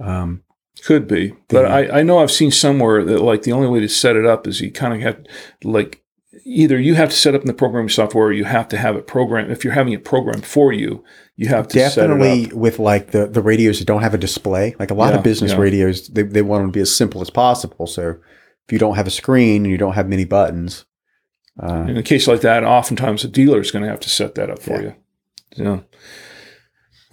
Um, 0.00 0.42
Could 0.84 1.08
be, 1.08 1.34
but 1.48 1.64
I, 1.64 2.00
I 2.00 2.02
know 2.02 2.18
I've 2.18 2.30
seen 2.30 2.50
somewhere 2.50 3.02
that 3.04 3.20
like 3.22 3.42
the 3.42 3.52
only 3.52 3.68
way 3.68 3.80
to 3.80 3.88
set 3.88 4.16
it 4.16 4.26
up 4.26 4.46
is 4.46 4.60
you 4.60 4.70
kind 4.70 4.92
of 4.92 5.00
have 5.00 5.24
like 5.62 6.02
either 6.44 6.78
you 6.78 6.94
have 6.94 7.08
to 7.08 7.16
set 7.16 7.34
up 7.34 7.40
in 7.40 7.46
the 7.46 7.54
programming 7.54 7.88
software 7.88 8.26
or 8.26 8.32
you 8.32 8.44
have 8.44 8.68
to 8.68 8.76
have 8.76 8.94
it 8.96 9.06
programmed. 9.06 9.50
If 9.50 9.64
you're 9.64 9.72
having 9.72 9.94
it 9.94 10.04
programmed 10.04 10.44
for 10.44 10.72
you, 10.74 11.02
you 11.36 11.48
have 11.48 11.68
to 11.68 11.78
set 11.78 12.04
it 12.04 12.08
definitely 12.08 12.54
with 12.54 12.78
like 12.78 13.12
the, 13.12 13.26
the 13.26 13.40
radios 13.40 13.78
that 13.78 13.86
don't 13.86 14.02
have 14.02 14.14
a 14.14 14.18
display 14.18 14.76
like 14.78 14.90
a 14.90 14.94
lot 14.94 15.12
Yeah, 15.12 15.18
of 15.18 15.24
business 15.24 15.52
yeah. 15.52 15.58
radios 15.58 16.08
they, 16.08 16.22
they 16.22 16.42
want 16.42 16.62
them 16.62 16.70
to 16.70 16.76
be 16.76 16.80
as 16.82 16.94
simple 16.94 17.20
as 17.22 17.30
possible 17.30 17.86
so 17.86 18.10
if 18.66 18.72
you 18.72 18.78
don't 18.78 18.94
have 18.96 19.06
a 19.06 19.10
screen 19.10 19.64
and 19.64 19.70
you 19.72 19.76
don't 19.78 19.94
have 19.94 20.08
many 20.08 20.24
buttons 20.24 20.84
uh, 21.60 21.86
In 21.88 21.96
a 21.96 22.02
case 22.02 22.28
like 22.28 22.40
that, 22.42 22.62
oftentimes 22.64 23.22
the 23.22 23.28
dealer 23.28 23.60
is 23.60 23.70
going 23.72 23.84
to 23.84 23.88
have 23.90 24.00
to 24.00 24.10
set 24.10 24.34
that 24.36 24.50
up 24.50 24.60
for 24.60 24.80
Yeah. 24.82 24.92
you. 25.56 25.64
Yeah. 25.64 25.80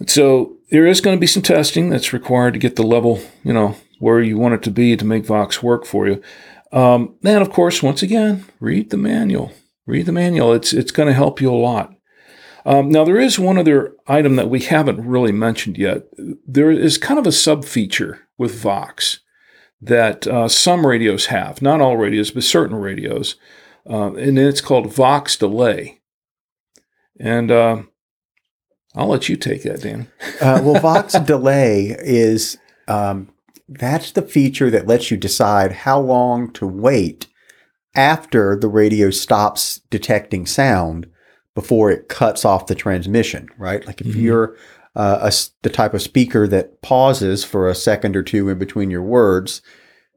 So 0.06 0.56
there 0.72 0.86
is 0.86 1.02
going 1.02 1.14
to 1.14 1.20
be 1.20 1.26
some 1.26 1.42
testing 1.42 1.90
that's 1.90 2.14
required 2.14 2.54
to 2.54 2.58
get 2.58 2.76
the 2.76 2.82
level, 2.82 3.20
you 3.44 3.52
know, 3.52 3.76
where 3.98 4.20
you 4.20 4.38
want 4.38 4.54
it 4.54 4.62
to 4.62 4.70
be 4.70 4.96
to 4.96 5.04
make 5.04 5.26
Vox 5.26 5.62
work 5.62 5.84
for 5.84 6.08
you. 6.08 6.22
Um, 6.72 7.14
and 7.22 7.42
of 7.42 7.50
course, 7.50 7.82
once 7.82 8.02
again, 8.02 8.46
read 8.58 8.88
the 8.88 8.96
manual. 8.96 9.52
Read 9.86 10.06
the 10.06 10.12
manual. 10.12 10.54
It's 10.54 10.72
it's 10.72 10.90
going 10.90 11.08
to 11.08 11.14
help 11.14 11.42
you 11.42 11.52
a 11.52 11.54
lot. 11.54 11.94
Um, 12.64 12.90
now 12.90 13.04
there 13.04 13.20
is 13.20 13.38
one 13.38 13.58
other 13.58 13.94
item 14.06 14.36
that 14.36 14.48
we 14.48 14.60
haven't 14.60 15.06
really 15.06 15.32
mentioned 15.32 15.76
yet. 15.76 16.04
There 16.46 16.70
is 16.70 16.96
kind 16.96 17.18
of 17.18 17.26
a 17.26 17.32
sub 17.32 17.64
feature 17.64 18.20
with 18.38 18.54
Vox 18.54 19.20
that 19.80 20.26
uh, 20.26 20.48
some 20.48 20.86
radios 20.86 21.26
have, 21.26 21.60
not 21.60 21.80
all 21.80 21.98
radios, 21.98 22.30
but 22.30 22.44
certain 22.44 22.76
radios, 22.76 23.34
uh, 23.90 24.14
and 24.14 24.38
it's 24.38 24.60
called 24.60 24.94
Vox 24.94 25.36
delay. 25.36 26.00
And 27.20 27.50
uh, 27.50 27.82
I'll 28.94 29.08
let 29.08 29.28
you 29.28 29.36
take 29.36 29.62
that, 29.62 29.80
Dan. 29.82 30.08
uh, 30.40 30.60
well 30.62 30.80
vox 30.80 31.12
delay 31.26 31.96
is 32.00 32.58
um, 32.88 33.28
that's 33.68 34.12
the 34.12 34.22
feature 34.22 34.70
that 34.70 34.86
lets 34.86 35.10
you 35.10 35.16
decide 35.16 35.72
how 35.72 35.98
long 36.00 36.52
to 36.52 36.66
wait 36.66 37.26
after 37.94 38.56
the 38.56 38.68
radio 38.68 39.10
stops 39.10 39.80
detecting 39.90 40.46
sound 40.46 41.06
before 41.54 41.90
it 41.90 42.08
cuts 42.08 42.44
off 42.44 42.66
the 42.66 42.74
transmission 42.74 43.48
right 43.58 43.86
like 43.86 44.00
if 44.00 44.06
Mhm. 44.08 44.16
you're 44.22 44.56
uh, 44.96 45.30
a 45.30 45.32
the 45.62 45.70
type 45.70 45.94
of 45.94 46.02
speaker 46.02 46.46
that 46.48 46.80
pauses 46.82 47.44
for 47.44 47.68
a 47.68 47.74
second 47.74 48.16
or 48.16 48.22
two 48.22 48.48
in 48.48 48.58
between 48.58 48.90
your 48.90 49.02
words 49.02 49.60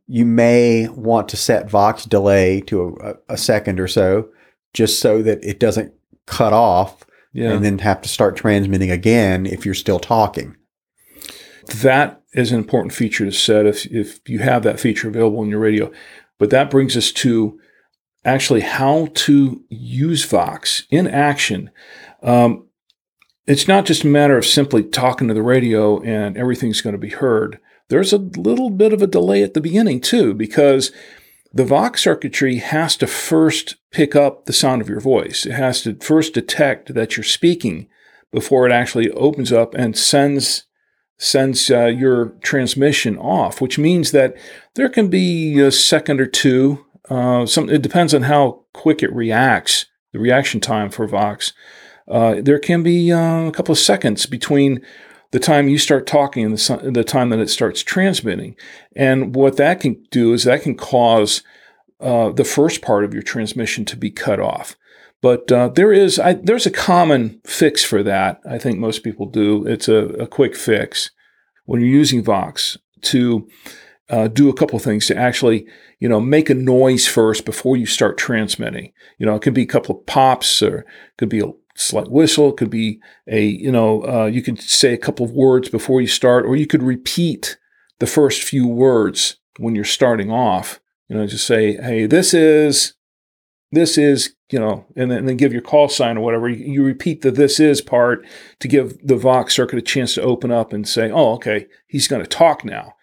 you 0.08 0.26
may 0.26 0.88
want 0.90 1.28
to 1.30 1.38
set 1.38 1.70
vox 1.70 2.06
delay 2.06 2.62
to 2.62 2.98
a, 3.02 3.34
a 3.34 3.38
second 3.38 3.80
or 3.80 3.88
so 3.88 4.30
just 4.74 5.00
so 5.00 5.22
that 5.22 5.44
it 5.44 5.60
doesn't 5.60 5.94
cut 6.26 6.54
off 6.54 7.05
Yeah. 7.36 7.52
and 7.52 7.66
then 7.66 7.80
have 7.80 8.02
to 8.02 8.10
start 8.10 8.38
transmitting 8.38 8.90
again 8.90 9.46
if 9.46 9.66
you're 9.66 9.74
still 9.74 10.00
talking. 10.00 10.56
that 11.82 12.22
is 12.34 12.52
an 12.52 12.58
important 12.58 12.94
feature 12.94 13.26
to 13.26 13.32
set 13.32 13.66
if, 13.66 13.86
if 13.88 14.28
you 14.30 14.40
have 14.40 14.64
that 14.64 14.80
feature 14.80 15.10
available 15.10 15.44
in 15.44 15.50
your 15.50 15.60
radio. 15.60 15.92
But 16.38 16.50
that 16.52 16.72
brings 16.72 16.96
us 16.96 17.12
to 17.14 17.60
actually 18.24 18.62
how 18.62 19.10
to 19.14 19.64
use 19.70 20.24
Vox 20.24 20.86
in 20.90 21.08
action. 21.08 21.72
Um, 22.24 22.68
it's 23.46 23.68
not 23.68 23.86
just 23.86 24.04
a 24.04 24.08
matter 24.08 24.38
of 24.38 24.46
simply 24.46 24.84
talking 24.84 25.28
to 25.28 25.34
the 25.34 25.44
radio 25.44 26.02
and 26.02 26.38
everything's 26.38 26.82
going 26.82 26.96
to 26.96 27.00
be 27.00 27.10
heard. 27.10 27.60
There's 27.90 28.14
a 28.14 28.18
little 28.18 28.70
bit 28.70 28.94
of 28.94 29.02
a 29.02 29.08
delay 29.08 29.44
at 29.44 29.54
the 29.54 29.62
beginning, 29.62 30.00
too, 30.00 30.34
because 30.34 30.92
the 31.56 31.64
Vox 31.64 32.04
circuitry 32.04 32.58
has 32.58 32.98
to 32.98 33.08
first 33.08 33.78
pick 33.90 34.14
up 34.14 34.46
the 34.46 34.54
sound 34.54 34.82
of 34.82 34.90
your 34.90 35.00
voice. 35.00 35.46
It 35.46 35.54
has 35.54 35.82
to 35.84 35.96
first 35.96 36.34
detect 36.34 36.94
that 36.94 37.16
you're 37.16 37.24
speaking 37.24 37.88
before 38.30 38.68
it 38.68 38.74
actually 38.74 39.10
opens 39.12 39.54
up 39.54 39.74
and 39.74 39.98
sends 39.98 40.66
sends 41.18 41.72
uh, 41.72 41.86
your 41.86 42.32
transmission 42.42 43.18
off, 43.18 43.62
which 43.62 43.80
means 43.80 44.12
that 44.12 44.36
there 44.74 44.90
can 44.90 45.08
be 45.08 45.62
a 45.62 45.72
second 45.72 46.20
or 46.20 46.26
two. 46.26 46.86
Uh, 47.10 47.46
some 47.46 47.70
it 47.70 47.82
depends 47.82 48.14
on 48.14 48.24
how 48.24 48.66
quick 48.74 49.02
it 49.02 49.14
reacts. 49.14 49.86
The 50.12 50.20
reaction 50.20 50.60
time 50.60 50.90
for 50.90 51.08
Vox. 51.08 51.54
Uh, 52.06 52.42
there 52.42 52.60
can 52.60 52.84
be 52.84 53.14
uh, 53.14 53.48
a 53.48 53.52
couple 53.52 53.72
of 53.72 53.80
seconds 53.80 54.26
between 54.26 54.86
the 55.36 55.40
time 55.42 55.68
you 55.68 55.78
start 55.78 56.08
talking 56.08 56.46
and 56.46 56.58
the, 56.58 56.92
the 56.92 57.04
time 57.04 57.28
that 57.28 57.40
it 57.40 57.50
starts 57.50 57.84
transmitting. 57.84 58.56
And 58.96 59.36
what 59.36 59.58
that 59.58 59.82
can 59.82 60.02
do 60.10 60.32
is 60.32 60.46
that 60.46 60.62
can 60.62 60.78
cause 60.78 61.44
uh, 62.00 62.30
the 62.30 62.46
first 62.46 62.82
part 62.82 63.04
of 63.04 63.14
your 63.14 63.22
transmission 63.22 63.84
to 63.84 63.98
be 63.98 64.12
cut 64.12 64.40
off. 64.40 64.78
But 65.22 65.52
uh, 65.52 65.68
there 65.68 65.92
is 65.92 66.20
I, 66.20 66.36
there's 66.36 66.66
a 66.66 66.72
common 66.72 67.42
fix 67.46 67.84
for 67.84 68.02
that. 68.02 68.40
I 68.50 68.58
think 68.58 68.80
most 68.80 69.04
people 69.04 69.26
do. 69.26 69.68
It's 69.68 69.90
a, 69.90 70.06
a 70.24 70.26
quick 70.26 70.56
fix 70.56 71.12
when 71.66 71.82
you're 71.82 71.90
using 71.90 72.24
Vox 72.24 72.78
to 73.02 73.46
uh, 74.10 74.30
do 74.30 74.48
a 74.48 74.54
couple 74.54 74.80
things 74.80 75.06
to 75.08 75.18
actually 75.18 75.68
you 76.00 76.08
know 76.08 76.22
make 76.22 76.50
a 76.50 76.54
noise 76.54 77.08
first 77.08 77.44
before 77.44 77.76
you 77.76 77.86
start 77.86 78.18
transmitting. 78.18 78.94
You 79.18 79.26
know, 79.26 79.36
it 79.36 79.42
could 79.42 79.54
be 79.54 79.64
a 79.64 79.68
couple 79.68 80.00
of 80.00 80.06
pops 80.06 80.64
or 80.64 80.78
it 80.78 80.86
could 81.18 81.28
be 81.28 81.42
a 81.42 81.52
slight 81.76 82.10
whistle. 82.10 82.50
It 82.50 82.58
could 82.58 82.70
be 82.70 83.00
a 83.28 83.44
you 83.44 83.72
know 83.72 84.04
uh, 84.06 84.26
you 84.26 84.42
could 84.42 84.60
say 84.60 84.94
a 84.94 84.98
couple 84.98 85.26
of 85.26 85.32
words 85.32 85.70
before 85.70 86.02
you 86.02 86.08
start, 86.08 86.46
or 86.46 86.56
you 86.56 86.68
could 86.68 86.84
repeat 86.84 87.58
the 88.00 88.08
first 88.08 88.44
few 88.44 88.68
words 88.68 89.38
when 89.60 89.76
you're 89.76 89.86
starting 89.86 90.32
off. 90.32 90.80
You 91.10 91.18
know, 91.18 91.28
just 91.28 91.48
say, 91.48 91.76
"Hey, 91.78 92.06
this 92.08 92.34
is." 92.34 92.94
This 93.72 93.98
is, 93.98 94.36
you 94.52 94.60
know, 94.60 94.86
and 94.96 95.12
then, 95.12 95.18
and 95.18 95.28
then 95.28 95.36
give 95.38 95.52
your 95.52 95.62
call 95.62 95.90
sign 95.90 96.18
or 96.18 96.22
whatever. 96.22 96.48
You, 96.48 96.74
you 96.74 96.84
repeat 96.84 97.24
the 97.24 97.32
this 97.32 97.60
is 97.60 97.82
part 97.82 98.26
to 98.60 98.68
give 98.70 98.96
the 99.06 99.18
Vox 99.18 99.54
circuit 99.56 99.80
a 99.80 99.82
chance 99.82 100.14
to 100.14 100.22
open 100.22 100.50
up 100.50 100.72
and 100.72 100.88
say, 100.88 101.12
oh, 101.12 101.34
okay, 101.34 101.66
he's 101.88 102.08
going 102.08 102.22
to 102.22 102.28
talk 102.28 102.64
now. 102.64 102.94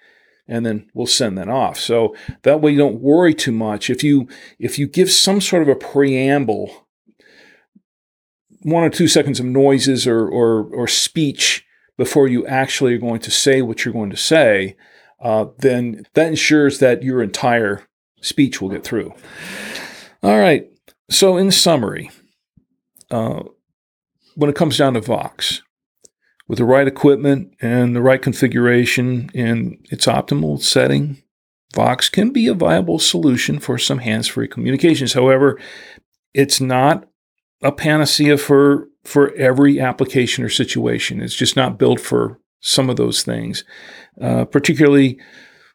and 0.48 0.66
then 0.66 0.86
we'll 0.94 1.06
send 1.06 1.38
that 1.38 1.48
off. 1.48 1.78
So 1.78 2.14
that 2.42 2.60
way 2.60 2.72
you 2.72 2.78
don't 2.78 3.00
worry 3.00 3.34
too 3.34 3.52
much. 3.52 3.90
If 3.90 4.02
you 4.04 4.28
if 4.58 4.78
you 4.78 4.86
give 4.86 5.10
some 5.10 5.40
sort 5.40 5.62
of 5.62 5.68
a 5.68 5.74
preamble, 5.74 6.81
one 8.62 8.84
or 8.84 8.90
two 8.90 9.08
seconds 9.08 9.40
of 9.40 9.46
noises 9.46 10.06
or 10.06 10.28
or, 10.28 10.64
or 10.72 10.88
speech 10.88 11.66
before 11.98 12.28
you 12.28 12.46
actually 12.46 12.94
are 12.94 12.98
going 12.98 13.20
to 13.20 13.30
say 13.30 13.62
what 13.62 13.84
you're 13.84 13.94
going 13.94 14.10
to 14.10 14.16
say, 14.16 14.76
uh, 15.20 15.46
then 15.58 16.04
that 16.14 16.28
ensures 16.28 16.78
that 16.78 17.02
your 17.02 17.22
entire 17.22 17.86
speech 18.20 18.60
will 18.60 18.70
get 18.70 18.84
through. 18.84 19.12
All 20.22 20.38
right. 20.38 20.68
So 21.10 21.36
in 21.36 21.50
summary, 21.50 22.10
uh, 23.10 23.42
when 24.34 24.48
it 24.48 24.56
comes 24.56 24.78
down 24.78 24.94
to 24.94 25.00
Vox, 25.00 25.62
with 26.48 26.58
the 26.58 26.64
right 26.64 26.88
equipment 26.88 27.54
and 27.60 27.94
the 27.94 28.02
right 28.02 28.20
configuration 28.20 29.30
in 29.34 29.78
its 29.90 30.06
optimal 30.06 30.60
setting, 30.62 31.22
Vox 31.74 32.08
can 32.08 32.30
be 32.30 32.46
a 32.46 32.54
viable 32.54 32.98
solution 32.98 33.58
for 33.58 33.78
some 33.78 33.98
hands 33.98 34.28
free 34.28 34.48
communications. 34.48 35.14
However, 35.14 35.58
it's 36.34 36.60
not 36.60 37.08
a 37.62 37.72
panacea 37.72 38.38
for, 38.38 38.88
for 39.04 39.32
every 39.34 39.80
application 39.80 40.44
or 40.44 40.48
situation. 40.48 41.20
It's 41.20 41.34
just 41.34 41.56
not 41.56 41.78
built 41.78 42.00
for 42.00 42.38
some 42.60 42.88
of 42.88 42.96
those 42.96 43.22
things, 43.22 43.64
uh, 44.20 44.44
particularly 44.44 45.18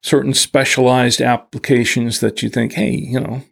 certain 0.01 0.33
specialized 0.33 1.21
applications 1.21 2.19
that 2.19 2.41
you 2.41 2.49
think, 2.49 2.73
hey, 2.73 2.91
you 2.91 3.19
know, 3.19 3.43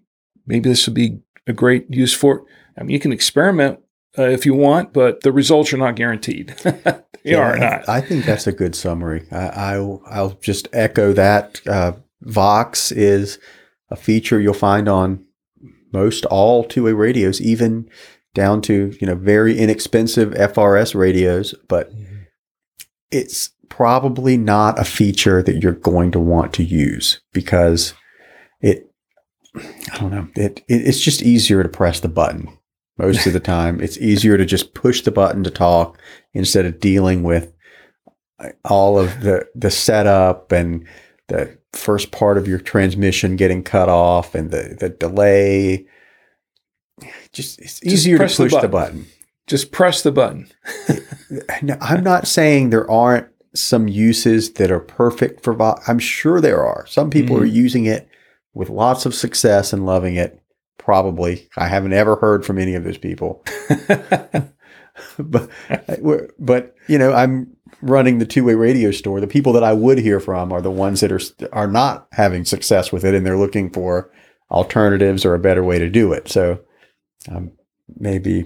maybe 0.46 0.70
this 0.70 0.88
would 0.88 0.96
be 0.96 1.20
a 1.48 1.54
great 1.54 1.86
use 1.90 2.14
for. 2.14 2.38
it. 2.38 2.44
I 2.78 2.84
mean, 2.84 2.92
you 2.92 3.00
can 3.00 3.12
experiment 3.12 3.80
uh, 4.18 4.24
if 4.24 4.46
you 4.46 4.54
want, 4.54 4.94
but 4.94 5.22
the 5.22 5.32
results 5.32 5.74
are 5.74 5.78
not 5.78 5.96
guaranteed. 5.96 6.50
they 6.64 7.02
yeah, 7.24 7.40
are 7.40 7.58
not. 7.58 7.90
I, 7.90 7.98
I, 7.98 8.02
think 8.02 8.26
that's 8.26 8.48
a 8.48 8.52
good 8.52 8.76
summary. 8.76 9.28
I, 9.32 9.78
will 9.80 10.02
I'll 10.08 10.38
just 10.42 10.68
echo 10.74 11.14
that. 11.14 11.62
Uh, 11.68 11.94
Vox 12.22 12.92
is 12.92 13.40
a 13.90 13.96
feature 13.96 14.40
you'll 14.40 14.54
find 14.54 14.88
on 14.88 15.26
most 15.92 16.26
all 16.26 16.64
two-way 16.64 16.94
radios, 16.94 17.42
even 17.42 17.90
down 18.36 18.62
to 18.64 18.96
you 19.02 19.08
know 19.08 19.16
very 19.16 19.58
inexpensive 19.58 20.30
FRS 20.34 20.94
radios. 20.94 21.56
But 21.68 21.92
mm-hmm. 21.92 22.24
it's 23.10 23.50
probably 23.70 24.38
not 24.38 24.80
a 24.80 24.84
feature 24.84 25.42
that 25.42 25.62
you're 25.62 25.74
going 25.74 26.12
to 26.12 26.20
want 26.20 26.54
to 26.54 26.64
use 26.64 27.22
because 27.34 27.96
it. 28.62 28.92
I 29.94 29.98
don't 29.98 30.12
know. 30.12 30.28
It, 30.36 30.60
it 30.68 30.88
it's 30.88 31.00
just 31.00 31.24
easier 31.24 31.64
to 31.64 31.70
press 31.70 32.02
the 32.02 32.10
button 32.10 32.56
most 32.98 33.26
of 33.26 33.34
the 33.34 33.40
time. 33.56 33.82
It's 33.82 33.98
easier 33.98 34.38
to 34.38 34.46
just 34.46 34.74
push 34.76 35.02
the 35.02 35.12
button 35.12 35.44
to 35.44 35.50
talk 35.50 35.98
instead 36.34 36.66
of 36.66 36.80
dealing 36.80 37.24
with 37.24 37.54
all 38.66 39.00
of 39.00 39.22
the 39.22 39.48
the 39.56 39.72
setup 39.72 40.52
and 40.52 40.86
the 41.28 41.58
first 41.74 42.12
part 42.12 42.38
of 42.38 42.48
your 42.48 42.60
transmission 42.60 43.36
getting 43.36 43.64
cut 43.64 43.90
off 43.90 44.36
and 44.36 44.52
the 44.52 44.76
the 44.80 44.90
delay. 44.90 45.86
Just 47.32 47.60
it's 47.60 47.84
easier 47.84 48.18
just 48.18 48.38
to 48.38 48.44
push 48.44 48.52
the 48.52 48.58
button. 48.58 48.62
the 48.62 48.70
button. 48.70 49.06
Just 49.48 49.72
press 49.72 50.02
the 50.02 50.12
button. 50.12 50.48
I'm 51.82 52.04
not 52.04 52.28
saying 52.28 52.70
there 52.70 52.90
aren't 52.90 53.28
some 53.54 53.88
uses 53.88 54.54
that 54.54 54.72
are 54.72 54.80
perfect 54.80 55.44
for. 55.44 55.62
I'm 55.88 56.00
sure 56.00 56.42
there 56.42 56.66
are. 56.66 56.86
Some 56.88 57.10
people 57.10 57.36
mm-hmm. 57.36 57.44
are 57.44 57.48
using 57.48 57.86
it 57.86 58.08
with 58.54 58.70
lots 58.70 59.06
of 59.06 59.14
success 59.14 59.74
and 59.74 59.86
loving 59.86 60.16
it. 60.16 60.42
Probably. 60.78 61.50
I 61.58 61.68
haven't 61.68 61.94
ever 61.94 62.16
heard 62.16 62.46
from 62.46 62.58
any 62.58 62.76
of 62.76 62.84
those 62.84 62.98
people. 62.98 63.44
but 65.20 65.50
but 66.40 66.76
you 66.88 66.98
know, 66.98 67.14
I'm 67.14 67.56
running 67.82 68.20
the 68.20 68.26
two-way 68.26 68.56
radio 68.56 68.92
store. 68.92 69.20
The 69.20 69.28
people 69.28 69.54
that 69.54 69.64
I 69.64 69.74
would 69.74 69.98
hear 69.98 70.20
from 70.20 70.52
are 70.52 70.62
the 70.62 70.72
ones 70.72 71.02
that 71.02 71.12
are 71.12 71.22
are 71.52 71.68
not 71.68 72.08
having 72.12 72.46
success 72.46 72.92
with 72.92 73.04
it 73.04 73.14
and 73.14 73.26
they're 73.26 73.38
looking 73.38 73.70
for 73.70 74.12
alternatives 74.52 75.26
or 75.26 75.34
a 75.34 75.40
better 75.40 75.64
way 75.64 75.80
to 75.80 75.90
do 75.90 76.14
it. 76.14 76.30
So 76.30 76.60
um, 77.30 77.52
maybe 77.98 78.46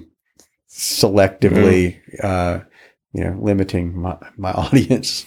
selectively 0.70 2.00
mm-hmm. 2.22 2.26
uh, 2.26 2.60
you 3.14 3.24
know, 3.24 3.38
limiting 3.42 3.98
my, 3.98 4.18
my 4.38 4.52
audience. 4.54 5.26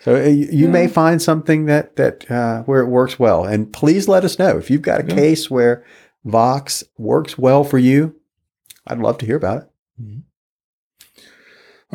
So 0.00 0.16
uh, 0.16 0.28
you, 0.28 0.48
you 0.50 0.66
yeah. 0.66 0.70
may 0.70 0.86
find 0.86 1.20
something 1.20 1.64
that 1.66 1.96
that 1.96 2.30
uh, 2.30 2.62
where 2.64 2.82
it 2.82 2.88
works 2.88 3.18
well, 3.18 3.44
and 3.44 3.72
please 3.72 4.06
let 4.06 4.24
us 4.24 4.38
know 4.38 4.58
if 4.58 4.70
you've 4.70 4.82
got 4.82 5.00
a 5.00 5.06
yeah. 5.06 5.14
case 5.14 5.50
where 5.50 5.84
Vox 6.24 6.84
works 6.98 7.38
well 7.38 7.64
for 7.64 7.78
you, 7.78 8.14
I'd 8.86 8.98
love 8.98 9.18
to 9.18 9.26
hear 9.26 9.36
about 9.36 9.62
it. 9.62 9.70
Mm-hmm. 10.02 10.20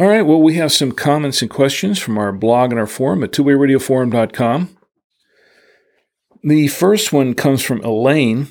All 0.02 0.08
right. 0.08 0.22
Well, 0.22 0.42
we 0.42 0.56
have 0.56 0.72
some 0.72 0.94
comments 0.94 1.42
and 1.42 1.52
questions 1.52 2.00
from 2.00 2.18
our 2.18 2.32
blog 2.32 2.72
and 2.72 2.80
our 2.80 2.88
forum 2.88 3.24
at 3.24 3.32
twowayradioforum.com. 3.32 4.78
The 6.42 6.68
first 6.70 7.12
one 7.12 7.34
comes 7.34 7.62
from 7.62 7.82
Elaine, 7.82 8.48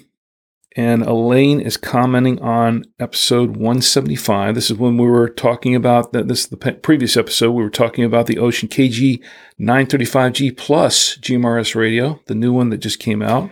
and 0.78 1.02
Elaine 1.02 1.60
is 1.60 1.76
commenting 1.76 2.40
on 2.40 2.84
episode 3.00 3.56
175. 3.56 4.54
This 4.54 4.70
is 4.70 4.78
when 4.78 4.96
we 4.96 5.08
were 5.08 5.28
talking 5.28 5.74
about 5.74 6.12
that. 6.12 6.28
This 6.28 6.44
is 6.44 6.46
the 6.46 6.56
previous 6.56 7.16
episode. 7.16 7.50
We 7.50 7.64
were 7.64 7.68
talking 7.68 8.04
about 8.04 8.28
the 8.28 8.36
Wouxun 8.36 8.68
KG 8.68 9.20
935G 9.58 10.56
Plus 10.56 11.18
GMRS 11.18 11.74
radio, 11.74 12.20
the 12.26 12.36
new 12.36 12.52
one 12.52 12.70
that 12.70 12.78
just 12.78 13.00
came 13.00 13.22
out 13.22 13.50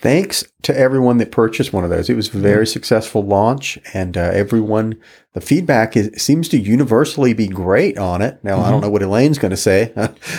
thanks 0.00 0.44
to 0.62 0.78
everyone 0.78 1.18
that 1.18 1.32
purchased 1.32 1.72
one 1.72 1.82
of 1.82 1.90
those. 1.90 2.08
It 2.08 2.14
was 2.14 2.32
a 2.32 2.38
very 2.38 2.64
mm-hmm. 2.64 2.72
successful 2.72 3.22
launch, 3.22 3.80
and 3.92 4.16
uh, 4.16 4.30
everyone, 4.32 5.00
the 5.32 5.40
feedback 5.40 5.96
is, 5.96 6.12
seems 6.22 6.48
to 6.50 6.58
universally 6.58 7.32
be 7.32 7.48
great 7.48 7.98
on 7.98 8.22
it. 8.22 8.38
Now, 8.44 8.58
mm-hmm. 8.58 8.60
I 8.60 8.70
don't 8.70 8.74
mm-hmm. 8.74 8.86
know 8.86 8.90
what 8.90 9.02
Elaine's 9.02 9.38
going 9.38 9.50
to 9.50 9.56
say. 9.56 9.92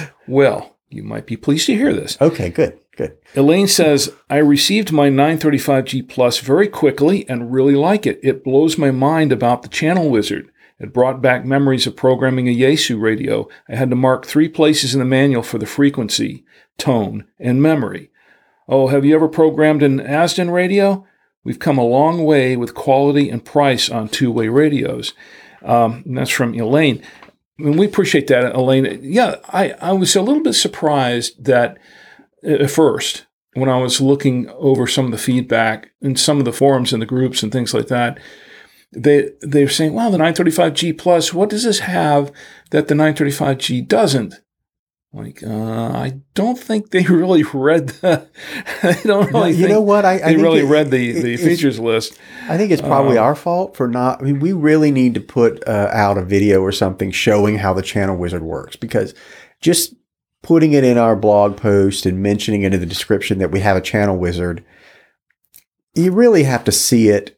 well, 0.28 0.78
you 0.90 1.04
might 1.04 1.26
be 1.26 1.36
pleased 1.36 1.66
to 1.66 1.76
hear 1.76 1.92
this. 1.94 2.18
Okay, 2.22 2.50
good, 2.50 2.80
good. 3.00 3.18
Elaine 3.36 3.68
says, 3.68 4.14
I 4.30 4.38
received 4.38 4.92
my 4.92 5.10
935G 5.10 6.08
Plus 6.10 6.40
very 6.40 6.68
quickly 6.68 7.28
and 7.30 7.52
really 7.52 7.76
like 7.76 8.06
it. 8.06 8.20
It 8.22 8.44
blows 8.44 8.78
my 8.78 8.92
mind 8.92 9.32
about 9.32 9.62
the 9.62 9.70
channel 9.70 10.10
wizard. 10.10 10.52
It 10.80 10.94
brought 10.94 11.22
back 11.22 11.46
memories 11.46 11.88
of 11.88 11.96
programming 11.96 12.48
a 12.48 12.56
Yaesu 12.56 13.00
radio. 13.02 13.48
I 13.68 13.76
had 13.76 13.90
to 13.90 13.96
mark 13.96 14.26
three 14.26 14.50
places 14.50 14.94
in 14.94 15.00
the 15.00 15.06
manual 15.06 15.44
for 15.44 15.58
the 15.58 15.66
frequency, 15.66 16.46
tone, 16.78 17.26
and 17.40 17.62
memory. 17.62 18.12
Oh, 18.68 18.88
have 18.88 19.06
you 19.06 19.16
ever 19.16 19.28
programmed 19.28 19.82
an 19.82 20.00
Azden 20.00 20.52
radio? 20.52 21.06
We've 21.44 21.60
come 21.60 21.78
a 21.78 21.86
long 21.86 22.24
way 22.26 22.56
with 22.56 22.76
quality 22.76 23.30
and 23.30 23.44
price 23.44 23.90
on 23.90 24.10
two 24.10 24.32
way 24.32 24.50
radios. 24.50 25.14
Um, 25.64 26.04
that's 26.06 26.30
from 26.30 26.54
Elaine. 26.54 27.02
And 27.58 27.78
we 27.78 27.86
appreciate 27.86 28.28
that, 28.28 28.56
Elaine. 28.56 29.00
Yeah, 29.02 29.36
I, 29.50 29.72
I 29.82 29.92
was 29.94 30.16
a 30.16 30.22
little 30.22 30.44
bit 30.44 30.54
surprised 30.54 31.44
that 31.46 31.78
at 32.44 32.70
first, 32.72 33.26
when 33.54 33.70
I 33.70 33.78
was 33.78 34.02
looking 34.02 34.50
over 34.50 34.88
some 34.88 35.06
of 35.06 35.12
the 35.12 35.18
feedback 35.18 35.92
in 36.02 36.16
some 36.16 36.40
of 36.40 36.46
the 36.46 36.54
forums 36.54 36.94
and 36.94 37.02
the 37.02 37.08
groups 37.08 37.44
and 37.44 37.52
things 37.52 37.74
like 37.74 37.88
that, 37.88 38.20
they 38.92 39.32
they're 39.42 39.70
saying, 39.70 39.94
"Well, 39.94 40.12
the 40.12 40.18
935G 40.18 40.98
plus, 40.98 41.34
what 41.34 41.50
does 41.50 41.64
this 41.64 41.80
have 41.80 42.32
that 42.72 42.88
the 42.88 42.96
935G 42.96 43.88
doesn't?" 43.88 44.36
Like, 45.12 45.42
uh, 45.42 45.92
I 45.92 46.22
don't 46.36 46.58
think 46.58 46.92
they 46.92 47.04
really 47.10 47.44
read 47.44 47.90
the. 47.90 48.28
they 48.84 49.02
don't 49.04 49.32
really. 49.32 49.54
You 49.54 49.68
know 49.68 49.82
what? 49.82 50.06
I, 50.06 50.16
I 50.16 50.34
they 50.34 50.38
really 50.38 50.60
it, 50.60 50.66
read 50.66 50.92
the, 50.92 51.22
the 51.22 51.38
features 51.38 51.80
list. 51.80 52.20
I 52.48 52.58
think 52.58 52.72
it's 52.72 52.82
probably 52.82 53.18
um, 53.18 53.26
our 53.26 53.36
fault 53.36 53.76
for 53.76 53.88
not. 53.88 54.22
I 54.22 54.26
mean, 54.26 54.40
we 54.40 54.54
really 54.54 54.92
need 54.92 55.16
to 55.16 55.22
put 55.22 55.68
uh, 55.68 55.90
out 55.92 56.18
a 56.18 56.24
video 56.24 56.62
or 56.62 56.72
something 56.72 57.12
showing 57.12 57.58
how 57.58 57.74
the 57.74 57.82
channel 57.82 58.18
wizard 58.18 58.44
works 58.44 58.76
because 58.76 59.16
just 59.62 59.96
putting 60.42 60.74
it 60.74 60.84
in 60.84 60.98
our 60.98 61.16
blog 61.16 61.58
post 61.58 62.06
and 62.06 62.22
mentioning 62.22 62.64
it 62.64 62.74
in 62.74 62.80
the 62.80 62.86
description 62.86 63.40
that 63.40 63.52
we 63.52 63.60
have 63.60 63.78
a 63.78 63.82
channel 63.82 64.18
wizard, 64.18 64.64
you 65.96 66.12
really 66.12 66.44
have 66.44 66.64
to 66.66 66.72
see 66.72 67.10
it. 67.10 67.38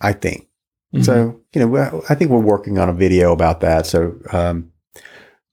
I 0.00 0.14
think. 0.14 0.48
Mm-hmm. 0.94 1.02
So 1.02 1.40
you 1.54 1.66
know, 1.66 2.02
I 2.08 2.14
think 2.14 2.30
we're 2.30 2.40
working 2.40 2.78
on 2.78 2.88
a 2.88 2.94
video 2.94 3.32
about 3.32 3.60
that. 3.60 3.86
So. 3.86 4.18
Um, 4.32 4.72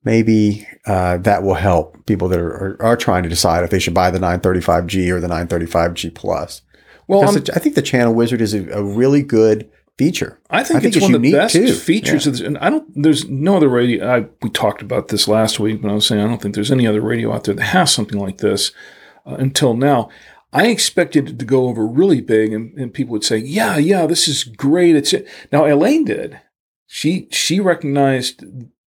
maybe 0.04 0.66
uh, 0.86 1.18
that 1.18 1.44
will 1.44 1.56
help 1.56 2.06
people 2.06 2.30
that 2.30 2.40
are, 2.40 2.78
are, 2.80 2.82
are, 2.82 2.96
trying 2.96 3.24
to 3.24 3.30
decide 3.30 3.66
if 3.66 3.70
they 3.70 3.78
should 3.78 3.94
buy 3.94 4.10
the 4.10 4.20
935G 4.20 5.12
or 5.12 5.20
the 5.20 5.28
935G 5.28 6.16
Plus. 6.16 6.62
Well, 7.08 7.28
I 7.28 7.60
think 7.60 7.76
the 7.76 7.82
Channel 7.82 8.14
Wizard 8.14 8.40
is 8.42 8.54
a, 8.54 8.70
a 8.72 8.82
really 8.82 9.22
good 9.22 9.70
feature. 9.98 10.40
I 10.50 10.64
think, 10.64 10.78
I 10.78 10.82
think 10.82 10.96
it's, 10.96 10.98
it's, 10.98 11.04
one 11.04 11.16
of 11.16 11.22
the 11.22 11.32
best 11.32 11.56
too. 11.56 11.74
features 11.74 12.26
yeah. 12.26 12.30
of 12.30 12.38
this. 12.38 12.48
And 12.48 12.58
I 12.60 12.70
don't, 12.70 12.86
there's 13.02 13.28
no 13.28 13.58
other 13.58 13.70
radio. 13.70 14.08
I, 14.08 14.26
we 14.42 14.50
talked 14.50 14.82
about 14.82 15.08
this 15.08 15.28
last 15.28 15.60
week 15.60 15.82
when 15.82 15.92
I 15.92 15.96
was 15.96 16.06
saying 16.06 16.22
I 16.22 16.28
don't 16.28 16.42
think 16.42 16.56
there's 16.56 16.72
any 16.72 16.86
other 16.86 17.02
radio 17.02 17.34
out 17.34 17.46
there 17.46 17.56
that 17.56 17.64
has 17.64 17.92
something 17.92 18.20
like 18.20 18.38
this 18.38 18.72
uh, 19.26 19.36
until 19.36 19.74
now. 19.74 20.10
I 20.54 20.68
expected 20.68 21.30
it 21.30 21.40
to 21.40 21.46
go 21.46 21.68
over 21.68 21.86
really 21.86 22.22
big 22.22 22.54
and, 22.54 22.78
and 22.78 22.94
people 22.94 23.12
would 23.14 23.26
say, 23.26 23.38
yeah, 23.38 23.78
yeah, 23.78 24.06
this 24.06 24.28
is 24.28 24.44
great. 24.44 24.96
It's 24.96 25.14
it. 25.14 25.28
Now, 25.52 25.66
Elaine 25.66 26.06
did. 26.06 26.40
She, 26.86 27.28
she 27.32 27.60
recognized 27.60 28.44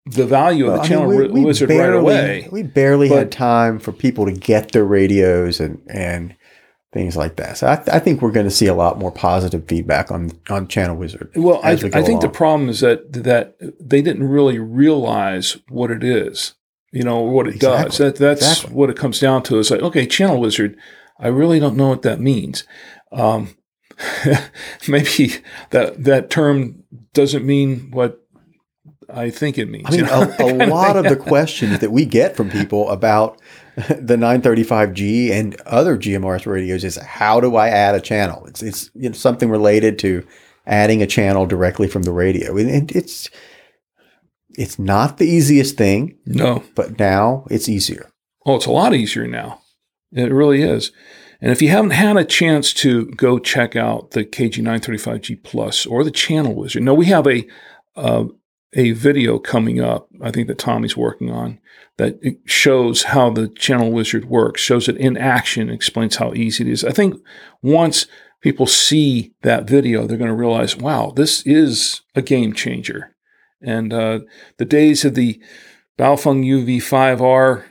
the 0.05 0.25
value 0.25 0.65
well, 0.65 0.75
of 0.75 0.81
the 0.81 0.87
channel 0.87 1.09
mean, 1.09 1.33
we, 1.33 1.39
we 1.39 1.45
wizard 1.45 1.67
barely, 1.69 1.93
right 1.93 1.99
away. 1.99 2.49
We 2.51 2.63
barely 2.63 3.09
but, 3.09 3.17
had 3.17 3.31
time 3.31 3.79
for 3.79 3.91
people 3.91 4.25
to 4.25 4.31
get 4.31 4.71
their 4.71 4.85
radios 4.85 5.59
and 5.59 5.81
and 5.87 6.35
things 6.95 7.15
like 7.15 7.35
that. 7.35 7.57
So 7.57 7.67
I, 7.67 7.75
th- 7.75 7.89
I 7.89 7.99
think 7.99 8.21
we're 8.23 8.31
going 8.31 8.47
to 8.47 8.51
see 8.51 8.65
a 8.65 8.73
lot 8.73 8.97
more 8.97 9.11
positive 9.11 9.67
feedback 9.67 10.09
on 10.09 10.31
on 10.49 10.67
Channel 10.67 10.95
Wizard. 10.95 11.29
Well, 11.35 11.59
I, 11.63 11.75
we 11.75 11.93
I 11.93 12.01
think 12.01 12.21
the 12.21 12.29
problem 12.29 12.69
is 12.69 12.79
that 12.79 13.13
that 13.13 13.55
they 13.79 14.01
didn't 14.01 14.27
really 14.27 14.57
realize 14.57 15.57
what 15.69 15.91
it 15.91 16.03
is. 16.03 16.55
you 16.91 17.03
know, 17.03 17.19
what 17.19 17.45
it 17.47 17.55
Exactly. 17.55 17.85
does. 17.89 17.97
That, 17.97 18.15
that's 18.15 18.41
Exactly. 18.41 18.73
what 18.75 18.89
it 18.89 18.95
comes 18.97 19.19
down 19.19 19.43
to. 19.43 19.59
It's 19.59 19.69
like, 19.69 19.81
okay, 19.81 20.07
channel 20.07 20.39
wizard. 20.39 20.77
I 21.19 21.27
really 21.27 21.59
don't 21.59 21.75
know 21.77 21.89
what 21.89 22.01
that 22.03 22.19
means. 22.21 22.63
Um, 23.11 23.55
maybe 24.87 25.35
that 25.71 26.03
that 26.03 26.29
term 26.29 26.83
doesn't 27.13 27.45
mean 27.45 27.91
what 27.91 28.21
I 29.09 29.29
think 29.29 29.57
it 29.57 29.69
means. 29.69 29.85
I 29.87 29.91
mean, 29.91 29.99
you 29.99 30.05
know, 30.05 30.33
a, 30.39 30.65
a 30.65 30.67
lot 30.69 30.95
thing. 30.95 31.05
of 31.05 31.09
the 31.09 31.15
questions 31.21 31.79
that 31.79 31.91
we 31.91 32.05
get 32.05 32.35
from 32.35 32.49
people 32.49 32.89
about 32.89 33.39
the 33.99 34.15
935G 34.15 35.31
and 35.31 35.59
other 35.61 35.97
GMRS 35.97 36.45
radios 36.45 36.85
is 36.85 36.95
how 36.95 37.41
do 37.41 37.57
I 37.57 37.67
add 37.67 37.93
a 37.93 37.99
channel? 37.99 38.45
It's 38.45 38.63
it's 38.63 38.89
you 38.93 39.09
know, 39.09 39.13
something 39.13 39.49
related 39.49 39.99
to 39.99 40.25
adding 40.65 41.01
a 41.01 41.07
channel 41.07 41.45
directly 41.45 41.89
from 41.89 42.03
the 42.03 42.13
radio, 42.13 42.55
and, 42.55 42.89
it's 42.95 43.29
it's 44.57 44.79
not 44.79 45.17
the 45.17 45.27
easiest 45.27 45.75
thing, 45.77 46.17
no, 46.25 46.63
but 46.73 46.97
now 46.97 47.45
it's 47.49 47.67
easier. 47.67 48.09
Oh, 48.45 48.55
it's 48.55 48.65
a 48.65 48.71
lot 48.71 48.93
easier 48.93 49.27
now. 49.27 49.59
It 50.13 50.31
really 50.31 50.61
is. 50.61 50.93
And 51.41 51.51
if 51.51 51.61
you 51.61 51.67
haven't 51.67 51.91
had 51.91 52.15
a 52.15 52.23
chance 52.23 52.73
to 52.75 53.07
go 53.07 53.39
check 53.39 53.75
out 53.75 54.11
the 54.11 54.23
KG935G 54.23 55.43
Plus 55.43 55.85
or 55.85 56.05
the 56.05 56.11
Channel 56.11 56.55
Wizard, 56.55 56.83
no, 56.83 56.93
we 56.93 57.07
have 57.07 57.27
a 57.27 57.45
uh, 57.97 58.25
a 58.75 58.91
video 58.91 59.39
coming 59.39 59.79
up. 59.79 60.07
I 60.21 60.31
think 60.31 60.47
that 60.47 60.59
Tommy's 60.59 60.97
working 60.97 61.31
on 61.31 61.59
that 61.97 62.19
shows 62.45 63.03
how 63.03 63.29
the 63.29 63.47
Channel 63.47 63.91
Wizard 63.91 64.25
works, 64.25 64.61
shows 64.61 64.89
it 64.89 64.97
in 64.97 65.17
action, 65.17 65.69
explains 65.69 66.17
how 66.17 66.33
easy 66.33 66.65
it 66.65 66.69
is. 66.69 66.83
I 66.83 66.91
think 66.91 67.15
once 67.61 68.05
people 68.41 68.67
see 68.67 69.33
that 69.41 69.67
video, 69.67 70.05
they're 70.05 70.17
going 70.17 70.29
to 70.29 70.35
realize, 70.35 70.75
wow, 70.75 71.13
this 71.15 71.41
is 71.47 72.01
a 72.15 72.21
game 72.21 72.53
changer. 72.53 73.15
And 73.61 73.93
uh, 73.93 74.19
the 74.57 74.65
days 74.65 75.05
of 75.05 75.15
the 75.15 75.41
Baofeng 75.97 76.45
UV5R 76.45 77.63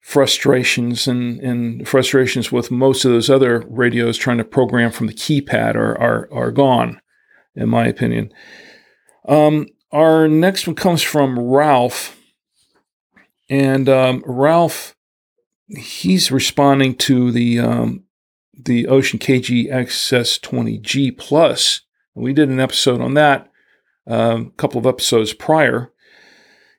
frustrations 0.00 1.06
and, 1.06 1.38
and 1.40 1.86
frustrations 1.86 2.50
with 2.50 2.70
most 2.70 3.04
of 3.04 3.12
those 3.12 3.30
other 3.30 3.64
radios 3.68 4.18
trying 4.18 4.38
to 4.38 4.44
program 4.44 4.90
from 4.90 5.06
the 5.06 5.14
keypad 5.14 5.76
are, 5.76 5.98
are, 6.00 6.28
are 6.32 6.50
gone, 6.50 7.00
in 7.54 7.68
my 7.68 7.86
opinion. 7.86 8.32
Um, 9.28 9.66
our 9.92 10.28
next 10.28 10.66
one 10.66 10.76
comes 10.76 11.02
from 11.02 11.38
Ralph. 11.38 12.16
And 13.48 13.88
um, 13.88 14.22
Ralph, 14.26 14.94
he's 15.68 16.30
responding 16.30 16.94
to 16.96 17.32
the 17.32 17.58
um, 17.58 18.04
the 18.54 18.84
Wouxun 18.84 19.18
KG 19.18 19.70
XS20G 19.70 21.16
Plus. 21.16 21.82
We 22.14 22.32
did 22.32 22.48
an 22.48 22.60
episode 22.60 23.00
on 23.00 23.14
that 23.14 23.48
um, 24.06 24.46
a 24.46 24.50
couple 24.56 24.78
of 24.78 24.86
episodes 24.86 25.32
prior. 25.32 25.92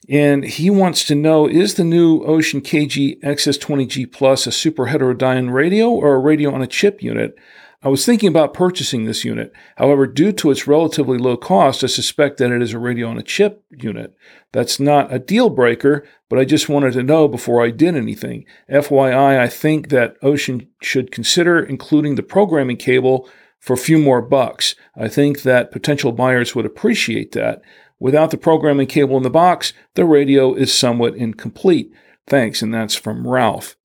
And 0.09 0.43
he 0.43 0.69
wants 0.69 1.05
to 1.05 1.15
know 1.15 1.47
is 1.47 1.75
the 1.75 1.83
new 1.83 2.21
Wouxun 2.21 2.61
KG 2.61 3.21
XS20G 3.21 4.11
Plus 4.11 4.47
a 4.47 4.51
super 4.51 4.87
heterodyne 4.87 5.53
radio 5.53 5.89
or 5.89 6.15
a 6.15 6.19
radio 6.19 6.53
on 6.53 6.61
a 6.61 6.67
chip 6.67 7.01
unit? 7.01 7.35
I 7.81 7.87
was 7.87 8.05
thinking 8.05 8.27
about 8.27 8.53
purchasing 8.53 9.05
this 9.05 9.23
unit. 9.23 9.53
However, 9.77 10.05
due 10.05 10.33
to 10.33 10.51
its 10.51 10.67
relatively 10.67 11.17
low 11.17 11.37
cost, 11.37 11.81
I 11.81 11.87
suspect 11.87 12.37
that 12.37 12.51
it 12.51 12.61
is 12.61 12.73
a 12.73 12.79
radio 12.79 13.07
on 13.07 13.17
a 13.17 13.23
chip 13.23 13.63
unit. 13.71 14.13
That's 14.51 14.81
not 14.81 15.13
a 15.13 15.17
deal 15.17 15.49
breaker, 15.49 16.05
but 16.27 16.37
I 16.37 16.43
just 16.43 16.67
wanted 16.67 16.91
to 16.93 17.03
know 17.03 17.29
before 17.29 17.63
I 17.63 17.69
did 17.71 17.95
anything. 17.95 18.43
FYI, 18.69 19.39
I 19.39 19.47
think 19.47 19.89
that 19.89 20.19
Wouxun 20.21 20.67
should 20.81 21.09
consider 21.09 21.57
including 21.57 22.15
the 22.15 22.23
programming 22.23 22.75
cable 22.75 23.29
for 23.59 23.73
a 23.73 23.77
few 23.77 23.97
more 23.97 24.21
bucks. 24.21 24.75
I 24.97 25.07
think 25.07 25.43
that 25.43 25.71
potential 25.71 26.11
buyers 26.11 26.53
would 26.53 26.65
appreciate 26.65 27.31
that. 27.31 27.61
Without 27.97 28.31
the 28.31 28.37
programming 28.37 28.87
cable 28.87 29.15
in 29.15 29.23
the 29.23 29.29
box, 29.29 29.71
the 29.95 30.03
radio 30.03 30.53
is 30.53 30.73
somewhat 30.73 31.15
incomplete. 31.15 31.93
Thanks, 32.27 32.61
and 32.61 32.73
that's 32.73 32.95
from 32.95 33.25
Ralph. 33.25 33.77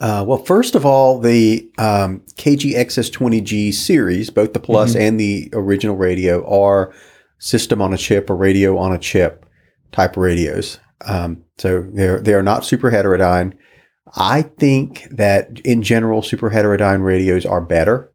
Uh, 0.00 0.24
well, 0.26 0.38
first 0.38 0.74
of 0.74 0.86
all, 0.86 1.18
the 1.18 1.70
um, 1.76 2.22
KG 2.36 2.74
XS20G 2.74 3.72
series, 3.74 4.30
both 4.30 4.54
the 4.54 4.60
Plus 4.60 4.96
and 4.96 5.20
the 5.20 5.50
original 5.52 5.94
radio, 5.94 6.46
are 6.48 6.92
system 7.38 7.82
on 7.82 7.92
a 7.92 7.98
chip 7.98 8.30
or 8.30 8.36
radio 8.36 8.78
on 8.78 8.92
a 8.92 8.98
chip 8.98 9.44
type 9.92 10.16
radios. 10.16 10.78
Um, 11.02 11.44
so 11.58 11.82
they're 11.92 12.20
they 12.20 12.32
are 12.32 12.42
not 12.42 12.64
super 12.64 12.90
heterodyne. 12.90 13.54
I 14.16 14.42
think 14.42 15.06
that 15.10 15.60
in 15.60 15.82
general, 15.82 16.22
super 16.22 16.50
heterodyne 16.50 17.04
radios 17.04 17.44
are 17.44 17.60
better 17.60 18.12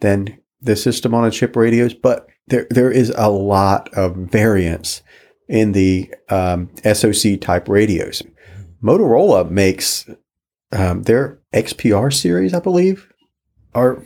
than 0.00 0.38
the 0.60 0.76
system 0.76 1.12
on 1.12 1.24
a 1.24 1.30
chip 1.30 1.56
radios, 1.56 1.92
but 1.92 2.28
there 2.46 2.68
there 2.70 2.90
is 2.90 3.12
a 3.16 3.30
lot 3.30 3.92
of 3.94 4.14
variance 4.16 5.02
in 5.48 5.72
the 5.72 6.12
um, 6.28 6.70
SOC 6.84 7.40
type 7.40 7.68
radios. 7.68 8.22
Motorola 8.82 9.48
makes 9.50 10.08
um, 10.72 11.02
their 11.04 11.38
XPR 11.54 12.12
series, 12.12 12.52
I 12.54 12.60
believe, 12.60 13.12
are 13.74 14.04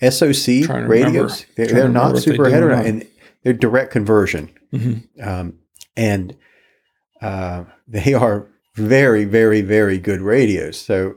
SOC 0.00 0.68
radios. 0.88 1.46
They're, 1.56 1.66
they're 1.66 1.88
not 1.88 2.18
super 2.18 2.36
do 2.36 2.42
or 2.44 2.50
not. 2.50 2.84
heterodyne, 2.84 2.86
and 2.88 3.06
they're 3.42 3.52
direct 3.52 3.92
conversion, 3.92 4.50
Mm-hmm. 4.72 5.26
um, 5.26 5.54
and 5.96 6.36
uh, 7.22 7.64
they 7.88 8.12
are 8.24 8.48
very, 8.74 9.24
very, 9.24 9.62
very 9.62 9.98
good 9.98 10.20
radios. 10.20 10.78
So 10.78 11.14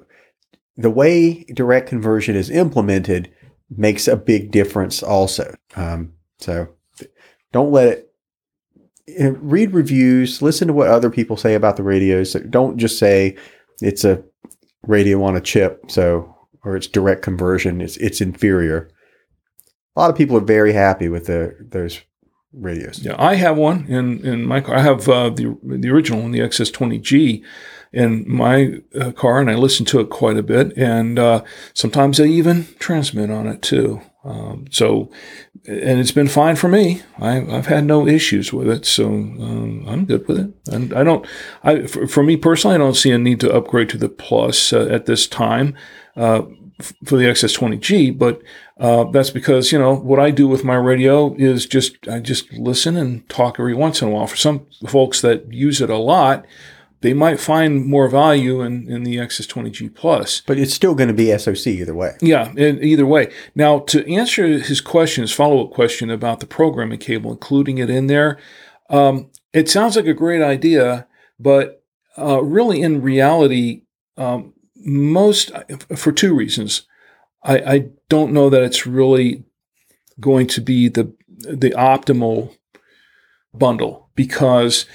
the 0.77 0.89
way 0.89 1.43
direct 1.53 1.89
conversion 1.89 2.35
is 2.35 2.49
implemented 2.49 3.31
makes 3.69 4.07
a 4.07 4.15
big 4.15 4.51
difference, 4.51 5.03
also. 5.03 5.53
Um, 5.75 6.13
so 6.39 6.69
don't 7.51 7.71
let 7.71 7.87
it. 7.87 8.05
Read 9.39 9.73
reviews, 9.73 10.41
listen 10.41 10.67
to 10.67 10.73
what 10.73 10.87
other 10.87 11.09
people 11.09 11.35
say 11.35 11.55
about 11.55 11.75
the 11.77 11.83
radios. 11.83 12.33
Don't 12.49 12.77
just 12.77 12.99
say 12.99 13.35
it's 13.81 14.05
a 14.05 14.23
radio 14.87 15.23
on 15.23 15.35
a 15.35 15.41
chip, 15.41 15.89
so 15.89 16.35
or 16.63 16.75
it's 16.75 16.87
direct 16.87 17.21
conversion. 17.21 17.81
It's 17.81 17.97
it's 17.97 18.21
inferior. 18.21 18.89
A 19.95 19.99
lot 19.99 20.09
of 20.09 20.15
people 20.17 20.37
are 20.37 20.41
very 20.41 20.73
happy 20.73 21.09
with 21.09 21.25
the 21.25 21.55
those 21.59 22.01
radios. 22.53 22.99
Yeah, 22.99 23.15
I 23.17 23.35
have 23.35 23.57
one 23.57 23.85
in, 23.87 24.25
in 24.25 24.45
my 24.45 24.61
car. 24.61 24.75
I 24.75 24.81
have 24.81 25.07
uh, 25.07 25.29
the 25.29 25.57
the 25.63 25.89
original 25.89 26.21
one, 26.21 26.31
the 26.31 26.39
XS20G, 26.39 27.43
in 27.91 28.25
my 28.27 28.81
uh, 28.99 29.11
car, 29.11 29.39
and 29.39 29.49
I 29.49 29.55
listen 29.55 29.85
to 29.87 29.99
it 29.99 30.09
quite 30.09 30.37
a 30.37 30.43
bit. 30.43 30.75
And 30.77 31.17
uh, 31.17 31.43
sometimes 31.73 32.19
I 32.19 32.25
even 32.25 32.67
transmit 32.79 33.31
on 33.31 33.47
it 33.47 33.61
too. 33.61 34.01
Um, 34.23 34.65
so, 34.69 35.09
and 35.69 35.99
it's 35.99 36.11
been 36.11 36.27
fine 36.27 36.55
for 36.55 36.67
me. 36.67 37.03
I, 37.19 37.37
I've 37.55 37.67
had 37.67 37.85
no 37.85 38.07
issues 38.07 38.51
with 38.51 38.67
it, 38.67 38.85
so 38.85 39.07
um, 39.07 39.85
I'm 39.87 40.05
good 40.05 40.27
with 40.27 40.39
it. 40.39 40.73
And 40.73 40.93
I 40.93 41.03
don't. 41.03 41.25
I 41.63 41.85
for, 41.85 42.07
for 42.07 42.23
me 42.23 42.37
personally, 42.37 42.75
I 42.75 42.79
don't 42.79 42.95
see 42.95 43.11
a 43.11 43.19
need 43.19 43.39
to 43.41 43.53
upgrade 43.53 43.89
to 43.89 43.97
the 43.97 44.09
Plus 44.09 44.73
uh, 44.73 44.87
at 44.89 45.05
this 45.05 45.27
time. 45.27 45.75
Uh, 46.15 46.43
for 47.03 47.17
the 47.17 47.25
XS20G, 47.25 48.17
but 48.17 48.41
uh, 48.79 49.03
that's 49.11 49.31
because 49.31 49.69
you 49.73 49.77
know 49.77 49.93
what 49.93 50.17
I 50.17 50.31
do 50.31 50.47
with 50.47 50.63
my 50.63 50.75
radio 50.75 51.35
is 51.35 51.65
just 51.65 52.07
I 52.07 52.19
just 52.19 52.53
listen 52.53 52.95
and 52.95 53.27
talk 53.27 53.59
every 53.59 53.73
once 53.73 54.01
in 54.01 54.07
a 54.07 54.11
while. 54.11 54.27
For 54.27 54.37
some 54.37 54.65
folks 54.87 55.19
that 55.21 55.51
use 55.51 55.81
it 55.81 55.89
a 55.89 55.97
lot, 55.97 56.45
they 57.01 57.13
might 57.13 57.39
find 57.39 57.85
more 57.85 58.09
value 58.09 58.61
in, 58.61 58.89
in 58.91 59.03
the 59.03 59.15
XS20G 59.15 59.93
Plus. 59.93 60.41
But 60.45 60.57
it's 60.57 60.73
still 60.73 60.95
going 60.95 61.07
to 61.07 61.13
be 61.13 61.35
SOC 61.37 61.67
either 61.67 61.95
way. 61.95 62.17
Yeah, 62.21 62.51
in, 62.55 62.83
either 62.83 63.05
way. 63.05 63.31
Now, 63.55 63.79
to 63.79 64.11
answer 64.11 64.45
his 64.47 64.81
question, 64.81 65.21
his 65.21 65.31
follow 65.31 65.65
up 65.65 65.71
question 65.71 66.09
about 66.09 66.39
the 66.39 66.47
programming 66.47 66.99
cable, 66.99 67.31
including 67.31 67.77
it 67.77 67.89
in 67.89 68.07
there, 68.07 68.37
um, 68.89 69.29
it 69.53 69.69
sounds 69.69 69.95
like 69.95 70.07
a 70.07 70.13
great 70.13 70.41
idea, 70.41 71.07
but 71.39 71.83
uh, 72.17 72.43
really, 72.43 72.81
in 72.81 73.01
reality, 73.01 73.83
um, 74.17 74.53
most 74.75 75.51
for 75.95 76.11
two 76.11 76.35
reasons. 76.35 76.83
I, 77.43 77.57
I 77.59 77.85
don't 78.09 78.33
know 78.33 78.49
that 78.49 78.63
it's 78.63 78.85
really 78.85 79.45
going 80.19 80.47
to 80.47 80.61
be 80.61 80.89
the 80.89 81.13
the 81.29 81.71
optimal 81.71 82.55
bundle 83.53 84.09
because, 84.15 84.85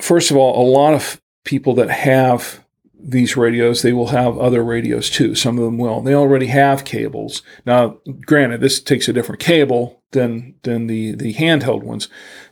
first 0.00 0.30
of 0.30 0.36
all, 0.36 0.60
a 0.60 0.68
lot 0.68 0.94
of 0.94 1.20
people 1.44 1.74
that 1.74 1.90
have 1.90 2.64
these 3.02 3.36
radios, 3.36 3.82
they 3.82 3.92
will 3.92 4.08
have 4.08 4.38
other 4.38 4.62
radios 4.62 5.10
too. 5.10 5.34
Some 5.34 5.58
of 5.58 5.64
them 5.64 5.78
will. 5.78 6.00
They 6.00 6.14
already 6.14 6.46
have 6.46 6.84
cables. 6.84 7.42
Now, 7.64 7.98
granted, 8.26 8.60
this 8.60 8.80
takes 8.80 9.08
a 9.08 9.12
different 9.12 9.40
cable 9.40 10.02
than 10.12 10.54
than 10.62 10.86
the 10.86 11.14
the 11.14 11.34
handheld 11.34 11.82
ones, 11.82 12.08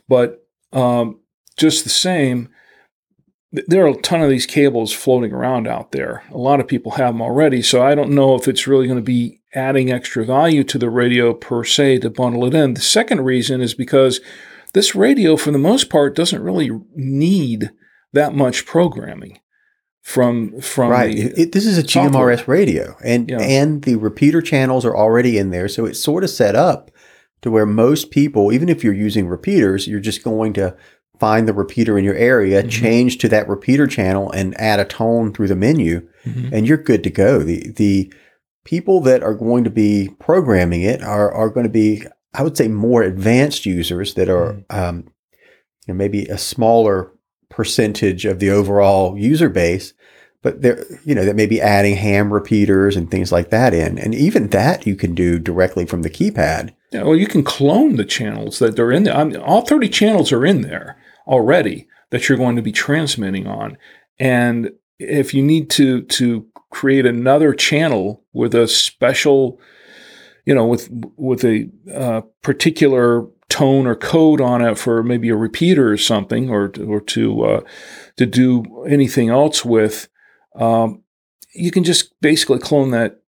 but 0.07 0.45
um, 0.73 1.19
just 1.57 1.83
the 1.83 1.89
same, 1.89 2.49
there 3.51 3.85
are 3.85 3.89
a 3.89 4.01
ton 4.01 4.21
of 4.21 4.29
these 4.29 4.45
cables 4.45 4.93
floating 4.93 5.33
around 5.33 5.67
out 5.67 5.91
there. 5.91 6.23
A 6.31 6.37
lot 6.37 6.59
of 6.59 6.67
people 6.67 6.93
have 6.93 7.13
them 7.13 7.21
already, 7.21 7.61
so 7.61 7.81
I 7.81 7.95
don't 7.95 8.11
know 8.11 8.35
if 8.35 8.47
it's 8.47 8.67
really 8.67 8.87
going 8.87 8.99
to 8.99 9.03
be 9.03 9.41
adding 9.53 9.91
extra 9.91 10.25
value 10.25 10.63
to 10.63 10.77
the 10.77 10.89
radio 10.89 11.33
per 11.33 11.63
se 11.63 11.99
to 11.99 12.09
bundle 12.09 12.45
it 12.45 12.53
in. 12.53 12.75
The 12.75 12.81
second 12.81 13.21
reason 13.21 13.61
is 13.61 13.73
because 13.73 14.21
this 14.73 14.95
radio, 14.95 15.35
for 15.35 15.51
the 15.51 15.57
most 15.57 15.89
part, 15.89 16.15
doesn't 16.15 16.43
really 16.43 16.69
need 16.95 17.71
that 18.13 18.33
much 18.33 18.65
programming 18.65 19.39
from 20.01 20.59
from 20.61 20.89
right. 20.91 21.15
the 21.15 21.41
It, 21.41 21.51
this 21.51 21.65
is 21.65 21.77
a 21.77 21.87
software. 21.87 22.35
GMRS 22.35 22.47
radio, 22.47 22.95
and 23.03 23.29
Yeah. 23.29 23.39
and 23.41 23.83
the 23.83 23.95
repeater 23.95 24.41
channels 24.41 24.85
are 24.85 24.95
already 24.95 25.37
in 25.37 25.51
there, 25.51 25.67
so 25.67 25.85
it's 25.85 25.99
sort 25.99 26.23
of 26.23 26.29
set 26.29 26.55
up 26.55 26.91
to 27.41 27.51
where 27.51 27.65
most 27.65 28.11
people, 28.11 28.51
even 28.51 28.69
if 28.69 28.83
you're 28.83 28.93
using 28.93 29.27
repeaters, 29.27 29.87
you're 29.87 29.99
just 29.99 30.23
going 30.23 30.53
to 30.53 30.75
find 31.19 31.47
the 31.47 31.53
repeater 31.53 31.97
in 31.97 32.05
your 32.05 32.15
area, 32.15 32.61
mm-hmm. 32.61 32.69
change 32.69 33.17
to 33.19 33.27
that 33.29 33.47
repeater 33.47 33.87
channel, 33.87 34.31
and 34.31 34.59
add 34.59 34.79
a 34.79 34.85
tone 34.85 35.33
through 35.33 35.47
the 35.47 35.55
menu, 35.55 36.07
mm-hmm. 36.25 36.53
and 36.53 36.67
you're 36.67 36.77
good 36.77 37.03
to 37.03 37.09
go. 37.09 37.39
The 37.43 37.71
the 37.75 38.11
people 38.63 39.01
that 39.01 39.23
are 39.23 39.33
going 39.33 39.63
to 39.63 39.69
be 39.69 40.09
programming 40.19 40.81
it 40.81 41.01
are 41.01 41.31
are 41.31 41.49
going 41.49 41.65
to 41.65 41.71
be, 41.71 42.03
I 42.33 42.43
would 42.43 42.57
say, 42.57 42.67
more 42.67 43.03
advanced 43.03 43.65
users 43.65 44.13
that 44.13 44.29
are 44.29 44.63
um, 44.69 45.09
you 45.87 45.93
know, 45.93 45.97
maybe 45.97 46.25
a 46.25 46.37
smaller 46.37 47.11
percentage 47.49 48.25
of 48.25 48.39
the 48.39 48.49
overall 48.49 49.17
user 49.17 49.49
base. 49.49 49.93
But 50.41 50.61
they're, 50.61 50.85
you 51.03 51.13
know, 51.13 51.25
that 51.25 51.35
may 51.35 51.47
be 51.47 51.59
adding 51.59 51.97
ham 51.97 52.31
repeaters 52.31 52.95
and 52.95 53.11
things 53.11 53.31
like 53.31 53.49
that 53.49 53.73
in. 53.73 53.97
And 53.99 54.15
even 54.15 54.49
that 54.49 54.85
you 54.85 54.95
can 54.95 55.13
do 55.13 55.37
directly 55.37 55.85
from 55.85 56.01
the 56.01 56.09
keypad. 56.09 56.73
Yeah, 56.91 57.03
well, 57.03 57.15
you 57.15 57.27
can 57.27 57.43
clone 57.43 57.97
the 57.97 58.05
channels 58.05 58.59
that 58.59 58.77
they're 58.77 58.91
in 58.91 59.03
there. 59.03 59.17
I 59.17 59.25
mean, 59.25 59.35
all 59.35 59.63
30 59.63 59.89
channels 59.89 60.31
are 60.31 60.45
in 60.45 60.61
there 60.61 60.97
already 61.27 61.87
that 62.11 62.29
you're 62.29 62.37
going 62.37 62.55
to 62.55 62.61
be 62.61 62.71
transmitting 62.71 63.47
on. 63.47 63.77
And 64.17 64.71
if 64.97 65.33
you 65.33 65.43
need 65.43 65.69
to 65.71 66.03
to 66.03 66.45
create 66.69 67.05
another 67.05 67.53
channel 67.53 68.23
with 68.33 68.53
a 68.53 68.67
special, 68.67 69.59
you 70.49 70.55
know, 70.55 70.65
with 70.65 70.89
with 71.15 71.43
a 71.45 71.69
uh, 71.93 72.21
particular 72.41 73.25
tone 73.49 73.85
or 73.87 73.95
code 73.95 74.41
on 74.41 74.61
it 74.63 74.77
for 74.79 75.03
maybe 75.03 75.29
a 75.29 75.35
repeater 75.35 75.91
or 75.91 75.97
something, 75.97 76.49
or 76.49 76.71
or 76.87 76.99
to 77.01 77.43
uh, 77.43 77.61
to 78.17 78.25
do 78.25 78.63
anything 78.87 79.29
else 79.29 79.63
with, 79.63 80.07
um, 80.55 81.03
you 81.53 81.69
can 81.69 81.83
just 81.83 82.19
basically 82.21 82.57
clone 82.57 82.89
that 82.91 83.21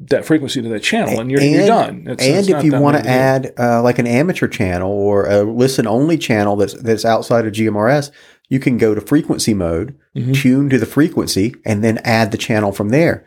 that 0.00 0.26
frequency 0.26 0.60
to 0.60 0.68
that 0.68 0.82
channel, 0.82 1.18
and 1.20 1.30
you're, 1.30 1.40
you're 1.40 1.66
done. 1.66 2.02
It's- 2.06 2.26
and 2.26 2.36
it's 2.38 2.48
if 2.48 2.64
you 2.64 2.72
want 2.78 3.02
to 3.02 3.08
add 3.08 3.52
uh, 3.58 3.80
like 3.82 3.98
an 3.98 4.06
amateur 4.06 4.48
channel 4.48 4.90
or 4.90 5.26
a 5.26 5.42
listen 5.42 5.86
only 5.86 6.18
channel 6.18 6.56
that's 6.56 6.74
that's 6.74 7.04
outside 7.06 7.46
of 7.46 7.52
GMRS, 7.54 8.10
you 8.50 8.60
can 8.60 8.76
go 8.76 8.94
to 8.94 9.00
frequency 9.00 9.54
mode, 9.54 9.96
Mhm. 10.14 10.34
tune 10.42 10.68
to 10.68 10.78
the 10.78 10.86
frequency, 10.86 11.54
and 11.64 11.82
then 11.82 11.96
add 12.04 12.30
the 12.30 12.38
channel 12.38 12.72
from 12.72 12.90
there. 12.90 13.24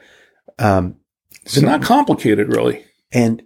Um, 0.59 0.97
It's 1.43 1.59
not 1.61 1.81
complicated, 1.81 2.49
really. 2.55 2.85
And 3.11 3.43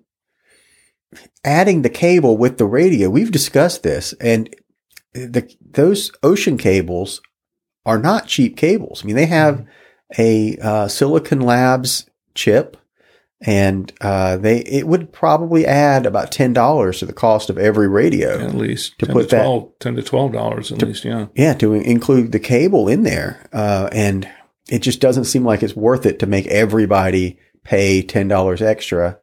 adding 1.43 1.82
the 1.82 1.89
cable 1.89 2.38
with 2.38 2.57
the 2.57 2.66
radio, 2.66 3.09
we've 3.09 3.32
discussed 3.32 3.84
this, 3.84 4.13
and 4.20 4.53
the 5.13 5.49
those 5.72 6.11
Wouxun 6.24 6.59
cables 6.59 7.22
are 7.86 7.97
not 7.99 8.28
cheap 8.28 8.57
cables. 8.57 9.03
I 9.03 9.07
mean, 9.07 9.16
they 9.16 9.26
have 9.28 9.66
a 10.18 10.57
uh, 10.61 10.88
Silicon 10.88 11.41
Labs 11.41 12.09
chip, 12.34 12.78
and 13.41 13.91
uh, 14.01 14.38
they 14.38 14.59
it 14.59 14.88
would 14.88 15.13
probably 15.13 15.66
add 15.66 16.05
about 16.05 16.32
ten 16.32 16.53
dollars 16.53 16.99
to 16.99 17.05
the 17.05 17.13
cost 17.13 17.49
of 17.49 17.57
every 17.57 17.88
radio. 17.88 18.39
At 18.39 18.55
least 18.55 18.99
To 18.99 19.05
10 19.05 19.13
put 19.13 19.30
to 19.30 19.36
that- 19.36 19.43
12, 19.43 19.80
10 19.80 19.95
to 19.95 20.03
twelve 20.03 20.32
dollars 20.34 20.72
at 20.72 20.82
least. 20.82 21.05
Yeah, 21.05 21.28
Yeah, 21.36 21.53
to 21.55 21.74
include 21.74 22.32
the 22.32 22.39
cable 22.39 22.88
in 22.88 23.03
there, 23.03 23.47
uh, 23.53 23.89
and 23.91 24.28
it 24.70 24.80
just 24.80 24.99
doesn't 24.99 25.26
seem 25.26 25.45
like 25.45 25.63
it's 25.63 25.76
worth 25.76 26.05
it 26.05 26.20
to 26.20 26.26
make 26.28 26.47
everybody 26.47 27.39
pay 27.63 28.01
ten 28.01 28.28
dollars 28.28 28.61
extra. 28.61 29.20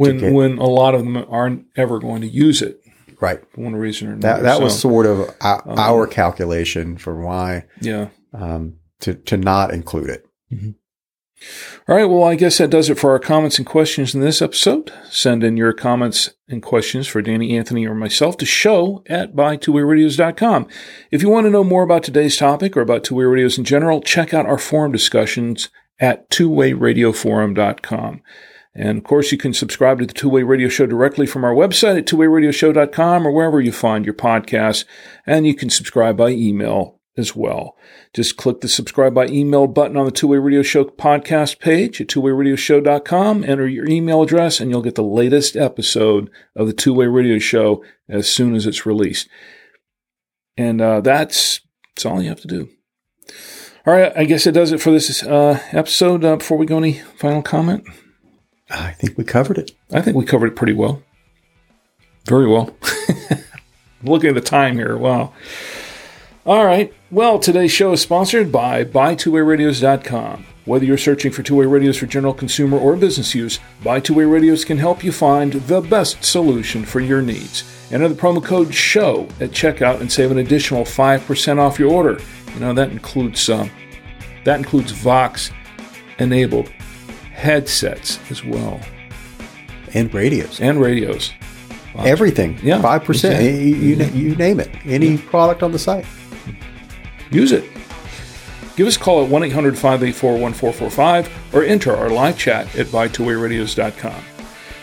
When 0.00 0.18
get- 0.18 0.32
when 0.32 0.58
a 0.58 0.66
lot 0.66 0.94
of 0.94 1.02
them 1.04 1.16
aren't 1.28 1.64
ever 1.76 1.98
going 1.98 2.20
to 2.22 2.28
use 2.28 2.62
it 2.62 2.80
Right. 3.20 3.40
for 3.52 3.60
one 3.60 3.76
reason 3.76 4.08
or 4.08 4.12
another. 4.14 4.42
That 4.42 4.58
that 4.58 4.62
was 4.62 4.78
sort 4.78 5.06
of 5.06 5.28
our, 5.40 5.62
our 5.78 6.06
calculation 6.06 6.96
for 6.96 7.20
why 7.20 7.64
yeah. 7.80 8.08
um, 8.32 8.76
to 9.00 9.14
to 9.14 9.36
not 9.36 9.72
include 9.72 10.08
it. 10.10 10.26
All 11.88 11.96
right. 11.96 12.04
Well, 12.04 12.24
I 12.24 12.34
guess 12.34 12.58
that 12.58 12.68
does 12.68 12.90
it 12.90 12.98
for 12.98 13.12
our 13.12 13.18
comments 13.18 13.56
and 13.58 13.66
questions 13.66 14.14
in 14.14 14.20
this 14.20 14.42
episode. 14.42 14.92
Send 15.10 15.42
in 15.42 15.56
your 15.56 15.72
comments 15.72 16.30
and 16.48 16.62
questions 16.62 17.06
for 17.08 17.22
Danny, 17.22 17.56
Anthony, 17.56 17.86
or 17.86 17.94
myself 17.94 18.36
to 18.38 18.44
show 18.46 19.02
at 19.06 19.34
buy2wayradios.com. 19.34 20.66
If 21.10 21.22
you 21.22 21.30
want 21.30 21.46
to 21.46 21.50
know 21.50 21.64
more 21.64 21.82
about 21.82 22.02
today's 22.02 22.36
topic 22.36 22.76
or 22.76 22.82
about 22.82 23.04
two-way 23.04 23.24
radios 23.24 23.56
in 23.56 23.64
general, 23.64 24.02
check 24.02 24.34
out 24.34 24.44
our 24.44 24.58
forum 24.58 24.92
discussions 24.92 25.70
at 25.98 26.28
twowayradioforum.com. 26.30 28.20
And 28.74 28.98
of 28.98 29.04
course, 29.04 29.32
you 29.32 29.38
can 29.38 29.52
subscribe 29.52 29.98
to 29.98 30.06
the 30.06 30.14
Two 30.14 30.28
Way 30.28 30.42
Radio 30.42 30.68
Show 30.68 30.86
directly 30.86 31.26
from 31.26 31.44
our 31.44 31.54
website 31.54 31.98
at 31.98 32.06
twowayradioshow.com 32.06 33.26
or 33.26 33.32
wherever 33.32 33.60
you 33.60 33.72
find 33.72 34.04
your 34.04 34.14
podcasts. 34.14 34.84
And 35.26 35.46
you 35.46 35.54
can 35.54 35.70
subscribe 35.70 36.16
by 36.16 36.30
email 36.30 37.00
as 37.16 37.34
well. 37.34 37.76
Just 38.14 38.36
click 38.36 38.60
the 38.60 38.68
subscribe 38.68 39.14
by 39.14 39.26
email 39.26 39.66
button 39.66 39.96
on 39.96 40.04
the 40.04 40.12
Two 40.12 40.28
Way 40.28 40.38
Radio 40.38 40.62
Show 40.62 40.84
podcast 40.84 41.58
page 41.58 42.00
at 42.00 42.08
twowayradioshow.com, 42.08 43.44
enter 43.44 43.68
your 43.68 43.88
email 43.88 44.22
address, 44.22 44.60
and 44.60 44.70
you'll 44.70 44.82
get 44.82 44.94
the 44.94 45.02
latest 45.02 45.56
episode 45.56 46.30
of 46.54 46.66
the 46.66 46.72
Two 46.72 46.94
Way 46.94 47.06
Radio 47.06 47.38
Show 47.38 47.84
as 48.08 48.28
soon 48.28 48.54
as 48.54 48.66
it's 48.66 48.86
released. 48.86 49.28
And 50.56 50.80
uh, 50.80 51.00
that's, 51.00 51.60
that's 51.94 52.06
all 52.06 52.22
you 52.22 52.28
have 52.28 52.40
to 52.42 52.48
do. 52.48 52.68
All 53.86 53.94
right, 53.94 54.12
I 54.14 54.24
guess 54.24 54.46
it 54.46 54.52
does 54.52 54.72
it 54.72 54.80
for 54.80 54.90
this 54.90 55.22
uh, 55.22 55.60
episode. 55.72 56.24
Uh, 56.24 56.36
before 56.36 56.58
we 56.58 56.66
go, 56.66 56.78
any 56.78 56.98
final 57.16 57.42
comment? 57.42 57.84
I 58.70 58.92
think 58.92 59.18
we 59.18 59.24
covered 59.24 59.58
it. 59.58 59.72
I 59.92 60.00
think 60.00 60.16
we 60.16 60.24
covered 60.24 60.48
it 60.48 60.56
pretty 60.56 60.72
well. 60.72 61.02
Very 62.24 62.46
well. 62.46 62.76
Looking 64.02 64.30
at 64.30 64.34
the 64.34 64.40
time 64.40 64.76
here. 64.76 64.96
Wow. 64.96 65.32
All 66.46 66.64
right. 66.64 66.92
Well, 67.10 67.38
today's 67.38 67.72
show 67.72 67.92
is 67.92 68.00
sponsored 68.00 68.50
by 68.52 68.84
BuyTwoWayRadios.com. 68.84 70.46
Whether 70.64 70.84
you're 70.84 70.98
searching 70.98 71.32
for 71.32 71.42
two-way 71.42 71.66
radios 71.66 71.96
for 71.96 72.06
general 72.06 72.34
consumer 72.34 72.78
or 72.78 72.94
business 72.94 73.34
use, 73.34 73.58
Buy 73.82 73.98
Two-Way 73.98 74.24
Radios 74.24 74.64
can 74.64 74.78
help 74.78 75.02
you 75.02 75.10
find 75.10 75.54
the 75.54 75.80
best 75.80 76.22
solution 76.22 76.84
for 76.84 77.00
your 77.00 77.22
needs. 77.22 77.64
Enter 77.90 78.08
the 78.08 78.14
promo 78.14 78.44
code 78.44 78.72
SHOW 78.72 79.22
at 79.40 79.50
checkout 79.50 80.00
and 80.00 80.12
save 80.12 80.30
an 80.30 80.38
additional 80.38 80.84
5% 80.84 81.58
off 81.58 81.78
your 81.78 81.90
order. 81.90 82.20
You 82.54 82.60
know, 82.60 82.72
that 82.74 82.90
includes 82.90 83.48
um, 83.48 83.70
that 84.44 84.58
includes 84.58 84.92
Vox 84.92 85.50
enabled 86.18 86.70
headsets 87.40 88.18
as 88.30 88.44
well 88.44 88.80
And 89.94 90.12
radios, 90.14 90.60
and 90.60 90.80
radios. 90.80 91.32
everything. 91.98 92.58
Yeah, 92.62 92.80
five 92.80 93.02
percent. 93.04 93.42
You, 93.42 93.50
you, 93.50 93.96
mm-hmm. 93.96 94.16
you 94.18 94.36
name 94.36 94.60
it. 94.60 94.70
Any 94.84 95.18
product 95.18 95.62
on 95.62 95.72
the 95.72 95.78
site. 95.78 96.06
Use 97.30 97.52
it. 97.52 97.64
Give 98.76 98.86
us 98.86 98.96
a 98.96 99.00
call 99.00 99.22
at 99.24 99.30
1 99.30 99.42
800 99.44 99.74
584 99.76 100.32
1445 100.38 101.54
or 101.54 101.62
enter 101.64 101.94
our 101.94 102.08
live 102.08 102.38
chat 102.38 102.74
at 102.76 102.86
buy2wayradios.com. 102.86 104.22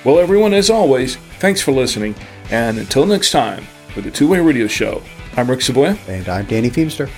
Well, 0.03 0.19
everyone, 0.19 0.53
as 0.53 0.69
always, 0.69 1.15
thanks 1.39 1.61
for 1.61 1.71
listening. 1.71 2.13
And 2.51 2.77
until 2.77 3.05
next 3.05 3.31
time, 3.31 3.63
for 3.93 4.01
the 4.01 4.11
Two 4.11 4.27
Way 4.27 4.39
Radio 4.39 4.67
Show, 4.67 5.01
I'm 5.35 5.49
Rick 5.49 5.61
Saboya, 5.61 5.97
And 6.07 6.29
I'm 6.29 6.45
Danny 6.45 6.69
Feemster. 6.69 7.09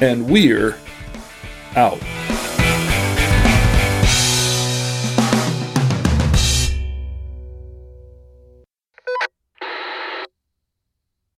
and 0.00 0.28
we're 0.30 0.76
out. 1.76 2.00